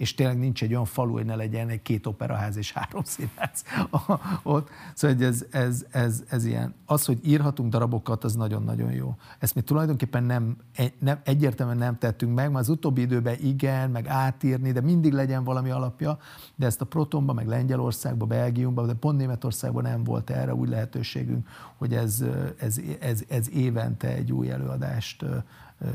és 0.00 0.14
tényleg 0.14 0.38
nincs 0.38 0.62
egy 0.62 0.70
olyan 0.70 0.84
falu, 0.84 1.12
hogy 1.12 1.24
ne 1.24 1.34
legyen 1.34 1.68
egy 1.68 1.82
két 1.82 2.06
operaház 2.06 2.56
és 2.56 2.72
három 2.72 3.02
színház 3.04 3.64
ott. 4.42 4.68
Szóval 4.94 5.26
ez, 5.26 5.44
ez, 5.50 5.84
ez, 5.90 6.22
ez 6.28 6.44
ilyen. 6.44 6.74
Az, 6.86 7.04
hogy 7.04 7.18
írhatunk 7.22 7.70
darabokat, 7.70 8.24
az 8.24 8.34
nagyon-nagyon 8.34 8.92
jó. 8.92 9.16
Ezt 9.38 9.54
mi 9.54 9.60
tulajdonképpen 9.60 10.24
nem, 10.24 10.56
nem, 10.98 11.20
egyértelműen 11.24 11.78
nem 11.78 11.98
tettünk 11.98 12.34
meg, 12.34 12.50
már 12.50 12.60
az 12.60 12.68
utóbbi 12.68 13.00
időben 13.00 13.36
igen, 13.40 13.90
meg 13.90 14.06
átírni, 14.06 14.72
de 14.72 14.80
mindig 14.80 15.12
legyen 15.12 15.44
valami 15.44 15.70
alapja, 15.70 16.18
de 16.56 16.66
ezt 16.66 16.80
a 16.80 16.84
Protonban, 16.84 17.34
meg 17.34 17.46
Lengyelországban, 17.46 18.28
Belgiumban, 18.28 18.86
de 18.86 18.94
pont 18.94 19.18
Németországban 19.18 19.82
nem 19.82 20.04
volt 20.04 20.30
erre 20.30 20.54
úgy 20.54 20.68
lehetőségünk, 20.68 21.48
hogy 21.76 21.94
ez, 21.94 22.24
ez, 22.58 22.80
ez, 23.00 23.22
ez 23.28 23.50
évente 23.50 24.08
egy 24.08 24.32
új 24.32 24.50
előadást 24.50 25.24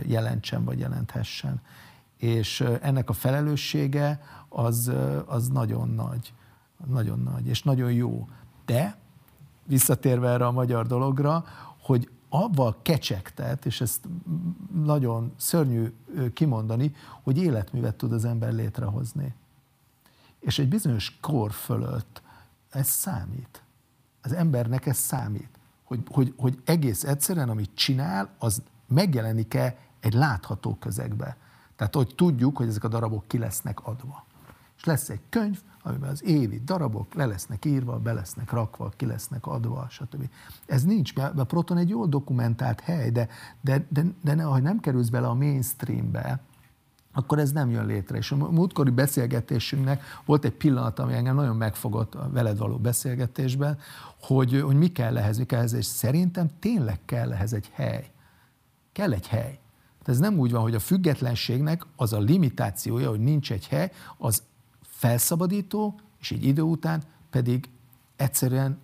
jelentsen, 0.05 0.63
vagy 0.63 0.79
jelenthessen 0.79 1.61
és 2.25 2.61
ennek 2.81 3.09
a 3.09 3.13
felelőssége 3.13 4.21
az, 4.49 4.91
az 5.25 5.47
nagyon 5.47 5.89
nagy, 5.89 6.33
nagyon 6.85 7.19
nagy, 7.19 7.47
és 7.47 7.63
nagyon 7.63 7.91
jó. 7.91 8.27
De, 8.65 8.97
visszatérve 9.63 10.29
erre 10.29 10.45
a 10.45 10.51
magyar 10.51 10.87
dologra, 10.87 11.45
hogy 11.81 12.09
avval 12.29 12.77
kecsegtet, 12.81 13.65
és 13.65 13.81
ezt 13.81 14.07
nagyon 14.83 15.33
szörnyű 15.37 15.93
kimondani, 16.33 16.95
hogy 17.23 17.37
életművet 17.37 17.95
tud 17.95 18.11
az 18.11 18.25
ember 18.25 18.53
létrehozni. 18.53 19.33
És 20.39 20.59
egy 20.59 20.67
bizonyos 20.67 21.17
kor 21.21 21.51
fölött 21.51 22.21
ez 22.69 22.87
számít. 22.87 23.63
Az 24.21 24.33
embernek 24.33 24.85
ez 24.85 24.97
számít. 24.97 25.49
Hogy, 25.83 25.99
hogy, 26.11 26.33
hogy 26.37 26.61
egész 26.65 27.03
egyszerűen, 27.03 27.49
amit 27.49 27.69
csinál, 27.73 28.29
az 28.39 28.61
megjelenik-e 28.87 29.77
egy 29.99 30.13
látható 30.13 30.75
közegbe. 30.75 31.37
Tehát, 31.75 31.95
hogy 31.95 32.15
tudjuk, 32.15 32.57
hogy 32.57 32.67
ezek 32.67 32.83
a 32.83 32.87
darabok 32.87 33.27
ki 33.27 33.37
lesznek 33.37 33.87
adva. 33.87 34.25
És 34.77 34.83
lesz 34.83 35.09
egy 35.09 35.21
könyv, 35.29 35.61
amiben 35.83 36.09
az 36.09 36.23
évi 36.23 36.61
darabok 36.65 37.13
le 37.13 37.25
lesznek 37.25 37.65
írva, 37.65 37.99
be 37.99 38.13
lesznek 38.13 38.51
rakva, 38.51 38.91
ki 38.95 39.05
lesznek 39.05 39.45
adva, 39.45 39.85
stb. 39.89 40.29
Ez 40.65 40.83
nincs, 40.83 41.15
mert 41.15 41.39
a 41.39 41.43
Proton 41.43 41.77
egy 41.77 41.89
jól 41.89 42.07
dokumentált 42.07 42.79
hely, 42.79 43.09
de, 43.11 43.27
de, 43.61 43.85
de, 43.89 44.03
de 44.23 44.33
ne, 44.33 44.43
ha 44.43 44.59
nem 44.59 44.79
kerülsz 44.79 45.09
bele 45.09 45.27
a 45.27 45.33
mainstreambe, 45.33 46.41
akkor 47.13 47.39
ez 47.39 47.51
nem 47.51 47.69
jön 47.69 47.85
létre. 47.85 48.17
És 48.17 48.31
a 48.31 48.35
múltkori 48.35 48.89
beszélgetésünknek 48.89 50.03
volt 50.25 50.45
egy 50.45 50.53
pillanat, 50.53 50.99
ami 50.99 51.13
engem 51.13 51.35
nagyon 51.35 51.55
megfogott 51.55 52.15
a 52.15 52.29
veled 52.31 52.57
való 52.57 52.77
beszélgetésben, 52.77 53.77
hogy, 54.21 54.61
hogy 54.61 54.77
mi 54.77 54.87
kell 54.87 55.17
ehhez, 55.17 55.37
mi 55.37 55.45
kell 55.45 55.59
ehhez, 55.59 55.73
és 55.73 55.85
szerintem 55.85 56.49
tényleg 56.59 56.99
kell 57.05 57.33
ehhez 57.33 57.53
egy 57.53 57.69
hely. 57.73 58.11
Kell 58.91 59.13
egy 59.13 59.27
hely. 59.27 59.59
De 60.05 60.11
ez 60.11 60.19
nem 60.19 60.37
úgy 60.37 60.51
van, 60.51 60.61
hogy 60.61 60.75
a 60.75 60.79
függetlenségnek 60.79 61.85
az 61.95 62.13
a 62.13 62.19
limitációja, 62.19 63.09
hogy 63.09 63.19
nincs 63.19 63.51
egy 63.51 63.67
hely, 63.67 63.91
az 64.17 64.43
felszabadító, 64.81 65.99
és 66.19 66.31
egy 66.31 66.45
idő 66.45 66.61
után 66.61 67.03
pedig 67.29 67.69
egyszerűen 68.15 68.79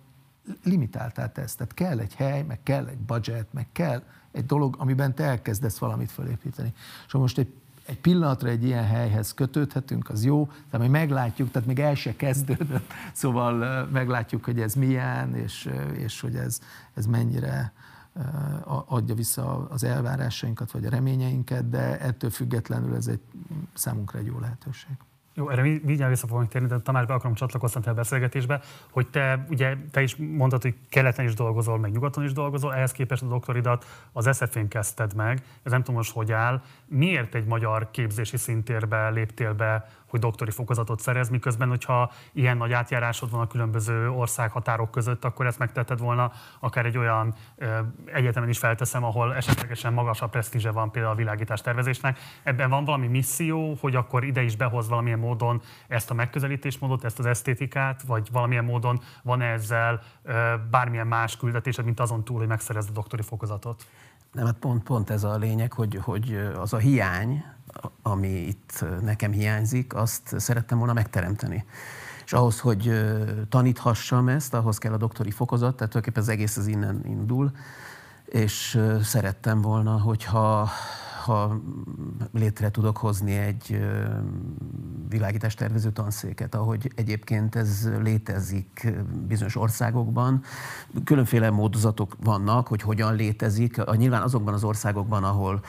limitáltál 0.64 1.32
tesz. 1.32 1.54
Tehát 1.54 1.74
kell 1.74 1.98
egy 1.98 2.14
hely, 2.14 2.42
meg 2.42 2.62
kell 2.62 2.86
egy 2.86 2.98
budget, 2.98 3.52
meg 3.52 3.66
kell 3.72 4.02
egy 4.32 4.46
dolog, 4.46 4.76
amiben 4.78 5.14
te 5.14 5.24
elkezdesz 5.24 5.78
valamit 5.78 6.10
felépíteni. 6.10 6.72
És 7.06 7.12
most 7.12 7.38
egy, 7.38 7.52
egy 7.86 7.98
pillanatra 7.98 8.48
egy 8.48 8.64
ilyen 8.64 8.86
helyhez 8.86 9.34
kötődhetünk, 9.34 10.10
az 10.10 10.24
jó, 10.24 10.50
de 10.70 10.78
mi 10.78 10.88
meglátjuk, 10.88 11.50
tehát 11.50 11.68
még 11.68 11.78
el 11.78 11.94
se 11.94 12.16
kezdődött, 12.16 12.92
szóval 13.12 13.84
meglátjuk, 13.92 14.44
hogy 14.44 14.60
ez 14.60 14.74
milyen, 14.74 15.34
és, 15.34 15.70
és 15.92 16.20
hogy 16.20 16.36
ez, 16.36 16.60
ez 16.94 17.06
mennyire, 17.06 17.72
adja 18.86 19.14
vissza 19.14 19.68
az 19.70 19.84
elvárásainkat 19.84 20.70
vagy 20.70 20.84
a 20.84 20.90
reményeinket, 20.90 21.68
de 21.68 22.00
ettől 22.00 22.30
függetlenül 22.30 22.94
ez 22.94 23.06
egy 23.06 23.20
számunkra 23.74 24.18
egy 24.18 24.26
jó 24.26 24.38
lehetőség. 24.38 24.96
Jó, 25.34 25.48
erre 25.48 25.62
mindjárt 25.62 26.10
vissza 26.10 26.26
fogunk 26.26 26.48
térni, 26.48 26.68
de 26.68 26.78
Tamás, 26.78 27.06
be 27.06 27.14
akarom 27.14 27.34
csatlakozni 27.34 27.80
a 27.84 27.94
beszélgetésbe, 27.94 28.60
hogy 28.90 29.08
te, 29.08 29.44
ugye, 29.48 29.76
te 29.90 30.02
is 30.02 30.16
mondtad, 30.16 30.62
hogy 30.62 30.74
keleten 30.88 31.24
is 31.24 31.34
dolgozol, 31.34 31.78
meg 31.78 31.92
nyugaton 31.92 32.24
is 32.24 32.32
dolgozol, 32.32 32.74
ehhez 32.74 32.92
képest 32.92 33.22
a 33.22 33.26
doktoridat 33.26 33.84
az 34.12 34.36
SF-én 34.36 34.68
kezdted 34.68 35.14
meg, 35.14 35.42
ez 35.62 35.70
nem 35.72 35.80
tudom 35.80 35.96
most 35.96 36.12
hogy 36.12 36.32
áll. 36.32 36.62
Miért 36.94 37.34
egy 37.34 37.44
magyar 37.44 37.90
képzési 37.90 38.36
szintérbe 38.36 39.08
léptél 39.08 39.52
be 39.52 39.86
hogy 40.12 40.20
doktori 40.20 40.50
fokozatot 40.50 41.00
szerez, 41.00 41.28
miközben, 41.28 41.68
hogyha 41.68 42.10
ilyen 42.32 42.56
nagy 42.56 42.72
átjárásod 42.72 43.30
van 43.30 43.40
a 43.40 43.46
különböző 43.46 44.10
országhatárok 44.10 44.90
között, 44.90 45.24
akkor 45.24 45.46
ezt 45.46 45.58
megtetted 45.58 45.98
volna 45.98 46.32
akár 46.60 46.86
egy 46.86 46.98
olyan 46.98 47.34
egyetemen 48.04 48.48
is 48.48 48.58
felteszem, 48.58 49.04
ahol 49.04 49.34
esetlegesen 49.34 49.92
magasabb 49.92 50.30
presztízse 50.30 50.70
van 50.70 50.90
például 50.90 51.14
a 51.14 51.16
világítás 51.16 51.60
tervezésnek. 51.60 52.18
Ebben 52.42 52.70
van 52.70 52.84
valami 52.84 53.06
misszió, 53.06 53.76
hogy 53.80 53.96
akkor 53.96 54.24
ide 54.24 54.42
is 54.42 54.56
behoz 54.56 54.88
valamilyen 54.88 55.18
módon 55.18 55.62
ezt 55.88 56.10
a 56.10 56.14
megközelítésmódot, 56.14 57.04
ezt 57.04 57.18
az 57.18 57.26
esztétikát, 57.26 58.02
vagy 58.02 58.28
valamilyen 58.32 58.64
módon 58.64 59.00
van 59.22 59.40
ezzel 59.40 60.00
bármilyen 60.70 61.06
más 61.06 61.36
küldetésed, 61.36 61.84
mint 61.84 62.00
azon 62.00 62.24
túl, 62.24 62.38
hogy 62.38 62.48
megszerezd 62.48 62.88
a 62.88 62.92
doktori 62.92 63.22
fokozatot? 63.22 63.86
Nem, 64.32 64.44
hát 64.46 64.56
pont, 64.58 64.82
pont 64.82 65.10
ez 65.10 65.24
a 65.24 65.36
lényeg, 65.36 65.72
hogy, 65.72 66.00
hogy 66.02 66.50
az 66.56 66.72
a 66.72 66.76
hiány, 66.76 67.44
ami 68.02 68.28
itt 68.28 68.84
nekem 69.02 69.32
hiányzik, 69.32 69.94
azt 69.94 70.34
szerettem 70.40 70.78
volna 70.78 70.92
megteremteni. 70.92 71.64
És 72.24 72.32
ahhoz, 72.32 72.60
hogy 72.60 72.92
taníthassam 73.48 74.28
ezt, 74.28 74.54
ahhoz 74.54 74.78
kell 74.78 74.92
a 74.92 74.96
doktori 74.96 75.30
fokozat, 75.30 75.76
tehát 75.76 75.92
tulajdonképpen 75.92 76.22
az 76.22 76.28
egész 76.28 76.56
az 76.56 76.66
innen 76.66 77.00
indul. 77.04 77.50
és 78.24 78.80
szerettem 79.02 79.60
volna, 79.60 80.00
hogyha 80.00 80.70
ha 81.22 81.60
létre 82.32 82.70
tudok 82.70 82.96
hozni 82.96 83.32
egy 83.32 83.80
világítástervező 85.08 85.90
tanszéket, 85.90 86.54
ahogy 86.54 86.92
egyébként 86.94 87.54
ez 87.54 87.90
létezik 88.02 88.92
bizonyos 89.26 89.56
országokban. 89.56 90.42
Különféle 91.04 91.50
módozatok 91.50 92.16
vannak, 92.22 92.68
hogy 92.68 92.82
hogyan 92.82 93.14
létezik. 93.14 93.84
Nyilván 93.96 94.22
azokban 94.22 94.54
az 94.54 94.64
országokban, 94.64 95.24
ahol 95.24 95.60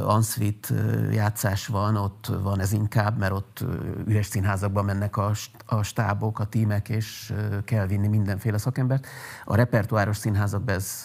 anszvit 0.00 0.72
játszás 1.12 1.66
van, 1.66 1.96
ott 1.96 2.32
van 2.42 2.60
ez 2.60 2.72
inkább, 2.72 3.18
mert 3.18 3.32
ott 3.32 3.64
üres 4.06 4.26
színházakban 4.26 4.84
mennek 4.84 5.16
a, 5.16 5.32
a 5.66 5.82
stábok, 5.82 6.38
a 6.38 6.44
tímek, 6.44 6.88
és 6.88 7.32
kell 7.64 7.86
vinni 7.86 8.08
mindenféle 8.08 8.58
szakembert. 8.58 9.06
A 9.44 9.56
repertoáros 9.56 10.16
színházakban 10.16 10.74
ez, 10.74 11.04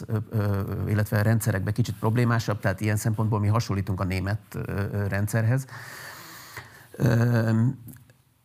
illetve 0.87 1.19
a 1.19 1.21
rendszerekben 1.21 1.73
kicsit 1.73 1.95
problémásabb, 1.99 2.59
tehát 2.59 2.81
ilyen 2.81 2.95
szempontból 2.95 3.39
mi 3.39 3.47
hasonlítunk 3.71 3.99
a 3.99 4.03
német 4.03 4.57
rendszerhez. 5.07 5.65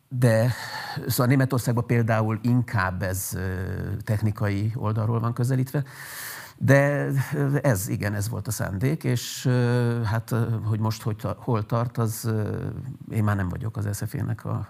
De 0.09 0.51
szóval 1.07 1.27
Németországban 1.27 1.85
például 1.85 2.39
inkább 2.41 3.01
ez 3.01 3.37
technikai 4.03 4.71
oldalról 4.75 5.19
van 5.19 5.33
közelítve. 5.33 5.83
De 6.57 7.09
ez, 7.61 7.87
igen, 7.87 8.13
ez 8.13 8.29
volt 8.29 8.47
a 8.47 8.51
szándék, 8.51 9.03
és 9.03 9.49
hát, 10.03 10.35
hogy 10.63 10.79
most 10.79 11.01
hogy, 11.01 11.27
hol 11.37 11.65
tart, 11.65 11.97
az 11.97 12.31
én 13.11 13.23
már 13.23 13.35
nem 13.35 13.49
vagyok 13.49 13.77
az 13.77 13.87
SZF-nek, 13.91 14.45
a, 14.45 14.67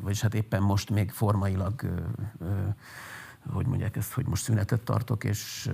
vagyis 0.00 0.20
hát 0.20 0.34
éppen 0.34 0.62
most 0.62 0.90
még 0.90 1.10
formailag, 1.10 1.72
hogy 3.52 3.66
mondják 3.66 3.96
ezt, 3.96 4.12
hogy 4.12 4.26
most 4.26 4.42
szünetet 4.42 4.80
tartok, 4.80 5.24
és 5.24 5.70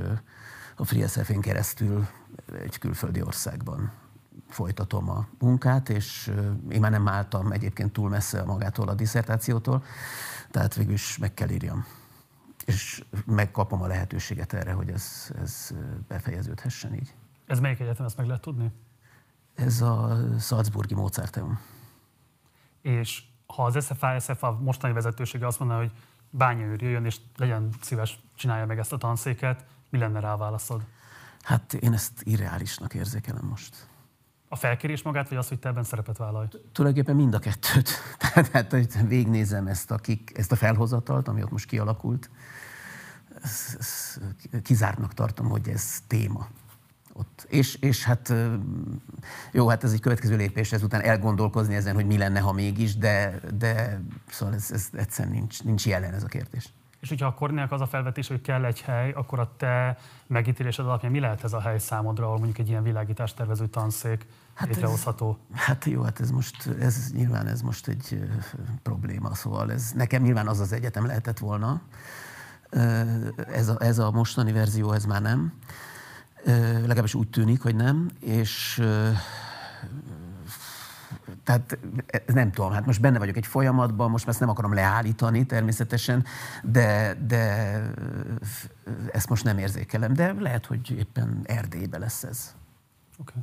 a 0.76 0.84
Free 0.84 1.08
SF-én 1.08 1.40
keresztül 1.40 2.06
egy 2.62 2.78
külföldi 2.78 3.22
országban 3.22 3.92
folytatom 4.48 5.10
a 5.10 5.26
munkát, 5.38 5.88
és 5.88 6.32
én 6.70 6.80
már 6.80 6.90
nem 6.90 7.08
álltam 7.08 7.52
egyébként 7.52 7.92
túl 7.92 8.08
messze 8.08 8.44
magától 8.44 8.88
a 8.88 8.94
diszertációtól, 8.94 9.84
tehát 10.50 10.74
végül 10.74 10.92
is 10.92 11.18
meg 11.18 11.34
kell 11.34 11.48
írjam. 11.48 11.84
És 12.64 13.04
megkapom 13.26 13.82
a 13.82 13.86
lehetőséget 13.86 14.52
erre, 14.52 14.72
hogy 14.72 14.90
ez, 14.90 15.32
ez 15.42 15.70
befejeződhessen 16.08 16.94
így. 16.94 17.14
Ez 17.46 17.60
melyik 17.60 17.80
egyetem, 17.80 18.04
ezt 18.06 18.16
meg 18.16 18.26
lehet 18.26 18.42
tudni? 18.42 18.70
Ez 19.54 19.80
a 19.80 20.18
Salzburgi 20.38 20.94
Mozarteum. 20.94 21.60
És 22.82 23.22
ha 23.46 23.64
az 23.64 23.84
SFA, 23.84 24.18
SFA 24.18 24.58
mostani 24.60 24.92
vezetősége 24.92 25.46
azt 25.46 25.58
mondaná, 25.58 25.80
hogy 25.80 25.92
Bányai 26.30 26.76
jöjjön, 26.78 27.04
és 27.04 27.16
legyen 27.36 27.68
szíves, 27.80 28.20
csinálja 28.34 28.66
meg 28.66 28.78
ezt 28.78 28.92
a 28.92 28.96
tanszéket, 28.96 29.64
mi 29.90 29.98
lenne 29.98 30.20
rá 30.20 30.36
válaszod? 30.36 30.86
Hát 31.42 31.74
én 31.74 31.92
ezt 31.92 32.22
irreálisnak 32.22 32.94
érzékelem 32.94 33.44
most. 33.44 33.88
A 34.52 34.56
felkérés 34.56 35.02
magát, 35.02 35.28
vagy 35.28 35.38
az, 35.38 35.48
hogy 35.48 35.58
te 35.58 35.68
ebben 35.68 35.84
szerepet 35.84 36.16
vállalj? 36.16 36.46
Tulajdonképpen 36.72 37.16
mind 37.16 37.34
a 37.34 37.38
kettőt. 37.38 37.90
Tehát, 38.50 38.70
hogy 38.70 39.08
végignézem 39.08 39.66
ezt 39.66 39.90
a, 39.90 39.96
kik, 39.96 40.32
ezt 40.34 40.52
a 40.52 40.56
felhozatalt, 40.56 41.28
ami 41.28 41.42
ott 41.42 41.50
most 41.50 41.66
kialakult. 41.66 42.30
Kizártnak 44.62 45.14
tartom, 45.14 45.48
hogy 45.48 45.68
ez 45.68 46.02
téma. 46.06 46.48
Ott. 47.12 47.46
És, 47.48 47.74
és 47.74 48.04
hát 48.04 48.32
jó, 49.52 49.68
hát 49.68 49.84
ez 49.84 49.92
egy 49.92 50.00
következő 50.00 50.36
lépés, 50.36 50.72
ezután 50.72 51.00
elgondolkozni 51.00 51.74
ezen, 51.74 51.94
hogy 51.94 52.06
mi 52.06 52.18
lenne, 52.18 52.40
ha 52.40 52.52
mégis, 52.52 52.96
de, 52.96 53.40
de 53.54 54.00
szóval 54.30 54.54
ez, 54.54 54.70
ez 54.70 54.88
egyszerűen 54.92 55.34
nincs, 55.34 55.62
nincs 55.62 55.86
jelen 55.86 56.14
ez 56.14 56.22
a 56.22 56.28
kérdés. 56.28 56.72
És 57.00 57.08
hogyha 57.08 57.26
a 57.26 57.34
Kornének 57.34 57.72
az 57.72 57.80
a 57.80 57.86
felvetés, 57.86 58.28
hogy 58.28 58.40
kell 58.40 58.64
egy 58.64 58.80
hely, 58.80 59.10
akkor 59.10 59.38
a 59.38 59.52
te 59.56 59.98
megítélésed 60.26 60.86
alapján 60.86 61.12
mi 61.12 61.20
lehet 61.20 61.44
ez 61.44 61.52
a 61.52 61.60
hely 61.60 61.78
számodra, 61.78 62.24
ahol 62.24 62.36
mondjuk 62.36 62.58
egy 62.58 62.68
ilyen 62.68 62.82
világítást 62.82 63.36
tervező 63.36 63.66
tanszék 63.66 64.26
hát 64.54 64.68
létrehozható? 64.68 65.38
Ez, 65.54 65.60
hát 65.60 65.84
jó, 65.84 66.02
hát 66.02 66.20
ez 66.20 66.30
most, 66.30 66.66
ez 66.80 67.10
nyilván 67.14 67.46
ez 67.46 67.62
most 67.62 67.88
egy 67.88 68.28
probléma, 68.82 69.34
szóval 69.34 69.72
ez 69.72 69.92
nekem 69.92 70.22
nyilván 70.22 70.48
az 70.48 70.60
az 70.60 70.72
egyetem 70.72 71.06
lehetett 71.06 71.38
volna. 71.38 71.80
Ez, 73.52 73.68
a, 73.68 73.76
ez 73.78 73.98
a 73.98 74.10
mostani 74.10 74.52
verzió, 74.52 74.92
ez 74.92 75.04
már 75.04 75.22
nem. 75.22 75.52
Legalábbis 76.80 77.14
úgy 77.14 77.30
tűnik, 77.30 77.62
hogy 77.62 77.76
nem, 77.76 78.10
és 78.20 78.82
tehát 81.44 81.78
nem 82.26 82.50
tudom, 82.50 82.72
hát 82.72 82.86
most 82.86 83.00
benne 83.00 83.18
vagyok 83.18 83.36
egy 83.36 83.46
folyamatban, 83.46 84.10
most 84.10 84.28
ezt 84.28 84.40
nem 84.40 84.48
akarom 84.48 84.74
leállítani 84.74 85.46
természetesen, 85.46 86.24
de, 86.62 87.14
de 87.26 87.82
ezt 89.12 89.28
most 89.28 89.44
nem 89.44 89.58
érzékelem, 89.58 90.12
de 90.12 90.34
lehet, 90.38 90.66
hogy 90.66 90.90
éppen 90.90 91.40
Erdélybe 91.44 91.98
lesz 91.98 92.22
ez. 92.22 92.54
Okay. 93.18 93.42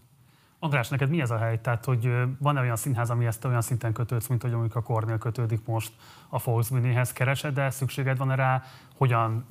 András, 0.60 0.89
neked 0.89 1.10
mi 1.10 1.22
ez 1.22 1.32
a 1.32 1.38
hely? 1.38 1.62
Tehát, 1.62 1.86
hogy 1.86 2.10
van-e 2.39 2.62
olyan 2.62 2.76
színház, 2.76 3.10
ami 3.10 3.26
ezt 3.26 3.45
olyan 3.45 3.62
szinten 3.62 3.93
kötődsz, 3.93 4.28
mint 4.28 4.41
hogy 4.41 4.52
mondjuk 4.52 4.76
a 4.76 4.82
Kornél 4.82 5.18
kötődik 5.18 5.66
most 5.66 5.93
a 6.30 6.39
Volksbühnéhez, 6.43 7.14
keresed, 7.14 7.54
de 7.54 7.70
szükséged 7.70 8.18
van 8.18 8.36
rá? 8.36 8.64
Hogyan 8.95 9.45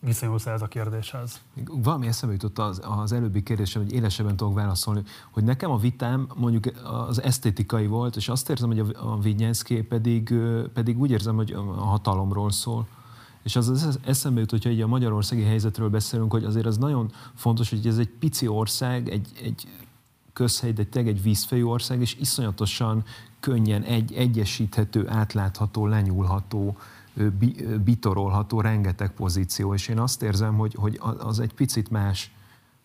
viszonyulsz 0.00 0.46
ez 0.46 0.62
a 0.62 0.66
kérdéshez? 0.66 1.40
Valami 1.64 2.06
eszembe 2.06 2.34
jutott 2.34 2.58
az, 2.58 2.80
az 2.98 3.12
előbbi 3.12 3.42
kérdésem, 3.42 3.82
hogy 3.82 3.92
élesebben 3.92 4.36
tudok 4.36 4.54
válaszolni, 4.54 5.02
hogy 5.30 5.44
nekem 5.44 5.70
a 5.70 5.76
vitám 5.76 6.28
mondjuk 6.34 6.64
az 6.84 7.22
esztétikai 7.22 7.86
volt, 7.86 8.16
és 8.16 8.28
azt 8.28 8.50
érzem, 8.50 8.68
hogy 8.68 8.78
a, 8.78 9.12
a 9.12 9.18
Vignyánszké 9.18 9.82
pedig, 9.82 10.34
pedig 10.74 10.98
úgy 11.00 11.10
érzem, 11.10 11.36
hogy 11.36 11.52
a 11.52 11.62
hatalomról 11.62 12.50
szól. 12.50 12.86
És 13.42 13.56
az, 13.56 13.68
az 13.68 13.98
eszembe 14.04 14.40
jut, 14.40 14.50
hogyha 14.50 14.70
így 14.70 14.80
a 14.80 14.86
magyarországi 14.86 15.42
helyzetről 15.42 15.88
beszélünk, 15.88 16.32
hogy 16.32 16.44
azért 16.44 16.66
az 16.66 16.76
nagyon 16.76 17.12
fontos, 17.34 17.70
hogy 17.70 17.86
ez 17.86 17.98
egy 17.98 18.10
pici 18.18 18.46
ország, 18.46 19.08
egy, 19.08 19.28
egy 19.42 19.68
közhely, 20.32 20.72
de 20.72 20.84
tényleg 20.84 21.14
egy 21.14 21.22
vízfejű 21.22 21.62
ország, 21.62 22.00
és 22.00 22.16
iszonyatosan 22.20 23.04
könnyen 23.40 23.82
egy, 23.82 24.12
egyesíthető, 24.12 25.08
átlátható, 25.08 25.86
lenyúlható, 25.86 26.76
bitorolható 27.84 28.60
rengeteg 28.60 29.10
pozíció, 29.12 29.74
és 29.74 29.88
én 29.88 29.98
azt 29.98 30.22
érzem, 30.22 30.56
hogy, 30.56 30.74
hogy 30.74 31.00
az 31.18 31.40
egy 31.40 31.52
picit 31.52 31.90
más, 31.90 32.32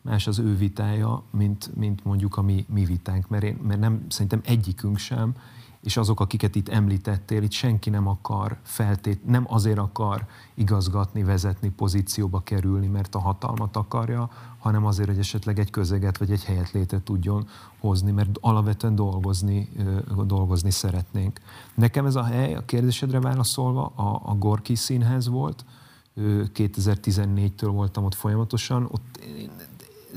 más 0.01 0.27
az 0.27 0.39
ő 0.39 0.55
vitája, 0.55 1.23
mint, 1.31 1.75
mint 1.75 2.05
mondjuk 2.05 2.38
a 2.38 2.41
mi, 2.41 2.65
mi 2.69 2.86
vitánk, 2.86 3.29
mert, 3.29 3.43
én, 3.43 3.59
mert 3.67 3.79
nem, 3.79 4.05
szerintem 4.07 4.41
egyikünk 4.45 4.97
sem 4.97 5.36
és 5.84 5.97
azok, 5.97 6.19
akiket 6.19 6.55
itt 6.55 6.69
említettél, 6.69 7.43
itt 7.43 7.51
senki 7.51 7.89
nem 7.89 8.07
akar 8.07 8.57
feltét, 8.63 9.25
nem 9.25 9.45
azért 9.47 9.77
akar 9.77 10.25
igazgatni, 10.53 11.23
vezetni, 11.23 11.69
pozícióba 11.69 12.39
kerülni, 12.39 12.88
mert 12.88 13.15
a 13.15 13.19
hatalmat 13.19 13.75
akarja, 13.75 14.29
hanem 14.59 14.86
azért, 14.86 15.09
hogy 15.09 15.19
esetleg 15.19 15.59
egy 15.59 15.69
közeget 15.69 16.17
vagy 16.17 16.31
egy 16.31 16.43
helyet 16.43 16.71
létre 16.71 17.01
tudjon 17.03 17.47
hozni, 17.79 18.11
mert 18.11 18.29
alapvetően 18.41 18.95
dolgozni, 18.95 19.69
dolgozni 20.25 20.71
szeretnénk. 20.71 21.39
Nekem 21.73 22.05
ez 22.05 22.15
a 22.15 22.23
hely, 22.23 22.55
a 22.55 22.65
kérdésedre 22.65 23.19
válaszolva, 23.19 23.86
a, 23.86 24.21
a 24.25 24.36
Gorki 24.36 24.75
Színház 24.75 25.27
volt, 25.27 25.65
2014-től 26.17 27.69
voltam 27.71 28.03
ott 28.03 28.15
folyamatosan, 28.15 28.88
ott 28.91 29.19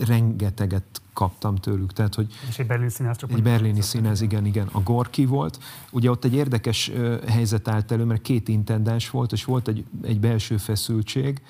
rengeteget 0.05 1.01
kaptam 1.17 1.57
tőlük. 1.57 1.93
Tehát, 1.93 2.15
hogy 2.15 2.27
és 2.49 2.59
egy 2.59 2.67
berlini 2.67 2.91
színház 2.91 3.17
Egy 3.29 3.43
berlini 3.43 3.81
színház, 3.81 4.21
igen, 4.21 4.47
igen. 4.47 4.69
A 4.73 4.81
Gorki 4.81 5.25
volt. 5.25 5.59
Ugye 5.91 6.11
ott 6.11 6.25
egy 6.25 6.35
érdekes 6.35 6.91
helyzet 7.29 7.69
állt 7.69 7.93
elő, 7.93 8.05
mert 8.05 8.23
két 8.23 8.49
intendens 8.49 9.11
volt, 9.11 9.33
és 9.33 9.45
volt 9.45 9.69
egy, 9.69 9.85
egy 10.03 10.21
belső 10.21 10.57
feszültség, 10.57 11.43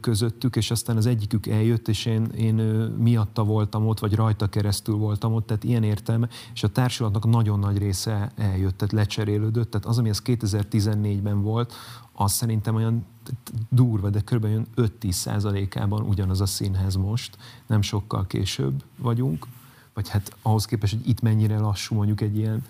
közöttük, 0.00 0.56
és 0.56 0.70
aztán 0.70 0.96
az 0.96 1.06
egyikük 1.06 1.46
eljött, 1.46 1.88
és 1.88 2.06
én, 2.06 2.24
én 2.24 2.54
miatta 2.98 3.44
voltam 3.44 3.86
ott, 3.86 3.98
vagy 3.98 4.14
rajta 4.14 4.48
keresztül 4.48 4.94
voltam 4.94 5.34
ott, 5.34 5.46
tehát 5.46 5.64
ilyen 5.64 5.82
értelme, 5.82 6.28
és 6.54 6.62
a 6.62 6.68
társulatnak 6.68 7.26
nagyon 7.26 7.58
nagy 7.58 7.78
része 7.78 8.32
eljött, 8.36 8.76
tehát 8.76 8.92
lecserélődött, 8.92 9.70
tehát 9.70 9.86
az, 9.86 9.98
ami 9.98 10.08
az 10.08 10.22
2014-ben 10.24 11.42
volt, 11.42 11.72
az 12.12 12.32
szerintem 12.32 12.74
olyan 12.74 13.04
durva, 13.68 14.10
de 14.10 14.20
kb. 14.20 14.46
5-10 14.76 15.10
százalékában 15.10 16.02
ugyanaz 16.02 16.40
a 16.40 16.46
színház 16.46 16.96
most, 16.96 17.36
nem 17.66 17.82
sokkal 17.82 18.26
később 18.26 18.82
vagyunk, 18.98 19.46
vagy 19.94 20.08
hát 20.08 20.36
ahhoz 20.42 20.64
képest, 20.64 20.94
hogy 20.94 21.08
itt 21.08 21.20
mennyire 21.20 21.58
lassú 21.58 21.94
mondjuk 21.94 22.20
egy 22.20 22.36
ilyen, 22.36 22.64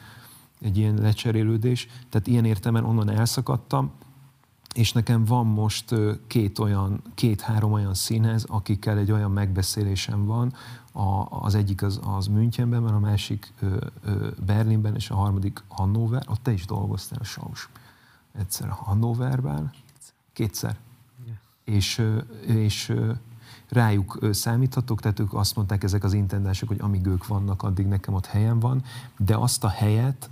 egy 0.61 0.77
ilyen 0.77 0.95
lecserélődés, 0.95 1.89
tehát 2.09 2.27
ilyen 2.27 2.45
értelemben 2.45 2.91
onnan 2.91 3.11
elszakadtam, 3.11 3.91
és 4.75 4.93
nekem 4.93 5.25
van 5.25 5.47
most 5.47 5.95
két 6.27 6.59
olyan, 6.59 7.03
két-három 7.15 7.73
olyan 7.73 7.95
színház, 7.95 8.45
akikkel 8.45 8.99
egy 8.99 9.13
olyan 9.13 9.31
megbeszélésem 9.31 10.25
van, 10.25 10.55
a, 10.93 11.27
az 11.29 11.55
egyik 11.55 11.83
az, 11.83 12.01
az 12.03 12.27
Münchenben 12.27 12.85
a 12.85 12.99
másik 12.99 13.53
ö, 13.61 13.77
ö, 14.05 14.29
Berlinben, 14.47 14.95
és 14.95 15.11
a 15.11 15.15
harmadik 15.15 15.63
Hannover, 15.69 16.23
ott 16.29 16.43
te 16.43 16.53
is 16.53 16.67
dolgoztál 16.67 17.19
a 17.21 17.25
Saus. 17.25 17.69
Egyszer 18.39 18.69
Hannoverben, 18.69 19.73
kétszer. 20.33 20.77
Yeah. 21.25 21.37
És, 21.65 22.03
és 22.47 22.93
rájuk 23.69 24.19
számíthatok, 24.31 25.01
tehát 25.01 25.21
ők 25.21 25.35
azt 25.35 25.57
mondták 25.57 25.83
ezek 25.83 26.05
az 26.05 26.13
intendások, 26.13 26.69
hogy 26.69 26.81
amíg 26.81 27.07
ők 27.07 27.27
vannak, 27.27 27.63
addig 27.63 27.87
nekem 27.87 28.15
ott 28.15 28.27
helyem 28.27 28.61
van, 28.61 28.83
de 29.19 29.37
azt 29.37 29.65
a 29.65 29.69
helyet 29.69 30.29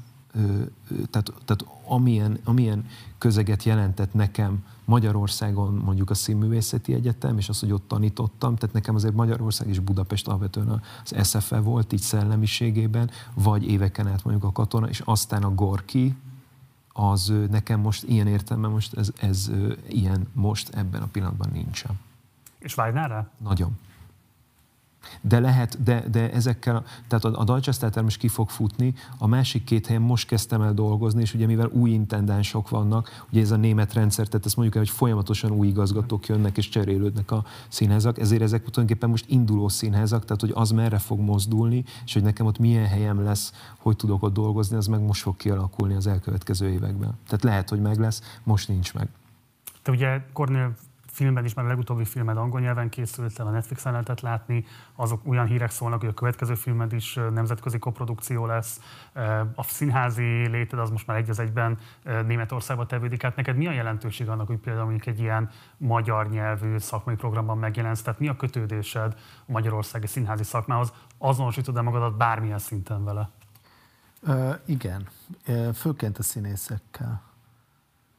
tehát, 1.11 1.33
tehát 1.45 1.65
amilyen, 1.87 2.39
amilyen 2.45 2.87
közeget 3.19 3.63
jelentett 3.63 4.15
nekem 4.15 4.65
Magyarországon 4.85 5.75
mondjuk 5.75 6.11
a 6.11 6.15
Színművészeti 6.15 6.95
Egyetem, 6.95 7.39
és 7.39 7.49
az, 7.49 7.61
hogy 7.61 7.73
ott 7.73 7.89
tanítottam, 7.89 8.57
tehát 8.57 8.75
nekem 8.75 8.95
azért 8.95 9.15
Magyarország 9.15 9.69
és 9.69 9.79
Budapest 9.79 10.29
alapvetően 10.29 10.83
az 11.05 11.29
SFE 11.29 11.61
volt 11.61 11.93
így 11.93 12.01
szellemiségében, 12.01 13.11
vagy 13.35 13.65
éveken 13.65 14.07
át 14.07 14.25
mondjuk 14.25 14.45
a 14.45 14.53
katona, 14.53 14.89
és 14.89 15.01
aztán 15.05 15.43
a 15.43 15.55
Gorki, 15.55 16.17
az 16.93 17.33
nekem 17.51 17.81
most 17.81 18.03
ilyen 18.03 18.27
értelme 18.27 18.69
most 18.69 18.95
ez, 18.95 19.11
ez 19.21 19.51
ilyen 19.89 20.29
most 20.33 20.69
ebben 20.69 21.03
a 21.03 21.07
pillanatban 21.07 21.51
nincsen. 21.53 22.01
És 22.59 22.75
vágynál 22.75 23.09
rá? 23.09 23.29
Nagyon. 23.39 23.79
De 25.21 25.41
lehet, 25.41 25.83
de, 25.83 26.05
de 26.11 26.33
ezekkel, 26.33 26.85
tehát 27.09 27.25
a, 27.25 27.41
a 27.41 27.45
Deutsche 27.45 28.03
most 28.03 28.19
ki 28.19 28.29
fog 28.29 28.49
futni, 28.49 28.95
a 29.19 29.27
másik 29.27 29.65
két 29.65 29.87
helyen 29.87 30.03
most 30.03 30.29
kezdtem 30.29 30.63
el 30.63 30.75
dolgozni, 30.75 31.21
és 31.21 31.35
ugye 31.35 31.47
mivel 31.47 31.69
új 31.73 31.91
intendánsok 31.91 32.69
vannak, 32.69 33.25
ugye 33.31 33.41
ez 33.41 33.51
a 33.51 33.57
német 33.57 33.93
rendszer, 33.93 34.27
tehát 34.27 34.47
ezt 34.47 34.57
mondjuk 34.57 34.77
el, 34.77 34.83
hogy 34.83 34.97
folyamatosan 34.97 35.51
új 35.51 35.67
igazgatók 35.67 36.27
jönnek 36.27 36.57
és 36.57 36.69
cserélődnek 36.69 37.31
a 37.31 37.45
színházak, 37.69 38.19
ezért 38.19 38.43
ezek 38.43 38.59
tulajdonképpen 38.59 39.11
most 39.11 39.25
induló 39.29 39.69
színházak, 39.69 40.25
tehát 40.25 40.41
hogy 40.41 40.53
az 40.55 40.71
merre 40.71 40.99
fog 40.99 41.21
mozdulni, 41.21 41.85
és 42.05 42.13
hogy 42.13 42.23
nekem 42.23 42.47
ott 42.47 42.59
milyen 42.59 42.87
helyem 42.87 43.23
lesz, 43.23 43.53
hogy 43.79 43.97
tudok 43.97 44.23
ott 44.23 44.33
dolgozni, 44.33 44.77
az 44.77 44.87
meg 44.87 45.01
most 45.01 45.23
fog 45.23 45.37
kialakulni 45.37 45.95
az 45.95 46.07
elkövetkező 46.07 46.69
években. 46.69 47.19
Tehát 47.27 47.45
lehet, 47.45 47.69
hogy 47.69 47.81
meg 47.81 47.99
lesz, 47.99 48.39
most 48.43 48.69
nincs 48.69 48.95
meg. 48.95 49.09
Te 49.83 49.91
ugye 49.91 50.21
Kornél 50.33 50.75
filmben 51.13 51.45
is, 51.45 51.55
mert 51.55 51.67
a 51.67 51.71
legutóbbi 51.71 52.05
filmed 52.05 52.37
angol 52.37 52.61
nyelven 52.61 52.89
készült 52.89 53.39
el, 53.39 53.47
a 53.47 53.51
Netflixen 53.51 53.93
lehetett 53.93 54.21
látni, 54.21 54.65
azok 54.95 55.27
olyan 55.27 55.47
hírek 55.47 55.71
szólnak, 55.71 56.01
hogy 56.01 56.09
a 56.09 56.15
következő 56.15 56.55
filmed 56.55 56.93
is 56.93 57.19
nemzetközi 57.35 57.79
koprodukció 57.79 58.47
lesz. 58.47 58.81
A 59.55 59.63
színházi 59.63 60.49
léted 60.49 60.79
az 60.79 60.91
most 60.91 61.07
már 61.07 61.17
egy 61.17 61.31
az 61.31 61.39
egyben 61.39 61.79
Németországba 62.27 62.87
tevődik. 62.87 63.23
Hát 63.23 63.37
neked 63.37 63.57
mi 63.57 63.67
a 63.67 63.73
jelentőség 63.73 64.29
annak, 64.29 64.47
hogy 64.47 64.59
például 64.59 64.85
mondjuk 64.85 65.07
egy 65.07 65.21
ilyen 65.21 65.51
magyar 65.77 66.31
nyelvű 66.31 66.79
szakmai 66.79 67.15
programban 67.15 67.59
megjelensz? 67.59 68.03
Tehát 68.03 68.21
mi 68.21 68.29
a 68.29 68.37
kötődésed 68.37 69.15
a 69.47 69.53
magyarországi 69.53 70.07
színházi 70.07 70.45
szakmához? 70.45 70.93
Azonosítod-e 71.19 71.81
magadat 71.81 72.17
bármilyen 72.17 72.59
szinten 72.59 73.05
vele? 73.05 73.31
Uh, 74.27 74.55
igen, 74.67 75.09
főként 75.75 76.19
a 76.19 76.23
színészekkel. 76.23 77.32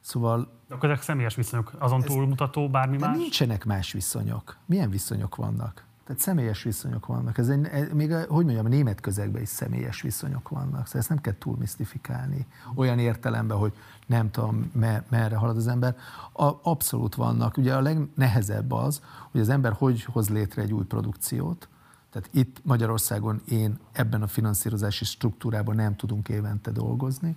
Szóval... 0.04 0.48
De 0.68 0.74
akkor 0.74 0.90
ezek 0.90 1.02
személyes 1.02 1.34
viszonyok, 1.34 1.72
azon 1.78 2.00
ez, 2.00 2.06
túlmutató 2.06 2.68
bármi 2.68 2.96
de 2.96 3.06
más? 3.06 3.16
nincsenek 3.16 3.64
más 3.64 3.92
viszonyok. 3.92 4.56
Milyen 4.66 4.90
viszonyok 4.90 5.36
vannak? 5.36 5.84
Tehát 6.04 6.22
személyes 6.22 6.62
viszonyok 6.62 7.06
vannak. 7.06 7.38
Ez 7.38 7.48
egy, 7.48 7.66
ez, 7.66 7.92
még, 7.92 8.12
a, 8.12 8.18
hogy 8.18 8.44
mondjam, 8.44 8.66
a 8.66 8.68
német 8.68 9.00
közegben 9.00 9.42
is 9.42 9.48
személyes 9.48 10.00
viszonyok 10.00 10.48
vannak. 10.48 10.86
Szóval 10.86 11.00
ezt 11.00 11.08
nem 11.08 11.20
kell 11.20 11.34
túl 11.38 11.56
misztifikálni. 11.58 12.46
Olyan 12.74 12.98
értelemben, 12.98 13.56
hogy 13.56 13.72
nem 14.06 14.30
tudom, 14.30 14.70
mer, 14.74 15.04
merre 15.08 15.36
halad 15.36 15.56
az 15.56 15.66
ember. 15.66 15.96
A, 16.32 16.52
abszolút 16.62 17.14
vannak. 17.14 17.56
Ugye 17.56 17.74
a 17.74 17.80
legnehezebb 17.80 18.72
az, 18.72 19.02
hogy 19.30 19.40
az 19.40 19.48
ember 19.48 19.72
hogy 19.72 20.04
hoz 20.04 20.28
létre 20.28 20.62
egy 20.62 20.72
új 20.72 20.84
produkciót. 20.84 21.68
Tehát 22.10 22.28
itt 22.32 22.64
Magyarországon 22.64 23.40
én 23.48 23.78
ebben 23.92 24.22
a 24.22 24.26
finanszírozási 24.26 25.04
struktúrában 25.04 25.74
nem 25.74 25.96
tudunk 25.96 26.28
évente 26.28 26.70
dolgozni, 26.70 27.36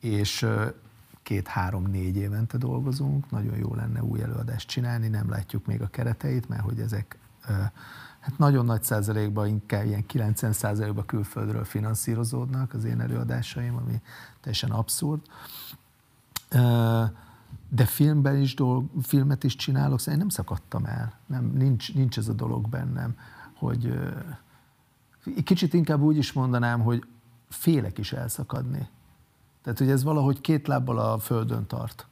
és 0.00 0.46
két-három-négy 1.28 2.16
évente 2.16 2.58
dolgozunk, 2.58 3.30
nagyon 3.30 3.56
jó 3.56 3.74
lenne 3.74 4.02
új 4.02 4.22
előadást 4.22 4.68
csinálni, 4.68 5.08
nem 5.08 5.30
látjuk 5.30 5.66
még 5.66 5.82
a 5.82 5.86
kereteit, 5.86 6.48
mert 6.48 6.62
hogy 6.62 6.80
ezek 6.80 7.18
hát 8.20 8.38
nagyon 8.38 8.64
nagy 8.64 8.82
százalékban, 8.82 9.46
inkább 9.46 9.84
ilyen 9.84 10.06
90 10.06 10.52
százalékban 10.52 11.06
külföldről 11.06 11.64
finanszírozódnak 11.64 12.74
az 12.74 12.84
én 12.84 13.00
előadásaim, 13.00 13.76
ami 13.76 14.00
teljesen 14.40 14.70
abszurd. 14.70 15.20
De 17.68 17.84
filmben 17.84 18.36
is 18.36 18.54
dolg, 18.54 18.90
filmet 19.02 19.44
is 19.44 19.56
csinálok, 19.56 19.98
szóval 19.98 20.14
én 20.14 20.20
nem 20.20 20.28
szakadtam 20.28 20.84
el, 20.84 21.18
nem, 21.26 21.52
nincs, 21.54 21.94
nincs 21.94 22.18
ez 22.18 22.28
a 22.28 22.32
dolog 22.32 22.68
bennem, 22.68 23.16
hogy 23.54 23.98
kicsit 25.44 25.74
inkább 25.74 26.00
úgy 26.00 26.16
is 26.16 26.32
mondanám, 26.32 26.80
hogy 26.80 27.04
félek 27.48 27.98
is 27.98 28.12
elszakadni. 28.12 28.88
Tehát, 29.62 29.78
hogy 29.78 29.90
ez 29.90 30.02
valahogy 30.02 30.40
két 30.40 30.66
lábbal 30.66 30.98
a 30.98 31.18
földön 31.18 31.66
tart, 31.66 32.06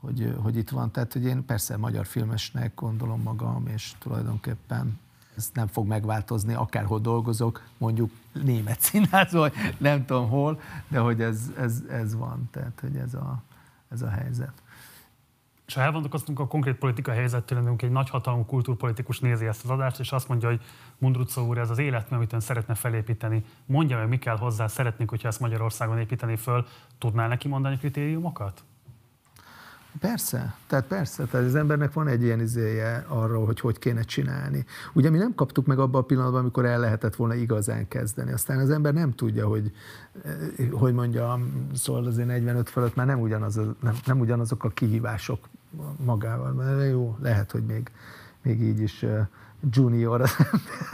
hogy, 0.00 0.34
hogy 0.42 0.56
itt 0.56 0.70
van. 0.70 0.90
Tehát, 0.90 1.12
hogy 1.12 1.24
én 1.24 1.44
persze 1.44 1.76
magyar 1.76 2.06
filmesnek 2.06 2.74
gondolom 2.74 3.22
magam, 3.22 3.66
és 3.66 3.92
tulajdonképpen 3.98 4.98
ez 5.36 5.50
nem 5.54 5.66
fog 5.66 5.86
megváltozni, 5.86 6.54
akárhol 6.54 7.00
dolgozok, 7.00 7.62
mondjuk 7.78 8.10
német 8.32 8.80
színház, 8.80 9.32
vagy 9.32 9.52
nem 9.78 10.04
tudom 10.04 10.28
hol, 10.28 10.60
de 10.88 10.98
hogy 10.98 11.20
ez, 11.20 11.40
ez, 11.58 11.82
ez 11.90 12.14
van, 12.14 12.48
tehát 12.50 12.80
hogy 12.80 12.96
ez 12.96 13.14
a, 13.14 13.42
ez 13.88 14.02
a 14.02 14.08
helyzet. 14.08 14.52
És 15.66 15.74
ha 15.74 15.80
elvonatkoztunk 15.80 16.40
a 16.40 16.46
konkrét 16.46 16.76
politikai 16.76 17.16
helyzettől, 17.16 17.76
egy 17.78 17.90
nagyhatalmú 17.90 18.44
kultúrpolitikus 18.44 19.20
nézi 19.20 19.46
ezt 19.46 19.64
az 19.64 19.70
adást, 19.70 20.00
és 20.00 20.12
azt 20.12 20.28
mondja, 20.28 20.48
hogy 20.48 20.60
Mundrucó 20.98 21.46
úr, 21.46 21.58
ez 21.58 21.70
az 21.70 21.78
élet, 21.78 22.12
amit 22.12 22.32
ön 22.32 22.40
szeretne 22.40 22.74
felépíteni, 22.74 23.44
mondja 23.66 23.98
meg, 23.98 24.08
mi 24.08 24.18
kell 24.18 24.36
hozzá, 24.36 24.66
szeretnénk, 24.66 25.10
hogyha 25.10 25.28
ezt 25.28 25.40
Magyarországon 25.40 25.98
építeni 25.98 26.36
föl, 26.36 26.66
tudnál 26.98 27.28
neki 27.28 27.48
mondani 27.48 27.78
kritériumokat? 27.78 28.64
Persze, 30.00 30.54
tehát 30.66 30.86
persze, 30.86 31.24
tehát 31.24 31.46
az 31.46 31.54
embernek 31.54 31.92
van 31.92 32.08
egy 32.08 32.22
ilyen 32.22 32.40
izéje 32.40 33.04
arról, 33.08 33.46
hogy 33.46 33.60
hogy 33.60 33.78
kéne 33.78 34.02
csinálni. 34.02 34.64
Ugye 34.92 35.10
mi 35.10 35.18
nem 35.18 35.34
kaptuk 35.34 35.66
meg 35.66 35.78
abban 35.78 36.00
a 36.00 36.04
pillanatban, 36.04 36.40
amikor 36.40 36.64
el 36.64 36.80
lehetett 36.80 37.14
volna 37.14 37.34
igazán 37.34 37.88
kezdeni. 37.88 38.32
Aztán 38.32 38.58
az 38.58 38.70
ember 38.70 38.94
nem 38.94 39.14
tudja, 39.14 39.46
hogy, 39.46 39.72
eh, 40.24 40.70
hogy 40.72 40.94
mondjam, 40.94 41.70
szóval 41.74 42.06
azért 42.06 42.28
45 42.28 42.70
fölött 42.70 42.94
már 42.94 43.06
nem, 43.06 43.20
ugyanaz, 43.20 43.54
nem, 43.80 43.94
nem 44.04 44.20
ugyanazok 44.20 44.64
a 44.64 44.68
kihívások 44.68 45.48
magával. 46.04 46.52
Mert 46.52 46.90
jó, 46.90 47.16
lehet, 47.20 47.50
hogy 47.50 47.62
még, 47.62 47.90
még 48.42 48.62
így 48.62 48.80
is 48.80 49.04
junior 49.70 50.20
az 50.20 50.36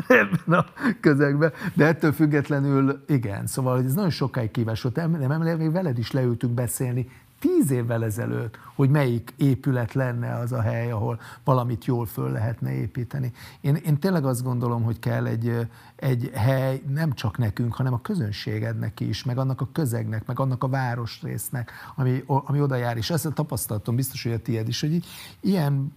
ebben 0.09 0.59
a 0.59 0.65
közegben, 1.01 1.53
de 1.75 1.87
ettől 1.87 2.13
függetlenül 2.13 3.05
igen. 3.07 3.47
Szóval 3.47 3.83
ez 3.83 3.95
nagyon 3.95 4.11
sokáig 4.11 4.51
kívás 4.51 4.83
volt. 4.83 4.97
Nem, 4.97 5.11
nem, 5.11 5.59
még 5.59 5.73
veled 5.73 5.99
is 5.99 6.11
leültünk 6.11 6.53
beszélni 6.53 7.09
tíz 7.41 7.71
évvel 7.71 8.05
ezelőtt, 8.05 8.59
hogy 8.75 8.91
melyik 8.91 9.35
épület 9.37 9.93
lenne 9.93 10.35
az 10.35 10.53
a 10.53 10.61
hely, 10.61 10.91
ahol 10.91 11.21
valamit 11.45 11.85
jól 11.85 12.07
föl 12.07 12.31
lehetne 12.31 12.73
építeni. 12.73 13.33
Én, 13.61 13.75
én 13.75 13.99
tényleg 13.99 14.25
azt 14.25 14.43
gondolom, 14.43 14.83
hogy 14.83 14.99
kell 14.99 15.27
egy, 15.27 15.69
egy 16.01 16.31
hely 16.35 16.83
nem 16.89 17.13
csak 17.13 17.39
nekünk, 17.39 17.75
hanem 17.75 17.93
a 17.93 18.01
közönségednek 18.01 19.01
is, 19.01 19.25
meg 19.25 19.39
annak 19.39 19.61
a 19.61 19.69
közegnek, 19.73 20.27
meg 20.27 20.41
annak 20.41 20.65
a 20.65 20.69
városrésznek, 20.69 21.71
ami, 21.97 22.25
ami 22.27 22.61
oda 22.61 22.75
jár. 22.75 22.97
És 22.97 23.11
ezt 23.11 23.27
a 23.27 23.31
tapasztalatom 23.31 23.97
biztos, 23.97 24.23
hogy 24.23 24.33
a 24.33 24.39
tiéd 24.39 24.69
is, 24.69 24.81
hogy 24.81 25.05
ilyen, 25.41 25.93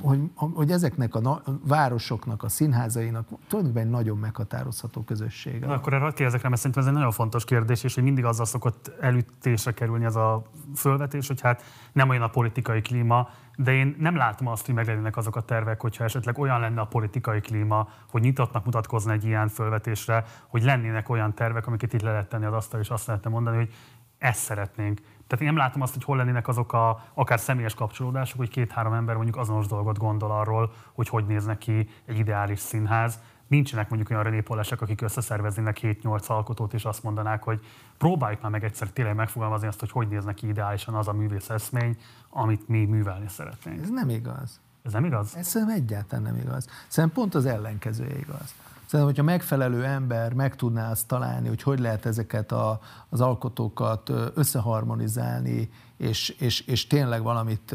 hogy, 0.00 0.20
hogy 0.34 0.70
ezeknek 0.70 1.14
a, 1.14 1.20
na, 1.20 1.42
városoknak, 1.66 2.42
a 2.42 2.48
színházainak 2.48 3.28
tulajdonképpen 3.48 3.86
egy 3.86 3.92
nagyon 3.94 4.18
meghatározható 4.18 5.02
közössége. 5.02 5.66
Na, 5.66 5.72
akkor 5.72 5.92
erre 5.92 6.12
kérdezek 6.12 6.42
mert 6.42 6.56
szerintem 6.56 6.82
ez 6.82 6.88
egy 6.88 6.94
nagyon 6.94 7.12
fontos 7.12 7.44
kérdés, 7.44 7.84
és 7.84 7.94
hogy 7.94 8.02
mindig 8.02 8.24
azzal 8.24 8.46
szokott 8.46 8.90
elütésre 9.00 9.72
kerülni 9.72 10.04
az 10.04 10.16
a 10.16 10.42
fölvetés, 10.74 11.26
hogy 11.26 11.40
hát 11.40 11.62
nem 11.92 12.08
olyan 12.08 12.22
a 12.22 12.28
politikai 12.28 12.80
klíma, 12.80 13.28
de 13.60 13.72
én 13.72 13.96
nem 13.98 14.16
látom 14.16 14.46
azt, 14.46 14.66
hogy 14.66 14.74
meglennének 14.74 15.16
azok 15.16 15.36
a 15.36 15.40
tervek, 15.40 15.80
hogyha 15.80 16.04
esetleg 16.04 16.38
olyan 16.38 16.60
lenne 16.60 16.80
a 16.80 16.84
politikai 16.84 17.40
klíma, 17.40 17.88
hogy 18.10 18.22
nyitottnak 18.22 18.64
mutatkozna 18.64 19.12
egy 19.12 19.24
ilyen 19.24 19.48
fölvetésre, 19.48 20.24
hogy 20.46 20.62
lennének 20.62 21.08
olyan 21.08 21.34
tervek, 21.34 21.66
amiket 21.66 21.92
itt 21.92 22.02
le 22.02 22.10
lehet 22.10 22.28
tenni 22.28 22.44
az 22.44 22.52
asztal, 22.52 22.80
és 22.80 22.88
azt 22.88 23.06
lehetne 23.06 23.30
mondani, 23.30 23.56
hogy 23.56 23.74
ezt 24.18 24.40
szeretnénk. 24.40 24.98
Tehát 24.98 25.44
én 25.44 25.46
nem 25.46 25.56
látom 25.56 25.82
azt, 25.82 25.92
hogy 25.92 26.04
hol 26.04 26.16
lennének 26.16 26.48
azok 26.48 26.72
a 26.72 27.04
akár 27.14 27.38
személyes 27.38 27.74
kapcsolódások, 27.74 28.38
hogy 28.38 28.50
két-három 28.50 28.92
ember 28.92 29.14
mondjuk 29.14 29.36
azonos 29.36 29.66
dolgot 29.66 29.98
gondol 29.98 30.30
arról, 30.30 30.72
hogy 30.92 31.08
hogy 31.08 31.26
néznek 31.26 31.58
ki 31.58 31.88
egy 32.06 32.18
ideális 32.18 32.58
színház, 32.58 33.22
nincsenek 33.48 33.88
mondjuk 33.88 34.10
olyan 34.10 34.22
renépolások, 34.22 34.80
akik 34.80 35.00
összeszerveznének 35.00 35.78
7-8 35.82 36.26
alkotót, 36.26 36.74
és 36.74 36.84
azt 36.84 37.02
mondanák, 37.02 37.42
hogy 37.42 37.60
próbáljuk 37.98 38.40
már 38.40 38.50
meg 38.50 38.64
egyszer 38.64 38.88
tényleg 38.88 39.14
megfogalmazni 39.14 39.66
azt, 39.66 39.80
hogy 39.80 39.90
hogy 39.90 40.08
néznek 40.08 40.34
ki 40.34 40.48
ideálisan 40.48 40.94
az 40.94 41.08
a 41.08 41.12
művész 41.12 41.50
eszmény, 41.50 41.96
amit 42.30 42.68
mi 42.68 42.84
művelni 42.84 43.28
szeretnénk. 43.28 43.82
Ez 43.82 43.90
nem 43.90 44.08
igaz. 44.08 44.60
Ez 44.82 44.92
nem 44.92 45.04
igaz? 45.04 45.36
Ez 45.36 45.46
szerintem 45.46 45.76
egyáltalán 45.76 46.24
nem 46.24 46.36
igaz. 46.36 46.68
Szerintem 46.88 47.22
pont 47.22 47.34
az 47.34 47.46
ellenkezője 47.46 48.18
igaz. 48.18 48.54
Szerintem, 48.88 49.14
hogyha 49.14 49.32
megfelelő 49.32 49.84
ember 49.84 50.32
meg 50.32 50.56
tudná 50.56 50.90
azt 50.90 51.06
találni, 51.06 51.48
hogy 51.48 51.62
hogy 51.62 51.78
lehet 51.78 52.06
ezeket 52.06 52.52
a, 52.52 52.80
az 53.08 53.20
alkotókat 53.20 54.12
összeharmonizálni, 54.34 55.70
és, 55.96 56.28
és, 56.28 56.60
és 56.60 56.86
tényleg 56.86 57.22
valamit 57.22 57.74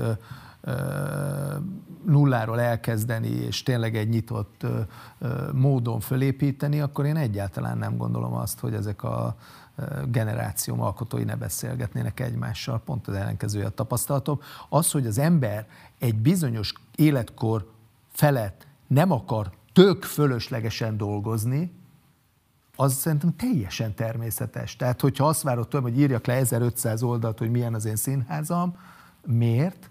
nulláról 2.06 2.60
elkezdeni, 2.60 3.28
és 3.28 3.64
tényleg 3.64 3.96
egy 3.96 4.10
nyitott 4.10 4.66
módon 5.54 6.00
fölépíteni, 6.00 6.80
akkor 6.80 7.06
én 7.06 7.18
egyáltalán 7.18 7.78
nem 7.78 7.98
gondolom 7.98 8.34
azt, 8.34 8.60
hogy 8.60 8.74
ezek 8.74 9.04
a 9.04 9.36
generációm 10.08 10.82
alkotói 10.82 11.24
ne 11.24 11.36
beszélgetnének 11.36 12.20
egymással, 12.20 12.82
pont 12.82 13.08
az 13.08 13.14
ellenkezője 13.14 13.66
a 13.66 13.70
tapasztalatom. 13.70 14.40
Az, 14.70 14.92
hogy 14.92 15.08
az 15.08 15.18
ember 15.18 15.68
egy 16.00 16.16
bizonyos 16.16 16.74
életkor 16.96 17.72
felett 18.12 18.68
nem 18.88 19.12
akar 19.12 19.52
tök 19.74 20.04
fölöslegesen 20.04 20.98
dolgozni, 20.98 21.82
az 22.76 22.94
szerintem 22.94 23.36
teljesen 23.36 23.96
természetes. 23.96 24.76
Tehát, 24.76 25.02
hogyha 25.02 25.28
azt 25.28 25.42
várod 25.42 25.68
tőlem, 25.68 25.92
hogy 25.92 26.00
írjak 26.00 26.26
le 26.26 26.34
1500 26.34 27.04
oldalt, 27.04 27.40
hogy 27.40 27.52
milyen 27.52 27.74
az 27.74 27.86
én 27.86 27.96
színházam, 27.96 28.78
miért? 29.26 29.90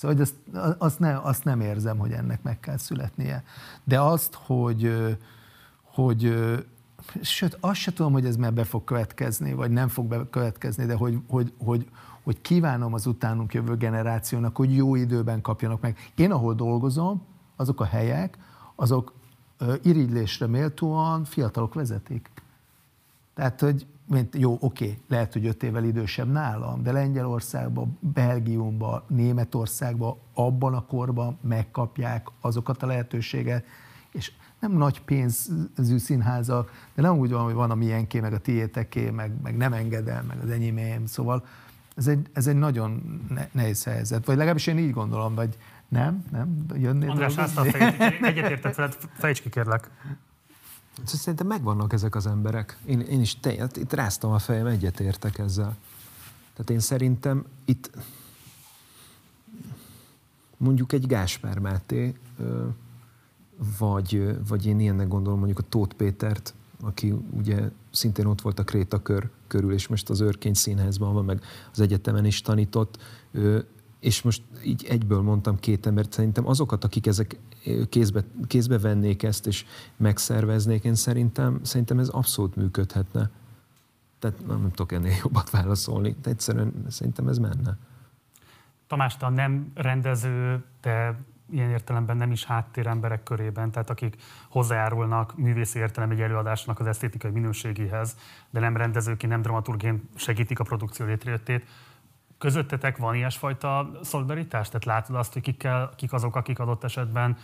Szóval 0.00 0.16
hogy 0.16 0.26
azt, 0.54 0.76
azt, 0.78 0.98
ne, 0.98 1.18
azt 1.18 1.44
nem 1.44 1.60
érzem, 1.60 1.98
hogy 1.98 2.12
ennek 2.12 2.42
meg 2.42 2.60
kell 2.60 2.76
születnie. 2.76 3.44
De 3.84 4.00
azt, 4.00 4.34
hogy, 4.34 4.92
hogy 5.82 6.34
sőt, 7.20 7.56
azt 7.60 7.80
se 7.80 7.92
tudom, 7.92 8.12
hogy 8.12 8.26
ez 8.26 8.36
már 8.36 8.52
be 8.52 8.64
fog 8.64 8.84
következni, 8.84 9.52
vagy 9.52 9.70
nem 9.70 9.88
fog 9.88 10.06
bekövetkezni, 10.06 10.84
de 10.86 10.94
hogy, 10.94 11.18
hogy, 11.28 11.52
hogy, 11.64 11.88
hogy 12.22 12.40
kívánom 12.40 12.94
az 12.94 13.06
utánunk 13.06 13.54
jövő 13.54 13.76
generációnak, 13.76 14.56
hogy 14.56 14.76
jó 14.76 14.94
időben 14.94 15.40
kapjanak 15.40 15.80
meg. 15.80 15.98
Én, 16.14 16.32
ahol 16.32 16.54
dolgozom, 16.54 17.22
azok 17.56 17.80
a 17.80 17.84
helyek, 17.84 18.38
azok 18.74 19.12
irigylésre 19.82 20.46
méltóan 20.46 21.24
fiatalok 21.24 21.74
vezetik. 21.74 22.30
Tehát, 23.34 23.60
hogy 23.60 23.86
mint, 24.10 24.36
jó, 24.36 24.56
oké, 24.60 24.98
lehet, 25.08 25.32
hogy 25.32 25.46
öt 25.46 25.62
évvel 25.62 25.84
idősebb 25.84 26.30
nálam, 26.30 26.82
de 26.82 26.92
Lengyelországban, 26.92 27.98
Belgiumban, 28.00 29.02
Németországban 29.06 30.16
abban 30.34 30.74
a 30.74 30.86
korban 30.86 31.38
megkapják 31.42 32.26
azokat 32.40 32.82
a 32.82 32.86
lehetőséget, 32.86 33.64
és 34.12 34.32
nem 34.60 34.72
nagy 34.72 35.00
pénzű 35.00 35.96
színházak, 35.98 36.70
de 36.94 37.02
nem 37.02 37.18
úgy 37.18 37.30
van, 37.30 37.44
hogy 37.44 37.54
van 37.54 37.70
a 37.70 37.74
miénké, 37.74 38.20
meg 38.20 38.32
a 38.32 38.38
tiéteké, 38.38 39.10
meg, 39.10 39.32
meg 39.42 39.56
nem 39.56 39.72
engedem, 39.72 40.26
meg 40.26 40.38
az 40.42 40.50
enyémém, 40.50 41.06
szóval 41.06 41.44
ez 41.96 42.06
egy, 42.06 42.26
ez 42.32 42.46
egy 42.46 42.56
nagyon 42.56 43.20
nehéz 43.52 43.84
helyzet. 43.84 44.26
Vagy 44.26 44.36
legalábbis 44.36 44.66
én 44.66 44.78
így 44.78 44.92
gondolom, 44.92 45.34
vagy 45.34 45.56
nem, 45.88 46.24
nem, 46.30 46.64
jönnél 46.74 47.10
András, 47.10 47.36
azt 47.36 47.56
a 47.56 47.64
egyetértett 48.30 48.74
veled, 48.74 48.96
fejtsd 49.12 49.42
ki 49.42 49.48
kérlek. 49.48 49.90
Szerintem 51.04 51.46
megvannak 51.46 51.92
ezek 51.92 52.14
az 52.14 52.26
emberek. 52.26 52.78
Én, 52.84 53.00
én 53.00 53.20
is 53.20 53.40
te, 53.40 53.54
hát 53.58 53.76
itt 53.76 53.92
ráztam 53.92 54.32
a 54.32 54.38
fejem, 54.38 54.66
egyetértek 54.66 55.38
ezzel. 55.38 55.76
Tehát 56.52 56.70
én 56.70 56.80
szerintem 56.80 57.44
itt 57.64 57.90
mondjuk 60.56 60.92
egy 60.92 61.06
Gáspár 61.06 61.58
Máté, 61.58 62.14
vagy, 63.78 64.38
vagy 64.48 64.66
én 64.66 64.80
ilyennek 64.80 65.08
gondolom 65.08 65.38
mondjuk 65.38 65.58
a 65.58 65.68
Tóth 65.68 65.94
Pétert, 65.94 66.54
aki 66.80 67.14
ugye 67.30 67.70
szintén 67.90 68.26
ott 68.26 68.40
volt 68.40 68.58
a 68.58 68.64
Krétakör 68.64 69.30
körül, 69.46 69.72
és 69.72 69.88
most 69.88 70.10
az 70.10 70.20
Örkény 70.20 70.54
Színházban 70.54 71.14
van, 71.14 71.24
meg 71.24 71.42
az 71.72 71.80
egyetemen 71.80 72.24
is 72.24 72.40
tanított, 72.40 72.98
és 74.00 74.22
most 74.22 74.42
így 74.64 74.86
egyből 74.88 75.20
mondtam 75.20 75.58
két 75.58 75.86
embert, 75.86 76.12
szerintem 76.12 76.46
azokat, 76.46 76.84
akik 76.84 77.06
ezek 77.06 77.36
kézbe, 77.88 78.24
kézbe 78.46 78.78
vennék 78.78 79.22
ezt, 79.22 79.46
és 79.46 79.64
megszerveznék, 79.96 80.84
én 80.84 80.94
szerintem, 80.94 81.60
szerintem 81.62 81.98
ez 81.98 82.08
abszolút 82.08 82.56
működhetne. 82.56 83.30
Tehát 84.18 84.46
nem, 84.46 84.60
nem 84.60 84.70
tudok 84.70 84.92
ennél 84.92 85.16
jobbat 85.22 85.50
válaszolni, 85.50 86.16
de 86.22 86.30
egyszerűen 86.30 86.84
szerintem 86.88 87.28
ez 87.28 87.38
menne. 87.38 87.76
Tamás, 88.86 89.16
te 89.16 89.28
nem 89.28 89.70
rendező, 89.74 90.64
de 90.80 91.16
ilyen 91.50 91.70
értelemben 91.70 92.16
nem 92.16 92.30
is 92.30 92.44
háttéremberek 92.44 93.22
körében, 93.22 93.70
tehát 93.70 93.90
akik 93.90 94.16
hozzájárulnak 94.48 95.36
művészi 95.36 95.78
értelem 95.78 96.10
egy 96.10 96.20
előadásnak 96.20 96.80
az 96.80 96.86
esztétikai 96.86 97.30
minőségéhez, 97.30 98.16
de 98.50 98.60
nem 98.60 98.76
rendezőként, 98.76 99.32
nem 99.32 99.42
dramaturgén 99.42 100.08
segítik 100.14 100.58
a 100.58 100.64
produkció 100.64 101.06
létrejöttét. 101.06 101.66
Közöttetek 102.40 102.96
van 102.96 103.14
ilyesfajta 103.14 103.90
szolidaritás? 104.02 104.66
Tehát 104.66 104.84
látod 104.84 105.16
azt, 105.16 105.32
hogy 105.32 105.42
kik, 105.42 105.56
kell, 105.56 105.90
kik 105.96 106.12
azok, 106.12 106.36
akik 106.36 106.58
adott 106.58 106.84
esetben 106.84 107.36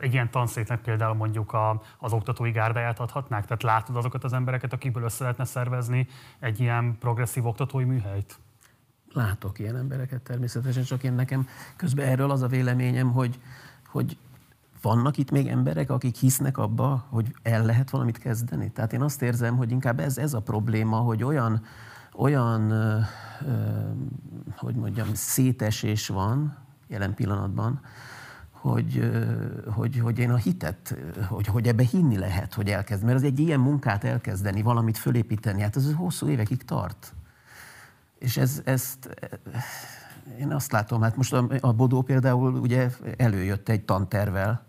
egy 0.00 0.12
ilyen 0.12 0.30
tanszéknek 0.30 0.80
például 0.80 1.14
mondjuk 1.14 1.52
a, 1.52 1.82
az 1.98 2.12
oktatói 2.12 2.50
gárdáját 2.50 3.00
adhatnák? 3.00 3.44
Tehát 3.44 3.62
látod 3.62 3.96
azokat 3.96 4.24
az 4.24 4.32
embereket, 4.32 4.72
akikből 4.72 5.02
össze 5.02 5.22
lehetne 5.22 5.44
szervezni 5.44 6.06
egy 6.38 6.60
ilyen 6.60 6.96
progresszív 6.98 7.46
oktatói 7.46 7.84
műhelyt? 7.84 8.38
Látok 9.12 9.58
ilyen 9.58 9.76
embereket 9.76 10.22
természetesen, 10.22 10.82
csak 10.82 11.02
én 11.02 11.12
nekem 11.12 11.48
közben 11.76 12.06
erről 12.06 12.30
az 12.30 12.42
a 12.42 12.46
véleményem, 12.46 13.12
hogy, 13.12 13.40
hogy 13.86 14.16
vannak 14.82 15.16
itt 15.16 15.30
még 15.30 15.46
emberek, 15.46 15.90
akik 15.90 16.16
hisznek 16.16 16.58
abba, 16.58 17.06
hogy 17.08 17.34
el 17.42 17.64
lehet 17.64 17.90
valamit 17.90 18.18
kezdeni. 18.18 18.70
Tehát 18.70 18.92
én 18.92 19.02
azt 19.02 19.22
érzem, 19.22 19.56
hogy 19.56 19.70
inkább 19.70 20.00
ez, 20.00 20.18
ez 20.18 20.34
a 20.34 20.40
probléma, 20.40 20.96
hogy 20.96 21.22
olyan, 21.22 21.64
olyan 22.16 22.72
hogy 24.56 24.74
mondjam, 24.74 25.14
szétesés 25.14 26.08
van 26.08 26.56
jelen 26.88 27.14
pillanatban, 27.14 27.80
hogy, 28.50 29.10
hogy, 29.66 29.98
hogy 29.98 30.18
én 30.18 30.30
a 30.30 30.36
hitet, 30.36 30.96
hogy, 31.28 31.46
hogy 31.46 31.68
ebbe 31.68 31.82
hinni 31.82 32.18
lehet, 32.18 32.54
hogy 32.54 32.68
elkezd. 32.68 33.04
Mert 33.04 33.16
az 33.16 33.22
egy 33.22 33.38
ilyen 33.38 33.60
munkát 33.60 34.04
elkezdeni, 34.04 34.62
valamit 34.62 34.98
fölépíteni, 34.98 35.62
hát 35.62 35.76
az 35.76 35.94
hosszú 35.96 36.28
évekig 36.28 36.64
tart. 36.64 37.14
És 38.18 38.36
ez, 38.36 38.62
ezt 38.64 39.16
én 40.38 40.52
azt 40.52 40.72
látom, 40.72 41.02
hát 41.02 41.16
most 41.16 41.32
a, 41.32 41.46
a 41.60 41.72
Bodó 41.72 42.02
például 42.02 42.54
ugye 42.54 42.90
előjött 43.16 43.68
egy 43.68 43.84
tantervel, 43.84 44.66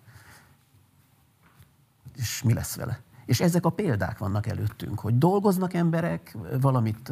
és 2.16 2.44
mi 2.44 2.54
lesz 2.54 2.76
vele? 2.76 3.00
És 3.26 3.40
ezek 3.40 3.66
a 3.66 3.70
példák 3.70 4.18
vannak 4.18 4.48
előttünk, 4.48 5.00
hogy 5.00 5.18
dolgoznak 5.18 5.74
emberek, 5.74 6.38
valamit 6.62 7.12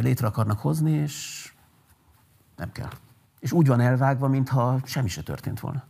létre 0.00 0.26
akarnak 0.26 0.58
hozni, 0.58 0.90
és 0.90 1.52
nem 2.56 2.72
kell. 2.72 2.90
És 3.40 3.52
úgy 3.52 3.66
van 3.66 3.80
elvágva, 3.80 4.28
mintha 4.28 4.78
semmi 4.84 5.08
se 5.08 5.22
történt 5.22 5.60
volna. 5.60 5.84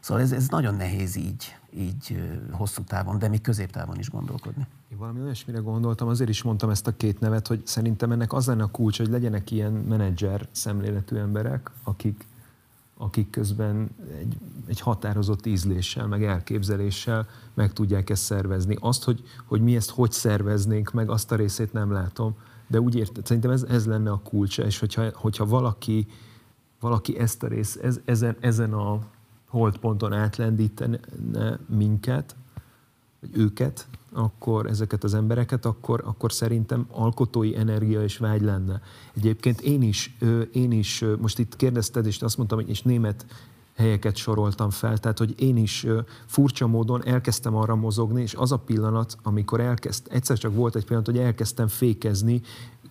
Szóval 0.00 0.22
ez, 0.22 0.32
ez 0.32 0.48
nagyon 0.48 0.74
nehéz 0.74 1.16
így, 1.16 1.56
így 1.74 2.30
hosszú 2.50 2.82
távon, 2.82 3.18
de 3.18 3.28
még 3.28 3.40
középtávon 3.40 3.98
is 3.98 4.10
gondolkodni. 4.10 4.66
Én 4.92 4.98
valami 4.98 5.20
olyasmire 5.20 5.58
gondoltam, 5.58 6.08
azért 6.08 6.30
is 6.30 6.42
mondtam 6.42 6.70
ezt 6.70 6.86
a 6.86 6.96
két 6.96 7.20
nevet, 7.20 7.46
hogy 7.46 7.66
szerintem 7.66 8.12
ennek 8.12 8.32
az 8.32 8.46
lenne 8.46 8.62
a 8.62 8.70
kulcs, 8.70 8.98
hogy 8.98 9.08
legyenek 9.08 9.50
ilyen 9.50 9.72
menedzser 9.72 10.48
szemléletű 10.50 11.16
emberek, 11.16 11.70
akik, 11.84 12.26
akik 13.00 13.30
közben 13.30 13.90
egy, 14.18 14.36
egy 14.66 14.80
határozott 14.80 15.46
ízléssel, 15.46 16.06
meg 16.06 16.24
elképzeléssel 16.24 17.28
meg 17.54 17.72
tudják 17.72 18.10
ezt 18.10 18.22
szervezni. 18.22 18.76
Azt, 18.80 19.04
hogy, 19.04 19.22
hogy 19.46 19.60
mi 19.60 19.76
ezt 19.76 19.90
hogy 19.90 20.12
szerveznénk 20.12 20.92
meg, 20.92 21.10
azt 21.10 21.32
a 21.32 21.36
részét 21.36 21.72
nem 21.72 21.92
látom, 21.92 22.34
de 22.66 22.80
úgy 22.80 22.94
érted, 22.94 23.26
szerintem 23.26 23.50
ez, 23.50 23.62
ez 23.62 23.86
lenne 23.86 24.10
a 24.10 24.20
kulcsa, 24.24 24.64
és 24.64 24.78
hogyha, 24.78 25.04
hogyha 25.14 25.46
valaki, 25.46 26.06
valaki 26.80 27.18
ezt 27.18 27.42
a 27.42 27.46
rész, 27.46 27.76
ez, 27.82 28.00
ezen, 28.04 28.36
ezen 28.40 28.72
a 28.72 28.98
holdponton 29.48 30.12
átlendítene 30.12 31.00
minket, 31.66 32.36
vagy 33.20 33.30
őket, 33.32 33.86
akkor 34.12 34.66
ezeket 34.66 35.04
az 35.04 35.14
embereket, 35.14 35.64
akkor, 35.64 36.02
akkor 36.04 36.32
szerintem 36.32 36.86
alkotói 36.90 37.56
energia 37.56 38.02
és 38.02 38.16
vágy 38.16 38.42
lenne. 38.42 38.80
Egyébként 39.16 39.60
én 39.60 39.82
is, 39.82 40.16
én 40.52 40.72
is, 40.72 41.04
most 41.20 41.38
itt 41.38 41.56
kérdezted, 41.56 42.06
és 42.06 42.22
azt 42.22 42.36
mondtam, 42.36 42.58
hogy 42.58 42.68
és 42.68 42.82
német 42.82 43.26
helyeket 43.76 44.16
soroltam 44.16 44.70
fel, 44.70 44.98
tehát 44.98 45.18
hogy 45.18 45.34
én 45.42 45.56
is 45.56 45.86
furcsa 46.26 46.66
módon 46.66 47.06
elkezdtem 47.06 47.54
arra 47.54 47.74
mozogni, 47.74 48.22
és 48.22 48.34
az 48.34 48.52
a 48.52 48.56
pillanat, 48.56 49.16
amikor 49.22 49.60
elkezd, 49.60 50.06
egyszer 50.10 50.38
csak 50.38 50.54
volt 50.54 50.76
egy 50.76 50.84
pillanat, 50.84 51.06
hogy 51.06 51.18
elkezdtem 51.18 51.68
fékezni, 51.68 52.40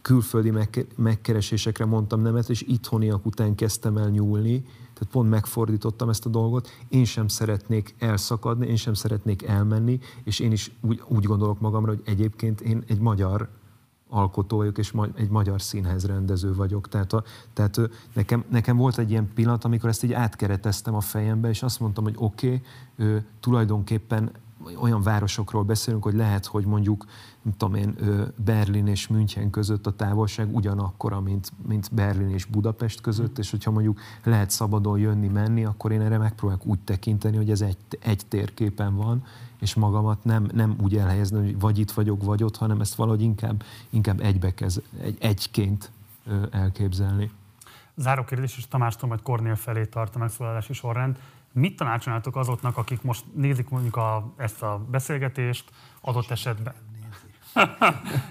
külföldi 0.02 0.54
megkeresésekre 0.96 1.86
mondtam 1.86 2.22
nemet, 2.22 2.50
és 2.50 2.62
itthoniak 2.62 3.26
után 3.26 3.56
kezdtem 3.56 3.98
el 3.98 4.10
nyúlni, 4.10 4.64
tehát 5.00 5.14
pont 5.14 5.30
megfordítottam 5.30 6.10
ezt 6.10 6.26
a 6.26 6.30
dolgot. 6.30 6.70
Én 6.90 7.06
sem 7.06 7.28
szeretnék 7.28 7.96
elszakadni, 8.00 8.68
én 8.68 8.76
sem 8.76 8.94
szeretnék 8.94 9.44
elmenni, 9.44 10.00
és 10.24 10.40
én 10.40 10.52
is 10.52 10.72
úgy, 10.82 11.04
úgy 11.08 11.24
gondolok 11.24 11.60
magamra, 11.60 11.92
hogy 11.92 12.02
egyébként 12.06 12.62
én 12.62 12.84
egy 12.88 13.00
magyar 13.00 13.50
alkotó 14.10 14.58
vagyok, 14.58 14.78
és 14.78 14.94
egy 15.16 15.30
magyar 15.30 15.62
színház 15.62 16.06
rendező 16.06 16.54
vagyok. 16.54 16.88
Tehát, 16.88 17.14
a, 17.14 17.24
tehát 17.54 17.80
nekem, 18.14 18.44
nekem 18.50 18.78
volt 18.78 18.98
egy 18.98 19.10
ilyen 19.10 19.34
pillanat, 19.34 19.64
amikor 19.64 19.90
ezt 19.90 20.04
így 20.04 20.14
átkereteztem 20.14 20.96
a 20.96 21.02
fejembe, 21.02 21.50
és 21.50 21.64
azt 21.64 21.80
mondtam, 21.80 22.04
hogy 22.04 22.16
oké, 22.18 22.62
okay, 22.98 23.22
tulajdonképpen 23.40 24.32
olyan 24.82 25.02
városokról 25.02 25.64
beszélünk, 25.64 26.04
hogy 26.04 26.16
lehet, 26.16 26.46
hogy 26.46 26.66
mondjuk, 26.66 27.06
nem 27.42 27.54
tudom 27.58 27.76
én, 27.76 27.96
Berlin 28.36 28.88
és 28.88 29.08
München 29.08 29.50
között 29.50 29.88
a 29.88 29.96
távolság 29.96 30.56
ugyanakkora, 30.56 31.20
mint, 31.20 31.52
mint 31.68 31.94
Berlin 31.94 32.30
és 32.30 32.46
Budapest 32.46 33.02
között, 33.02 33.38
és 33.38 33.52
hogyha 33.52 33.72
mondjuk 33.72 34.00
lehet 34.24 34.50
szabadon 34.50 35.00
jönni, 35.00 35.28
menni, 35.28 35.66
akkor 35.66 35.92
én 35.92 36.02
erre 36.02 36.18
megpróbálok 36.18 36.66
úgy 36.66 36.80
tekinteni, 36.80 37.38
hogy 37.38 37.50
ez 37.50 37.62
egy, 37.62 37.78
egy 38.00 38.26
térképen 38.28 38.96
van, 38.96 39.24
és 39.60 39.76
magamat 39.76 40.24
nem, 40.24 40.50
nem 40.54 40.76
úgy 40.82 40.98
elhelyezni, 40.98 41.38
hogy 41.38 41.60
vagy 41.60 41.80
itt 41.80 41.92
vagyok, 41.92 42.24
vagy 42.24 42.44
ott, 42.44 42.58
hanem 42.58 42.82
ezt 42.82 42.96
valahogy 42.96 43.22
inkább, 43.22 43.64
inkább 43.90 44.20
egybe 44.20 44.54
kez, 44.54 44.82
egy, 45.02 45.18
egyként 45.20 45.92
elképzelni. 46.52 47.32
Záró 47.96 48.24
kérdés, 48.24 48.58
és 48.58 48.68
Tamástól 48.68 49.10
majd 49.10 49.22
Kornél 49.22 49.56
felé 49.56 49.86
tart 49.86 50.16
a 50.16 50.20
megszólalási 50.20 50.74
sorrend. 50.74 51.20
Mit 51.52 51.76
tanácsolnátok 51.76 52.36
azoknak, 52.36 52.78
akik 52.78 53.02
most 53.02 53.24
nézik 53.34 53.70
mondjuk 53.70 53.96
a, 53.96 54.34
ezt 54.38 54.62
a 54.62 54.86
beszélgetést 54.92 55.72
adott 56.02 56.30
esetben? 56.30 56.74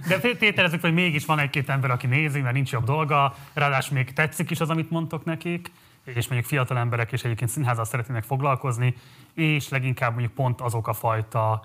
De 0.08 0.18
tételezzük, 0.38 0.80
hogy 0.80 0.92
mégis 0.92 1.24
van 1.24 1.38
egy-két 1.38 1.68
ember, 1.68 1.90
aki 1.90 2.06
nézi, 2.06 2.40
mert 2.40 2.54
nincs 2.54 2.72
jobb 2.72 2.84
dolga, 2.84 3.34
ráadásul 3.52 3.96
még 3.96 4.12
tetszik 4.12 4.50
is 4.50 4.60
az, 4.60 4.70
amit 4.70 4.90
mondtok 4.90 5.24
nekik, 5.24 5.70
és 6.04 6.28
mondjuk 6.28 6.50
fiatal 6.50 6.78
emberek 6.78 7.12
is 7.12 7.24
egyébként 7.24 7.50
színházal 7.50 7.84
szeretnének 7.84 8.24
foglalkozni, 8.24 8.94
és 9.34 9.68
leginkább 9.68 10.10
mondjuk 10.10 10.32
pont 10.32 10.60
azok 10.60 10.88
a 10.88 10.92
fajta 10.92 11.64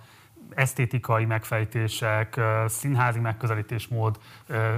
esztétikai 0.56 1.26
megfejtések, 1.26 2.39
színházi 2.66 3.20
megközelítésmód 3.20 4.20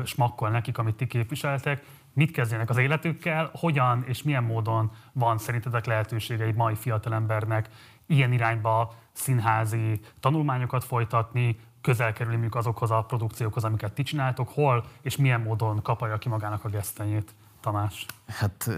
smakkol 0.03 0.49
nekik, 0.49 0.77
amit 0.77 0.95
ti 0.95 1.07
képviseltek. 1.07 1.83
Mit 2.13 2.31
kezdjenek 2.31 2.69
az 2.69 2.77
életükkel, 2.77 3.49
hogyan 3.53 4.03
és 4.07 4.23
milyen 4.23 4.43
módon 4.43 4.91
van 5.11 5.37
szerintetek 5.37 5.85
lehetősége 5.85 6.43
egy 6.43 6.55
mai 6.55 6.75
fiatalembernek 6.75 7.69
ilyen 8.05 8.33
irányba 8.33 8.95
színházi 9.11 9.99
tanulmányokat 10.19 10.83
folytatni, 10.83 11.59
közel 11.85 12.13
kerülni 12.13 12.47
azokhoz 12.49 12.91
a 12.91 13.01
produkciókhoz, 13.01 13.63
amiket 13.63 13.93
ti 13.93 14.03
csináltok, 14.03 14.49
hol 14.49 14.85
és 15.01 15.15
milyen 15.15 15.41
módon 15.41 15.81
kapja 15.81 16.17
ki 16.17 16.29
magának 16.29 16.63
a 16.63 16.69
gesztenyét? 16.69 17.33
Tamás? 17.61 18.05
Hát 18.27 18.69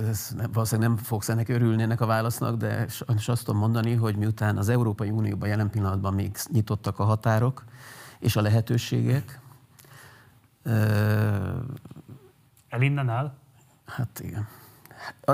valószínűleg 0.54 0.90
nem 0.90 0.98
fogsz 0.98 1.30
ennek 1.30 1.50
örülni 1.50 1.82
ennek 1.82 2.02
a 2.02 2.06
válasznak, 2.06 2.56
de 2.56 2.88
sajnos 2.88 3.28
azt 3.28 3.46
tudom 3.46 3.60
mondani, 3.60 3.94
hogy 3.96 4.16
miután 4.16 4.58
az 4.58 4.70
Európai 4.70 5.10
Unióban 5.10 5.50
jelen 5.50 5.70
pillanatban 5.70 6.14
még 6.14 6.36
nyitottak 6.52 7.00
a 7.00 7.04
határok 7.04 7.64
és 8.20 8.36
a 8.36 8.42
lehetőségek. 8.42 9.40
El 12.70 12.82
innen 12.82 13.10
el? 13.10 13.38
Hát 13.86 14.20
igen. 14.20 14.48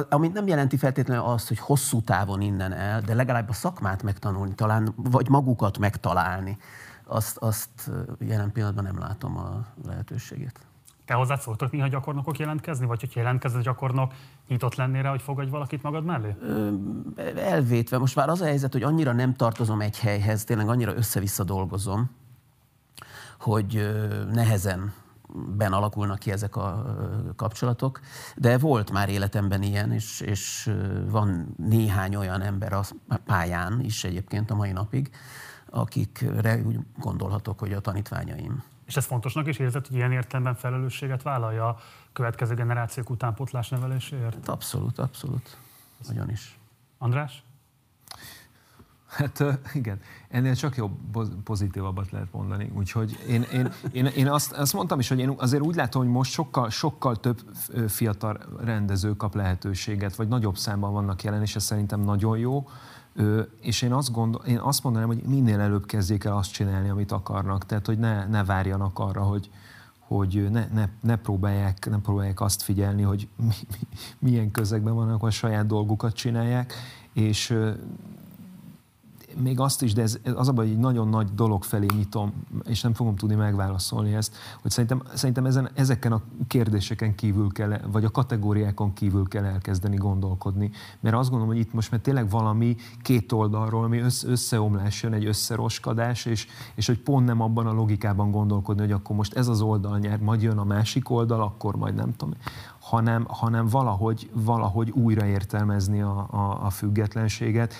Ami 0.10 0.28
nem 0.28 0.48
jelenti 0.48 0.78
feltétlenül 0.78 1.24
azt, 1.24 1.48
hogy 1.48 1.60
hosszú 1.60 2.02
távon 2.02 2.42
innen 2.42 2.74
el, 2.74 3.02
de 3.02 3.14
legalább 3.14 3.50
a 3.50 3.54
szakmát 3.54 4.04
megtanulni, 4.04 4.56
talán, 4.56 4.94
vagy 4.96 5.30
magukat 5.30 5.78
megtalálni, 5.78 6.58
azt, 7.14 7.38
azt 7.38 7.92
jelen 8.20 8.52
pillanatban 8.52 8.84
nem 8.84 9.00
látom 9.00 9.38
a 9.38 9.66
lehetőségét. 9.86 10.60
Te 11.06 11.14
hozzád 11.14 11.40
szóltak 11.40 11.72
néha 11.72 11.88
gyakornokok 11.88 12.40
jelentkezni, 12.40 12.86
vagy 12.86 13.00
hogyha 13.00 13.20
jelentkezett 13.20 13.62
gyakornok, 13.62 14.14
nyitott 14.48 14.76
lennél 14.76 15.02
rá, 15.02 15.10
hogy 15.10 15.22
fogadj 15.22 15.50
valakit 15.50 15.84
magad 15.84 16.06
mellé? 16.06 16.36
elvétve. 17.36 17.98
Most 17.98 18.16
már 18.16 18.30
az 18.30 18.42
a 18.42 18.46
helyzet, 18.46 18.72
hogy 18.72 18.84
annyira 18.84 19.12
nem 19.12 19.34
tartozom 19.34 19.82
egy 19.82 20.00
helyhez, 20.00 20.44
tényleg 20.44 20.70
annyira 20.70 20.96
össze-vissza 20.96 21.44
dolgozom, 21.44 22.10
hogy 23.40 23.94
nehezen 24.32 24.94
ben 25.58 25.74
alakulnak 25.74 26.20
ki 26.20 26.32
ezek 26.32 26.56
a 26.56 26.96
kapcsolatok, 27.36 28.00
de 28.36 28.58
volt 28.58 28.92
már 28.92 29.10
életemben 29.10 29.62
ilyen, 29.62 29.92
és, 29.92 30.22
és 30.22 30.72
van 31.10 31.56
néhány 31.58 32.16
olyan 32.16 32.42
ember 32.42 32.74
a 32.74 32.84
pályán 33.26 33.80
is 33.80 34.04
egyébként 34.04 34.52
a 34.52 34.56
mai 34.56 34.72
napig, 34.72 35.10
akikre 35.74 36.62
úgy 36.66 36.80
gondolhatok, 36.98 37.60
hogy 37.60 37.74
a 37.74 37.80
tanítványaim. 37.80 38.64
És 38.86 38.98
ez 38.98 39.06
fontosnak 39.06 39.48
is 39.48 39.58
érzed, 39.58 39.88
hogy 39.88 39.96
ilyen 39.96 40.12
értelemben 40.12 40.56
felelősséget 40.56 41.22
vállalja 41.22 41.68
a 41.68 41.78
következő 42.14 42.54
generációk 42.54 43.10
utánpótlás 43.10 43.70
neveléséért? 43.70 44.34
Hát 44.34 44.50
abszolút, 44.50 45.00
abszolút. 45.00 45.58
Nagyon 46.08 46.30
is. 46.30 46.60
András? 46.98 47.44
Hát 49.08 49.44
igen, 49.74 50.00
ennél 50.30 50.56
csak 50.56 50.76
jobb, 50.76 50.92
pozitívabbat 51.44 52.12
lehet 52.12 52.32
mondani. 52.32 52.72
Úgyhogy 52.76 53.20
én, 53.28 53.42
én, 53.42 53.72
én, 53.92 54.06
én 54.06 54.28
azt, 54.28 54.52
azt 54.52 54.74
mondtam 54.74 55.00
is, 55.00 55.08
hogy 55.08 55.20
én 55.20 55.34
azért 55.38 55.64
úgy 55.64 55.76
látom, 55.76 56.02
hogy 56.02 56.12
most 56.12 56.32
sokkal, 56.32 56.70
sokkal 56.70 57.16
több 57.16 57.42
fiatal 57.88 58.38
rendező 58.64 59.16
kap 59.16 59.36
lehetőséget, 59.36 60.16
vagy 60.16 60.28
nagyobb 60.28 60.58
számban 60.58 60.94
vannak 60.94 61.24
jelen, 61.24 61.42
és 61.42 61.56
ez 61.56 61.64
szerintem 61.64 62.00
nagyon 62.02 62.38
jó. 62.38 62.68
És 63.62 63.82
én 63.82 63.94
azt, 63.94 64.12
gondol, 64.12 64.42
én 64.48 64.58
azt 64.58 64.84
mondanám, 64.84 65.08
hogy 65.08 65.22
minél 65.24 65.60
előbb 65.60 65.86
kezdjék 65.86 66.24
el 66.24 66.38
azt 66.38 66.52
csinálni, 66.52 66.90
amit 66.90 67.12
akarnak. 67.12 67.66
Tehát, 67.66 67.86
hogy 67.86 67.98
ne, 67.98 68.26
ne 68.26 68.44
várjanak 68.44 69.00
arra, 69.00 69.22
hogy, 69.22 69.50
hogy 70.00 70.48
ne, 70.52 70.68
ne, 70.74 70.90
ne, 71.02 71.16
próbálják, 71.16 71.90
ne 71.90 72.00
próbálják 72.00 72.42
azt 72.42 72.62
figyelni, 72.62 73.02
hogy 73.02 73.28
mi, 73.36 73.54
mi, 73.70 73.78
milyen 74.20 74.52
közegben 74.52 74.94
vannak, 74.94 75.24
a 75.24 75.30
saját 75.30 75.66
dolgukat 75.66 76.14
csinálják, 76.14 76.74
és 77.14 77.58
még 79.38 79.60
azt 79.60 79.82
is, 79.82 79.94
de 79.94 80.02
ez, 80.02 80.20
az 80.36 80.48
a 80.48 80.52
baj, 80.52 80.66
hogy 80.66 80.74
egy 80.74 80.80
nagyon 80.80 81.08
nagy 81.08 81.34
dolog 81.34 81.64
felé 81.64 81.86
nyitom, 81.96 82.34
és 82.64 82.82
nem 82.82 82.94
fogom 82.94 83.16
tudni 83.16 83.36
megválaszolni 83.36 84.14
ezt, 84.14 84.36
hogy 84.62 84.72
szerintem, 84.72 85.02
szerintem 85.14 85.46
ezen, 85.46 85.70
ezeken 85.74 86.12
a 86.12 86.22
kérdéseken 86.48 87.16
kívül 87.16 87.52
kell, 87.52 87.80
vagy 87.92 88.06
a 88.06 88.10
kategóriákon 88.10 88.94
kívül 88.94 89.28
kell 89.28 89.44
elkezdeni 89.44 89.96
gondolkodni. 89.96 90.72
Mert 91.00 91.16
azt 91.16 91.30
gondolom, 91.30 91.54
hogy 91.54 91.64
itt 91.64 91.74
most 91.74 91.92
már 91.92 92.00
tényleg 92.00 92.30
valami 92.30 92.76
két 93.02 93.32
oldalról, 93.32 93.84
ami 93.84 94.00
össze, 94.00 94.28
összeomlás 94.28 95.04
jön, 95.04 95.14
egy 95.14 95.26
összeroskadás, 95.26 96.26
és, 96.26 96.48
és 96.76 96.88
hogy 96.88 97.00
pont 97.00 97.26
nem 97.26 97.42
abban 97.42 97.68
a 97.68 97.74
logikában 97.74 98.32
gondolkodni, 98.32 98.82
hogy 98.82 98.92
akkor 98.92 99.16
most 99.16 99.34
ez 99.34 99.48
az 99.48 99.62
oldal 99.62 100.00
nyer, 100.00 100.20
majd 100.20 100.42
jön 100.42 100.58
a 100.58 100.64
másik 100.64 101.10
oldal, 101.10 101.42
akkor 101.42 101.76
majd 101.76 101.96
nem 101.96 102.16
tudom 102.16 102.34
hanem, 102.84 103.26
hanem 103.28 103.68
valahogy, 103.68 104.30
valahogy 104.34 104.90
újra 104.90 105.26
értelmezni 105.26 106.02
a, 106.02 106.28
a, 106.30 106.66
a 106.66 106.70
függetlenséget, 106.70 107.74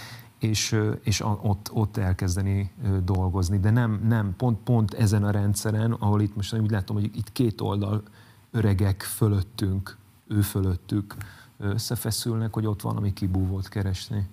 és, 0.44 0.80
és 1.04 1.22
ott, 1.22 1.72
ott 1.74 1.98
elkezdeni 1.98 2.72
dolgozni. 3.04 3.60
De 3.60 3.70
nem, 3.70 4.02
nem 4.08 4.36
pont, 4.38 4.58
pont 4.64 4.94
ezen 4.94 5.24
a 5.24 5.32
rendszeren, 5.32 5.92
ahol 5.92 6.22
itt 6.22 6.36
most 6.36 6.54
úgy 6.54 6.72
látom, 6.72 6.96
hogy 6.96 7.16
itt 7.16 7.32
két 7.32 7.62
oldal 7.62 8.04
öregek 8.52 9.02
fölöttünk, 9.02 9.98
ő 10.28 10.42
fölöttük 10.42 11.16
összefeszülnek, 11.58 12.54
hogy 12.54 12.66
ott 12.66 12.82
valami 12.82 13.14
kibúvót 13.14 13.68
keresni. 13.68 14.28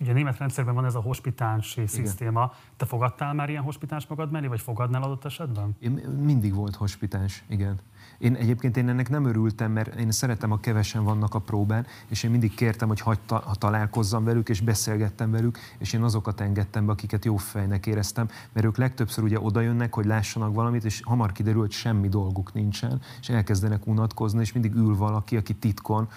Ugye 0.00 0.10
a 0.10 0.14
német 0.14 0.38
rendszerben 0.38 0.74
van 0.74 0.84
ez 0.84 0.94
a 0.94 1.00
hospitánsi 1.00 1.86
szisztéma. 1.86 2.52
Te 2.76 2.84
fogadtál 2.84 3.34
már 3.34 3.48
ilyen 3.48 3.62
hospitáns 3.62 4.06
magad 4.06 4.30
mellé, 4.30 4.46
vagy 4.46 4.60
fogadnál 4.60 5.02
adott 5.02 5.24
esetben? 5.24 5.76
Én 5.78 5.90
mindig 6.24 6.54
volt 6.54 6.74
hospitáns, 6.74 7.44
igen. 7.48 7.80
Én 8.20 8.34
egyébként 8.34 8.76
én 8.76 8.88
ennek 8.88 9.08
nem 9.08 9.24
örültem, 9.24 9.72
mert 9.72 9.94
én 9.94 10.10
szeretem, 10.10 10.52
a 10.52 10.60
kevesen 10.60 11.04
vannak 11.04 11.34
a 11.34 11.38
próbán, 11.38 11.86
és 12.08 12.22
én 12.22 12.30
mindig 12.30 12.54
kértem, 12.54 12.88
hogy 12.88 13.00
hagyd 13.00 13.20
ta, 13.26 13.42
ha 13.46 13.54
találkozzam 13.54 14.24
velük, 14.24 14.48
és 14.48 14.60
beszélgettem 14.60 15.30
velük, 15.30 15.58
és 15.78 15.92
én 15.92 16.02
azokat 16.02 16.40
engedtem 16.40 16.86
be, 16.86 16.92
akiket 16.92 17.24
jó 17.24 17.36
fejnek 17.36 17.86
éreztem, 17.86 18.28
mert 18.52 18.66
ők 18.66 18.76
legtöbbször 18.76 19.24
ugye 19.24 19.40
oda 19.40 19.60
jönnek, 19.60 19.94
hogy 19.94 20.04
lássanak 20.04 20.54
valamit, 20.54 20.84
és 20.84 21.00
hamar 21.04 21.32
kiderül, 21.32 21.60
hogy 21.60 21.70
semmi 21.70 22.08
dolguk 22.08 22.52
nincsen, 22.52 23.00
és 23.20 23.28
elkezdenek 23.28 23.86
unatkozni, 23.86 24.40
és 24.40 24.52
mindig 24.52 24.74
ül 24.74 24.96
valaki, 24.96 25.36
aki 25.36 25.54
titkon 25.54 26.08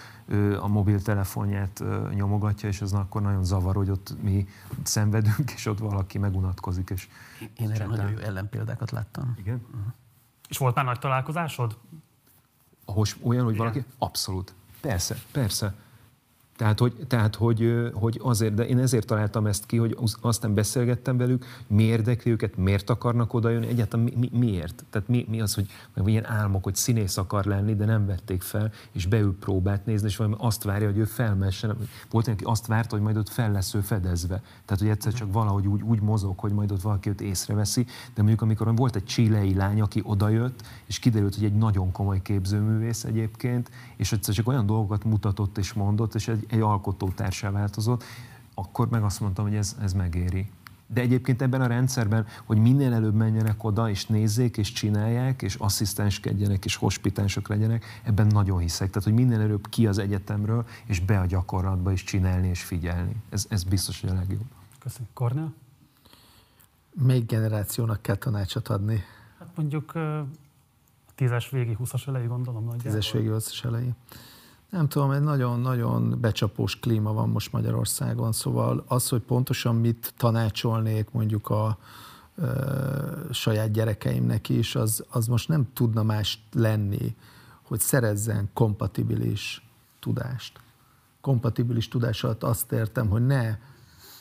a 0.60 0.68
mobiltelefonját 0.68 1.84
nyomogatja, 2.14 2.68
és 2.68 2.80
az 2.80 2.92
akkor 2.92 3.22
nagyon 3.22 3.44
zavar, 3.44 3.74
hogy 3.74 3.90
ott 3.90 4.16
mi 4.22 4.46
szenvedünk, 4.82 5.52
és 5.56 5.66
ott 5.66 5.78
valaki 5.78 6.18
megunatkozik. 6.18 6.90
És 6.90 7.08
Én 7.56 7.70
erre 7.70 7.86
nagyon 7.86 8.10
jó 8.10 8.18
ellenpéldákat 8.18 8.90
láttam. 8.90 9.34
Igen? 9.38 9.60
Uh-huh. 9.70 9.92
És 10.54 10.60
volt 10.60 10.74
már 10.74 10.84
nagy 10.84 10.98
találkozásod? 10.98 11.76
Ahhoz 12.84 13.16
olyan, 13.22 13.44
hogy 13.44 13.54
Igen. 13.54 13.66
valaki? 13.66 13.84
Abszolút. 13.98 14.54
Persze, 14.80 15.16
persze. 15.32 15.74
Tehát, 16.56 16.78
hogy, 16.78 16.94
tehát 17.08 17.34
hogy, 17.34 17.90
hogy 17.92 18.20
azért, 18.22 18.54
de 18.54 18.66
én 18.66 18.78
ezért 18.78 19.06
találtam 19.06 19.46
ezt 19.46 19.66
ki, 19.66 19.76
hogy 19.76 19.96
aztán 20.20 20.54
beszélgettem 20.54 21.16
velük, 21.16 21.44
mi 21.66 21.82
érdekli 21.82 22.30
őket, 22.30 22.56
miért 22.56 22.90
akarnak 22.90 23.34
oda 23.34 23.48
jönni, 23.48 23.66
egyáltalán 23.66 24.04
mi, 24.04 24.12
mi, 24.16 24.38
miért? 24.38 24.84
Tehát 24.90 25.08
mi, 25.08 25.26
mi 25.28 25.40
az, 25.40 25.54
hogy 25.54 25.66
milyen 25.94 26.26
álmok, 26.26 26.64
hogy 26.64 26.74
színész 26.74 27.16
akar 27.16 27.44
lenni, 27.44 27.74
de 27.74 27.84
nem 27.84 28.06
vették 28.06 28.42
fel, 28.42 28.72
és 28.92 29.06
beül 29.06 29.36
próbát 29.38 29.86
nézni, 29.86 30.06
és 30.06 30.16
valami 30.16 30.36
azt 30.38 30.62
várja, 30.62 30.86
hogy 30.86 30.98
ő 30.98 31.04
felmessen. 31.04 31.76
Volt 32.10 32.28
aki 32.28 32.44
azt 32.44 32.66
várta, 32.66 32.94
hogy 32.94 33.04
majd 33.04 33.16
ott 33.16 33.28
fel 33.28 33.52
lesz 33.52 33.74
ő 33.74 33.80
fedezve. 33.80 34.42
Tehát, 34.64 34.82
hogy 34.82 34.90
egyszer 34.90 35.12
csak 35.12 35.32
valahogy 35.32 35.66
úgy, 35.66 35.82
úgy 35.82 36.00
mozog, 36.00 36.38
hogy 36.38 36.52
majd 36.52 36.72
ott 36.72 36.82
valaki 36.82 37.08
őt 37.08 37.20
észreveszi. 37.20 37.84
De 37.84 38.22
mondjuk, 38.22 38.42
amikor 38.42 38.76
volt 38.76 38.96
egy 38.96 39.04
csilei 39.04 39.54
lány, 39.54 39.80
aki 39.80 40.02
odajött, 40.04 40.62
és 40.86 40.98
kiderült, 40.98 41.34
hogy 41.34 41.44
egy 41.44 41.56
nagyon 41.56 41.92
komoly 41.92 42.22
képzőművész 42.22 43.04
egyébként, 43.04 43.70
és 43.96 44.12
egyszer 44.12 44.34
csak 44.34 44.48
olyan 44.48 44.66
dolgokat 44.66 45.04
mutatott 45.04 45.58
és 45.58 45.72
mondott, 45.72 46.14
és 46.14 46.28
egy 46.28 46.43
egy, 46.48 46.60
alkotótársá 46.60 47.50
változott, 47.50 48.04
akkor 48.54 48.88
meg 48.88 49.02
azt 49.02 49.20
mondtam, 49.20 49.44
hogy 49.44 49.54
ez, 49.54 49.76
ez 49.80 49.92
megéri. 49.92 50.50
De 50.86 51.00
egyébként 51.00 51.42
ebben 51.42 51.60
a 51.60 51.66
rendszerben, 51.66 52.26
hogy 52.44 52.58
minél 52.58 52.92
előbb 52.92 53.14
menjenek 53.14 53.64
oda, 53.64 53.90
és 53.90 54.06
nézzék, 54.06 54.56
és 54.56 54.72
csinálják, 54.72 55.42
és 55.42 55.54
asszisztenskedjenek, 55.54 56.64
és 56.64 56.76
hospitánsok 56.76 57.48
legyenek, 57.48 57.84
ebben 58.02 58.26
nagyon 58.26 58.58
hiszek. 58.58 58.88
Tehát, 58.88 59.04
hogy 59.04 59.12
minél 59.12 59.40
előbb 59.40 59.68
ki 59.68 59.86
az 59.86 59.98
egyetemről, 59.98 60.66
és 60.84 61.00
be 61.00 61.20
a 61.20 61.26
gyakorlatba 61.26 61.92
is 61.92 62.04
csinálni, 62.04 62.48
és 62.48 62.62
figyelni. 62.62 63.16
Ez, 63.28 63.46
ez 63.48 63.64
biztos, 63.64 64.00
hogy 64.00 64.10
a 64.10 64.14
legjobb. 64.14 64.44
Köszönöm. 64.78 65.08
Kornél? 65.12 65.52
Még 66.92 67.26
generációnak 67.26 68.02
kell 68.02 68.16
tanácsot 68.16 68.68
adni? 68.68 69.02
Hát 69.38 69.48
mondjuk 69.54 69.94
a 69.94 70.26
tízes 71.14 71.50
végi, 71.50 71.72
húszas 71.72 72.06
elejé 72.06 72.26
gondolom 72.26 72.64
nagyjából. 72.64 72.90
Tízes 72.90 73.12
végi, 73.12 73.28
húszas 73.28 73.64
elejé 73.64 73.94
nem 74.74 74.88
tudom, 74.88 75.10
egy 75.10 75.22
nagyon-nagyon 75.22 76.20
becsapós 76.20 76.78
klíma 76.78 77.12
van 77.12 77.28
most 77.28 77.52
Magyarországon, 77.52 78.32
szóval 78.32 78.84
az, 78.86 79.08
hogy 79.08 79.20
pontosan 79.20 79.76
mit 79.76 80.14
tanácsolnék 80.16 81.10
mondjuk 81.10 81.50
a 81.50 81.78
ö, 82.36 82.50
saját 83.30 83.70
gyerekeimnek 83.70 84.48
is, 84.48 84.74
az, 84.74 85.04
az 85.10 85.26
most 85.26 85.48
nem 85.48 85.68
tudna 85.72 86.02
más 86.02 86.46
lenni, 86.52 87.16
hogy 87.62 87.80
szerezzen 87.80 88.50
kompatibilis 88.52 89.68
tudást. 90.00 90.60
Kompatibilis 91.20 91.88
tudás 91.88 92.24
alatt 92.24 92.42
azt 92.42 92.72
értem, 92.72 93.08
hogy 93.08 93.26
ne 93.26 93.58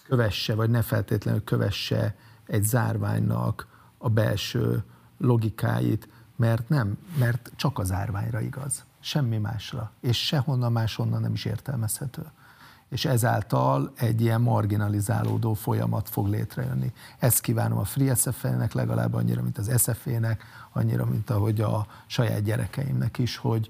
kövesse, 0.07 0.55
vagy 0.55 0.69
ne 0.69 0.81
feltétlenül 0.81 1.43
kövesse 1.43 2.15
egy 2.45 2.63
zárványnak 2.63 3.67
a 3.97 4.09
belső 4.09 4.83
logikáit, 5.17 6.07
mert 6.35 6.69
nem, 6.69 6.97
mert 7.19 7.51
csak 7.55 7.79
az 7.79 7.87
zárványra 7.87 8.39
igaz 8.39 8.83
semmi 9.03 9.37
másra, 9.37 9.91
és 10.01 10.25
sehonnan 10.25 10.71
máshonnan 10.71 11.21
nem 11.21 11.33
is 11.33 11.45
értelmezhető. 11.45 12.25
és 12.89 13.05
ezáltal 13.05 13.91
egy 13.95 14.21
ilyen 14.21 14.41
marginalizálódó 14.41 15.53
folyamat 15.53 16.09
fog 16.09 16.27
létrejönni. 16.27 16.93
Ezt 17.19 17.41
kívánom 17.41 17.77
a 17.77 17.83
Free 17.83 18.15
SFE-nek 18.15 18.73
legalább 18.73 19.13
annyira, 19.13 19.41
mint 19.41 19.57
az 19.57 19.81
SFE-nek, 19.81 20.43
annyira, 20.71 21.05
mint 21.05 21.29
ahogy 21.29 21.61
a 21.61 21.87
saját 22.07 22.43
gyerekeimnek 22.43 23.17
is, 23.17 23.37
hogy, 23.37 23.69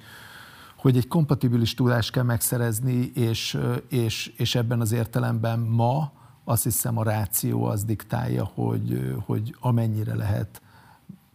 hogy 0.78 0.98
egy 0.98 1.08
kompatibilis 1.08 1.74
tudást 1.74 2.12
kell 2.12 2.24
megszerezni, 2.24 3.12
és, 3.14 3.60
és, 3.90 4.28
és 4.38 4.56
ebben 4.56 4.82
az 4.82 4.92
értelemben 4.92 5.60
ma 5.60 6.12
azt 6.44 6.64
hiszem 6.64 6.98
a 6.98 7.04
ráció 7.04 7.64
az 7.64 7.84
diktálja, 7.84 8.44
hogy, 8.44 9.16
hogy 9.26 9.56
amennyire 9.60 10.16
lehet 10.16 10.62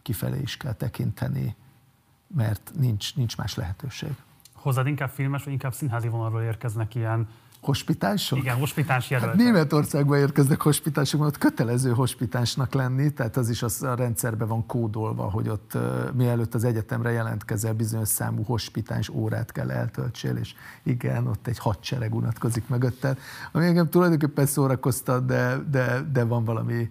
kifelé 0.02 0.40
is 0.40 0.56
kell 0.56 0.72
tekinteni, 0.72 1.56
mert 2.36 2.70
nincs, 2.78 3.16
nincs 3.16 3.36
más 3.36 3.54
lehetőség. 3.54 4.10
Hozzád 4.52 4.86
inkább 4.86 5.10
filmes, 5.10 5.44
vagy 5.44 5.52
inkább 5.52 5.74
színházi 5.74 6.08
vonalról 6.08 6.42
érkeznek 6.42 6.94
ilyen 6.94 7.28
Hospitálsok? 7.68 8.38
Igen, 8.38 8.56
hospitáns 8.56 9.10
jelöltek. 9.10 9.36
Hát 9.36 9.44
Németországban 9.44 10.18
érkeznek 10.18 10.62
hospitások, 10.62 11.20
mert 11.20 11.34
ott 11.34 11.40
kötelező 11.40 11.92
hospitánsnak 11.92 12.74
lenni, 12.74 13.12
tehát 13.12 13.36
az 13.36 13.50
is 13.50 13.62
az 13.62 13.82
a 13.82 13.94
rendszerben 13.94 14.48
van 14.48 14.66
kódolva, 14.66 15.30
hogy 15.30 15.48
ott 15.48 15.78
mielőtt 16.14 16.54
az 16.54 16.64
egyetemre 16.64 17.10
jelentkezel, 17.10 17.72
bizonyos 17.72 18.08
számú 18.08 18.42
hospitáns 18.42 19.08
órát 19.08 19.52
kell 19.52 19.70
eltöltsél, 19.70 20.36
és 20.36 20.54
igen, 20.82 21.26
ott 21.26 21.46
egy 21.46 21.58
hadsereg 21.58 22.14
unatkozik 22.14 22.68
mögötted, 22.68 23.18
ami 23.52 23.64
engem 23.64 23.88
tulajdonképpen 23.88 24.46
szórakoztat, 24.46 25.26
de, 25.26 25.56
de, 25.70 26.00
de 26.12 26.24
van 26.24 26.44
valami 26.44 26.88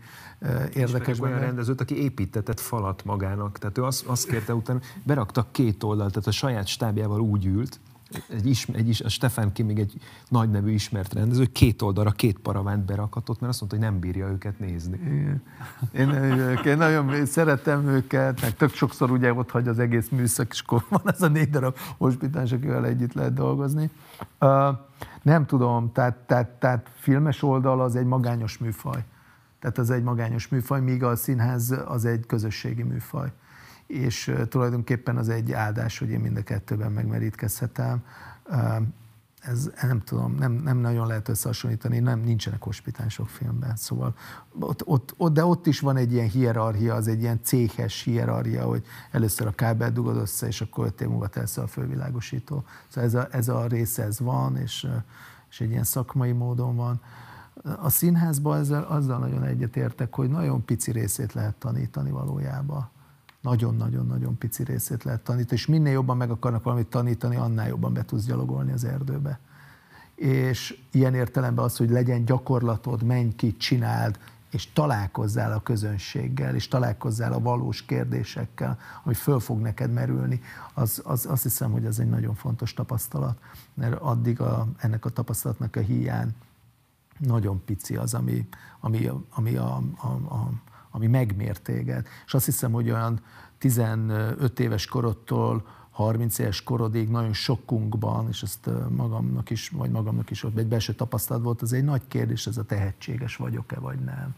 érdekes. 0.74 1.20
olyan 1.20 1.40
rendezőt, 1.40 1.82
aki 1.82 2.02
építetett 2.04 2.60
falat 2.60 3.06
magának. 3.06 3.58
Tehát 3.58 3.78
ő 3.78 3.84
azt, 3.84 4.06
azt 4.06 4.28
kérte 4.28 4.54
utána, 4.54 4.80
beraktak 5.04 5.52
két 5.52 5.84
oldalt, 5.84 6.12
tehát 6.14 6.28
a 6.28 6.32
saját 6.32 6.68
stábjával 6.68 7.20
úgy 7.20 7.46
ült, 7.46 7.80
egy, 8.30 8.46
ismer, 8.46 8.80
egy 8.80 8.90
is, 8.90 9.02
a 9.02 9.10
Stefan 9.10 9.52
még 9.66 9.80
egy 9.80 9.94
nagy 10.30 10.50
nevű 10.50 10.72
ismert 10.72 11.14
rendező, 11.14 11.46
két 11.46 11.82
oldalra 11.82 12.12
két 12.12 12.40
paravánt 12.40 12.86
berakatott, 12.86 13.40
mert 13.40 13.52
azt 13.52 13.60
mondta, 13.60 13.78
hogy 13.78 13.88
nem 13.90 14.00
bírja 14.00 14.28
őket 14.28 14.60
nézni. 14.60 15.00
Igen. 15.06 15.42
Én, 15.92 16.10
én 16.66 16.78
nagyon 16.78 17.26
szeretem 17.26 17.88
őket, 17.88 18.42
meg 18.42 18.56
tök 18.56 18.74
sokszor 18.74 19.12
ugye 19.12 19.34
ott 19.34 19.52
hagy 19.52 19.68
az 19.68 19.80
egész 19.80 20.10
műszak, 20.10 20.52
és 20.52 20.62
akkor 20.62 20.86
van 20.90 21.02
ez 21.06 21.22
a 21.22 21.28
négy 21.28 21.50
darab 21.50 21.78
hospitáns, 21.98 22.52
akivel 22.52 22.86
együtt 22.86 23.14
lehet 23.14 23.34
dolgozni. 23.34 23.90
Uh, 24.40 24.78
nem 25.22 25.46
tudom, 25.46 25.92
tehát, 25.92 26.16
tehát, 26.16 26.50
tehát 26.50 26.90
filmes 27.00 27.44
oldal 27.44 27.82
az 27.82 27.96
egy 27.96 28.06
magányos 28.06 28.58
műfaj. 28.58 29.04
Tehát 29.60 29.78
az 29.78 29.90
egy 29.90 30.04
magányos 30.04 30.48
műfaj, 30.48 30.82
míg 30.82 31.04
a 31.04 31.16
színház 31.16 31.76
az 31.88 32.06
egy 32.06 32.26
közösségi 32.26 32.84
műfaj 32.84 33.32
és 33.88 34.36
tulajdonképpen 34.50 35.18
az 35.18 35.30
egy 35.30 35.52
áldás, 35.52 36.00
hogy 36.00 36.10
én 36.10 36.20
mind 36.20 36.38
a 36.38 36.44
kettőben 36.44 36.92
megmerítkezhetem. 36.92 38.04
Ez 39.42 39.72
nem 39.82 40.02
tudom, 40.04 40.36
nem, 40.36 40.52
nem 40.52 40.78
nagyon 40.78 41.08
lehet 41.08 41.28
összehasonlítani, 41.30 42.00
nem, 42.00 42.20
nincsenek 42.20 42.64
hospitánsok 42.64 43.30
filmben, 43.30 43.76
szóval 43.76 44.16
ott, 44.60 44.88
ott, 44.88 45.14
ott, 45.18 45.34
de 45.34 45.46
ott 45.46 45.68
is 45.68 45.80
van 45.80 45.98
egy 45.98 46.14
ilyen 46.14 46.30
hierarchia, 46.30 46.96
az 46.96 47.08
egy 47.08 47.22
ilyen 47.22 47.40
céhes 47.44 48.02
hierarchia, 48.02 48.66
hogy 48.66 48.86
először 49.12 49.48
a 49.48 49.52
kábel 49.52 49.92
dugod 49.92 50.16
össze, 50.16 50.48
és 50.48 50.62
akkor 50.62 50.86
öt 50.86 51.02
év 51.02 51.08
múlva 51.08 51.28
tesz 51.28 51.58
a 51.58 51.68
fővilágosító. 51.68 52.64
Szóval 52.88 53.04
ez 53.10 53.14
a, 53.14 53.28
ez 53.32 53.48
a 53.48 53.66
része 53.68 54.04
ez 54.04 54.20
van, 54.20 54.58
és, 54.58 54.88
és 55.50 55.62
egy 55.62 55.70
ilyen 55.70 55.84
szakmai 55.84 56.32
módon 56.32 56.76
van. 56.76 57.02
A 57.82 57.90
színházban 57.90 58.60
ezzel, 58.60 58.84
azzal 58.84 59.20
nagyon 59.20 59.44
egyetértek, 59.44 60.16
hogy 60.16 60.30
nagyon 60.30 60.66
pici 60.66 60.92
részét 60.92 61.34
lehet 61.34 61.56
tanítani 61.56 62.12
valójában 62.12 62.90
nagyon-nagyon-nagyon 63.42 64.38
pici 64.38 64.64
részét 64.64 65.04
lehet 65.04 65.22
tanítani, 65.22 65.60
és 65.60 65.66
minél 65.66 65.92
jobban 65.92 66.18
meg 66.18 66.30
akarnak 66.30 66.64
valamit 66.64 66.88
tanítani, 66.88 67.36
annál 67.36 67.68
jobban 67.68 67.94
be 67.94 68.06
tudsz 68.06 68.26
gyalogolni 68.26 68.72
az 68.72 68.84
erdőbe. 68.84 69.40
És 70.16 70.80
ilyen 70.92 71.14
értelemben 71.14 71.66
az, 71.66 71.78
hogy 71.78 71.90
legyen 71.90 72.26
gyakorlatod, 72.26 73.04
menj 73.04 73.36
ki, 73.36 73.58
csináld, 73.58 74.20
és 74.50 74.74
találkozzál 74.74 75.52
a 75.52 75.62
közönséggel, 75.62 76.56
és 76.56 76.68
találkozzál 76.68 77.34
a 77.34 77.40
valós 77.40 77.86
kérdésekkel, 77.86 78.80
ami 79.04 79.14
föl 79.14 79.40
fog 79.40 79.60
neked 79.60 79.94
merülni, 79.94 80.42
az, 80.74 81.02
az, 81.06 81.26
azt 81.26 81.44
hiszem, 81.44 81.72
hogy 81.72 81.86
ez 81.86 82.00
egy 82.00 82.10
nagyon 82.10 82.36
fontos 82.36 82.74
tapasztalat, 82.74 83.38
mert 83.74 83.94
addig 83.94 84.42
a, 84.42 84.68
ennek 84.78 85.06
a 85.06 85.10
tapasztalatnak 85.10 85.76
a 85.76 85.80
hiány 85.80 86.36
nagyon 87.18 87.62
pici 87.66 87.96
az, 87.96 88.14
ami, 88.14 88.48
ami, 88.80 89.10
ami 89.30 89.56
a, 89.56 89.82
a, 89.96 90.08
a, 90.08 90.52
ami 90.98 91.08
megmér 91.08 91.58
téged. 91.58 92.08
És 92.26 92.34
azt 92.34 92.46
hiszem, 92.46 92.72
hogy 92.72 92.90
olyan 92.90 93.20
15 93.58 94.60
éves 94.60 94.86
korodtól 94.86 95.66
30 95.90 96.40
éves 96.40 96.64
korodig 96.64 97.10
nagyon 97.10 97.34
sokunkban, 97.34 98.28
és 98.28 98.42
ezt 98.42 98.70
magamnak 98.90 99.50
is, 99.50 99.70
vagy 99.70 99.92
magamnak 99.92 100.30
is 100.30 100.44
ott 100.44 100.58
egy 100.58 100.68
belső 100.68 100.94
tapasztalat 100.94 101.44
volt, 101.44 101.62
az 101.62 101.74
egy 101.74 101.84
nagy 101.84 102.02
kérdés, 102.08 102.48
ez 102.48 102.58
a 102.58 102.64
tehetséges 102.64 103.36
vagyok-e, 103.36 103.80
vagy 103.80 104.00
nem. 104.00 104.36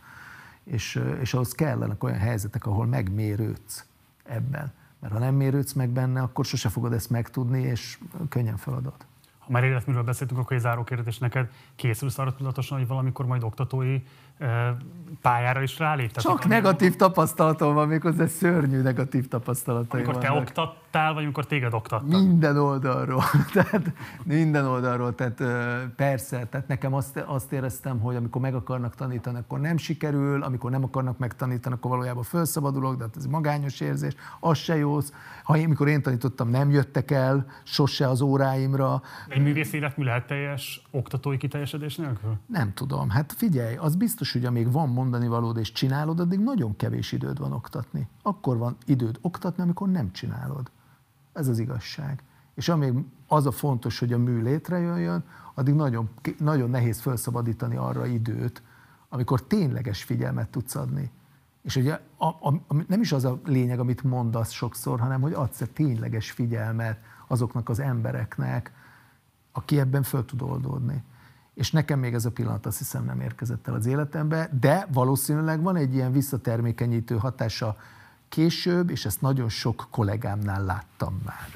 És, 0.63 1.03
és 1.21 1.33
ahhoz 1.33 1.51
kellenek 1.51 2.03
olyan 2.03 2.17
helyzetek, 2.17 2.65
ahol 2.65 2.85
megmérődsz 2.85 3.85
ebben. 4.23 4.71
Mert 4.99 5.13
ha 5.13 5.19
nem 5.19 5.35
mérődsz 5.35 5.73
meg 5.73 5.89
benne, 5.89 6.21
akkor 6.21 6.45
sose 6.45 6.69
fogod 6.69 6.93
ezt 6.93 7.09
megtudni, 7.09 7.61
és 7.61 7.99
könnyen 8.29 8.57
feladod. 8.57 9.05
Ha 9.37 9.51
már 9.51 9.63
életműről 9.63 10.03
beszéltünk, 10.03 10.39
akkor 10.39 10.55
egy 10.55 10.61
záró 10.61 10.83
kérdés 10.83 11.17
neked. 11.17 11.49
Készülsz 11.75 12.17
arra 12.17 12.35
tudatosan, 12.35 12.77
hogy 12.77 12.87
valamikor 12.87 13.25
majd 13.25 13.43
oktatói 13.43 14.01
pályára 15.21 15.61
is 15.61 15.79
ráléptetek? 15.79 16.23
Csak 16.23 16.47
negatív 16.47 16.95
tapasztalatom 16.95 17.73
van, 17.73 17.87
méghozzá 17.87 18.25
szörnyű 18.25 18.81
negatív 18.81 19.27
tapasztalatom 19.27 19.99
Amikor 19.99 20.17
te 20.17 20.31
oktattál, 20.31 21.13
vagy 21.13 21.23
amikor 21.23 21.45
téged 21.45 21.73
oktattak? 21.73 22.09
Minden 22.09 22.57
oldalról. 22.57 23.23
tehát 23.53 23.93
minden 24.23 24.65
oldalról. 24.65 25.15
Tehát 25.15 25.43
persze, 25.95 26.45
tehát 26.45 26.67
nekem 26.67 26.93
azt, 26.93 27.23
azt 27.25 27.51
éreztem, 27.51 27.99
hogy 27.99 28.15
amikor 28.15 28.41
meg 28.41 28.55
akarnak 28.55 28.95
tanítani, 28.95 29.37
akkor 29.37 29.59
nem 29.59 29.77
sikerül, 29.77 30.43
amikor 30.43 30.71
nem 30.71 30.83
akarnak 30.83 31.17
megtanítani, 31.17 31.75
akkor 31.75 31.91
valójában 31.91 32.23
felszabadulok, 32.23 32.97
de 32.97 33.03
hát 33.03 33.15
ez 33.17 33.25
magányos 33.25 33.79
érzés, 33.79 34.13
az 34.39 34.57
se 34.57 34.75
jó. 34.75 34.99
Ha 35.43 35.57
én, 35.57 35.65
amikor 35.65 35.87
én 35.87 36.01
tanítottam, 36.01 36.49
nem 36.49 36.71
jöttek 36.71 37.11
el 37.11 37.45
sose 37.63 38.07
az 38.07 38.21
óráimra. 38.21 39.01
Egy 39.27 39.41
művész 39.41 39.73
életmű 39.73 40.05
lehet 40.05 40.27
teljes 40.27 40.81
oktatói 40.91 41.37
kiteljesedés 41.37 41.95
nélkül? 41.95 42.37
Nem 42.45 42.73
tudom. 42.73 43.09
Hát 43.09 43.33
figyelj, 43.37 43.75
az 43.75 43.95
biztos, 43.95 44.28
biztos, 44.31 44.49
hogy 44.51 44.57
amíg 44.57 44.71
van 44.71 44.89
mondani 44.89 45.27
valód 45.27 45.57
és 45.57 45.71
csinálod, 45.71 46.19
addig 46.19 46.39
nagyon 46.39 46.75
kevés 46.75 47.11
időd 47.11 47.39
van 47.39 47.51
oktatni. 47.51 48.07
Akkor 48.21 48.57
van 48.57 48.75
időd 48.85 49.17
oktatni, 49.21 49.63
amikor 49.63 49.89
nem 49.89 50.11
csinálod. 50.11 50.71
Ez 51.33 51.47
az 51.47 51.59
igazság. 51.59 52.23
És 52.55 52.69
amíg 52.69 52.93
az 53.27 53.45
a 53.45 53.51
fontos, 53.51 53.99
hogy 53.99 54.13
a 54.13 54.17
mű 54.17 54.41
létrejöjjön, 54.41 55.23
addig 55.53 55.73
nagyon, 55.73 56.09
nagyon 56.37 56.69
nehéz 56.69 56.99
felszabadítani 56.99 57.75
arra 57.75 58.05
időt, 58.05 58.61
amikor 59.09 59.41
tényleges 59.43 60.03
figyelmet 60.03 60.49
tudsz 60.49 60.75
adni. 60.75 61.11
És 61.61 61.75
ugye 61.75 61.99
a, 62.17 62.25
a, 62.25 62.53
a, 62.67 62.75
nem 62.87 63.01
is 63.01 63.11
az 63.11 63.25
a 63.25 63.39
lényeg, 63.45 63.79
amit 63.79 64.03
mondasz 64.03 64.51
sokszor, 64.51 64.99
hanem 64.99 65.21
hogy 65.21 65.33
adsz 65.33 65.61
tényleges 65.73 66.31
figyelmet 66.31 66.99
azoknak 67.27 67.69
az 67.69 67.79
embereknek, 67.79 68.71
aki 69.51 69.79
ebben 69.79 70.03
föl 70.03 70.25
tud 70.25 70.41
oldódni 70.41 71.03
és 71.59 71.71
nekem 71.71 71.99
még 71.99 72.13
ez 72.13 72.25
a 72.25 72.31
pillanat 72.31 72.65
azt 72.65 72.77
hiszem 72.77 73.05
nem 73.05 73.21
érkezett 73.21 73.67
el 73.67 73.73
az 73.73 73.85
életembe, 73.85 74.49
de 74.59 74.87
valószínűleg 74.91 75.61
van 75.61 75.75
egy 75.75 75.93
ilyen 75.93 76.11
visszatermékenyítő 76.11 77.17
hatása 77.17 77.77
később, 78.29 78.89
és 78.89 79.05
ezt 79.05 79.21
nagyon 79.21 79.49
sok 79.49 79.87
kollégámnál 79.89 80.63
láttam 80.63 81.21
már. 81.25 81.47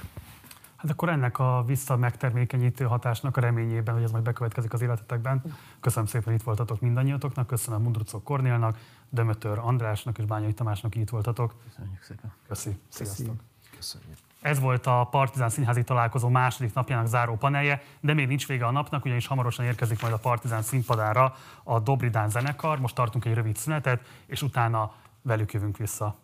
Hát 0.76 0.92
akkor 0.92 1.10
ennek 1.10 1.40
a 1.40 1.64
vissza 1.68 1.98
megtermékenyítő 1.98 2.86
hatásnak 2.86 3.38
a 3.38 3.42
reményében, 3.42 3.94
hogy 3.94 4.04
ez 4.04 4.12
majd 4.12 4.24
bekövetkezik 4.24 4.74
az 4.74 4.82
életetekben. 4.82 5.42
Köszönöm 5.80 6.08
szépen, 6.08 6.26
hogy 6.26 6.36
itt 6.36 6.44
voltatok 6.44 6.82
mindannyiatoknak, 6.82 7.48
köszönöm 7.48 7.82
Mundrucok 7.82 8.24
Kornélnak, 8.24 8.78
Dömötör 9.10 9.58
Andrásnak 9.60 10.18
és 10.18 10.26
Bányai 10.26 10.54
Tamásnak, 10.54 10.94
hogy 10.94 11.02
itt 11.02 11.10
voltatok. 11.10 11.56
Köszönjük 11.64 12.02
szépen. 12.02 12.32
Köszi. 12.48 12.78
Sziasztok. 12.90 13.36
Köszönjük. 13.76 14.18
Ez 14.44 14.60
volt 14.60 14.88
a 14.88 15.08
Partizán 15.12 15.50
Színházi 15.50 15.84
találkozó 15.84 16.30
második 16.30 16.74
napjának 16.74 17.08
záró 17.08 17.36
panelje, 17.36 17.82
de 18.00 18.14
még 18.14 18.28
nincs 18.28 18.48
vége 18.48 18.66
a 18.66 18.72
napnak, 18.72 19.06
ugyanis 19.06 19.28
hamarosan 19.28 19.66
érkezik 19.66 20.02
majd 20.02 20.14
a 20.14 20.18
Partizán 20.18 20.62
színpadára 20.62 21.36
a 21.64 21.80
Dobridán 21.80 22.30
zenekar. 22.30 22.80
Most 22.80 22.96
tartunk 22.96 23.26
egy 23.26 23.34
rövid 23.34 23.56
szünetet, 23.56 24.02
és 24.26 24.42
utána 24.42 24.92
velük 25.22 25.54
jövünk 25.54 25.78
vissza. 25.78 26.16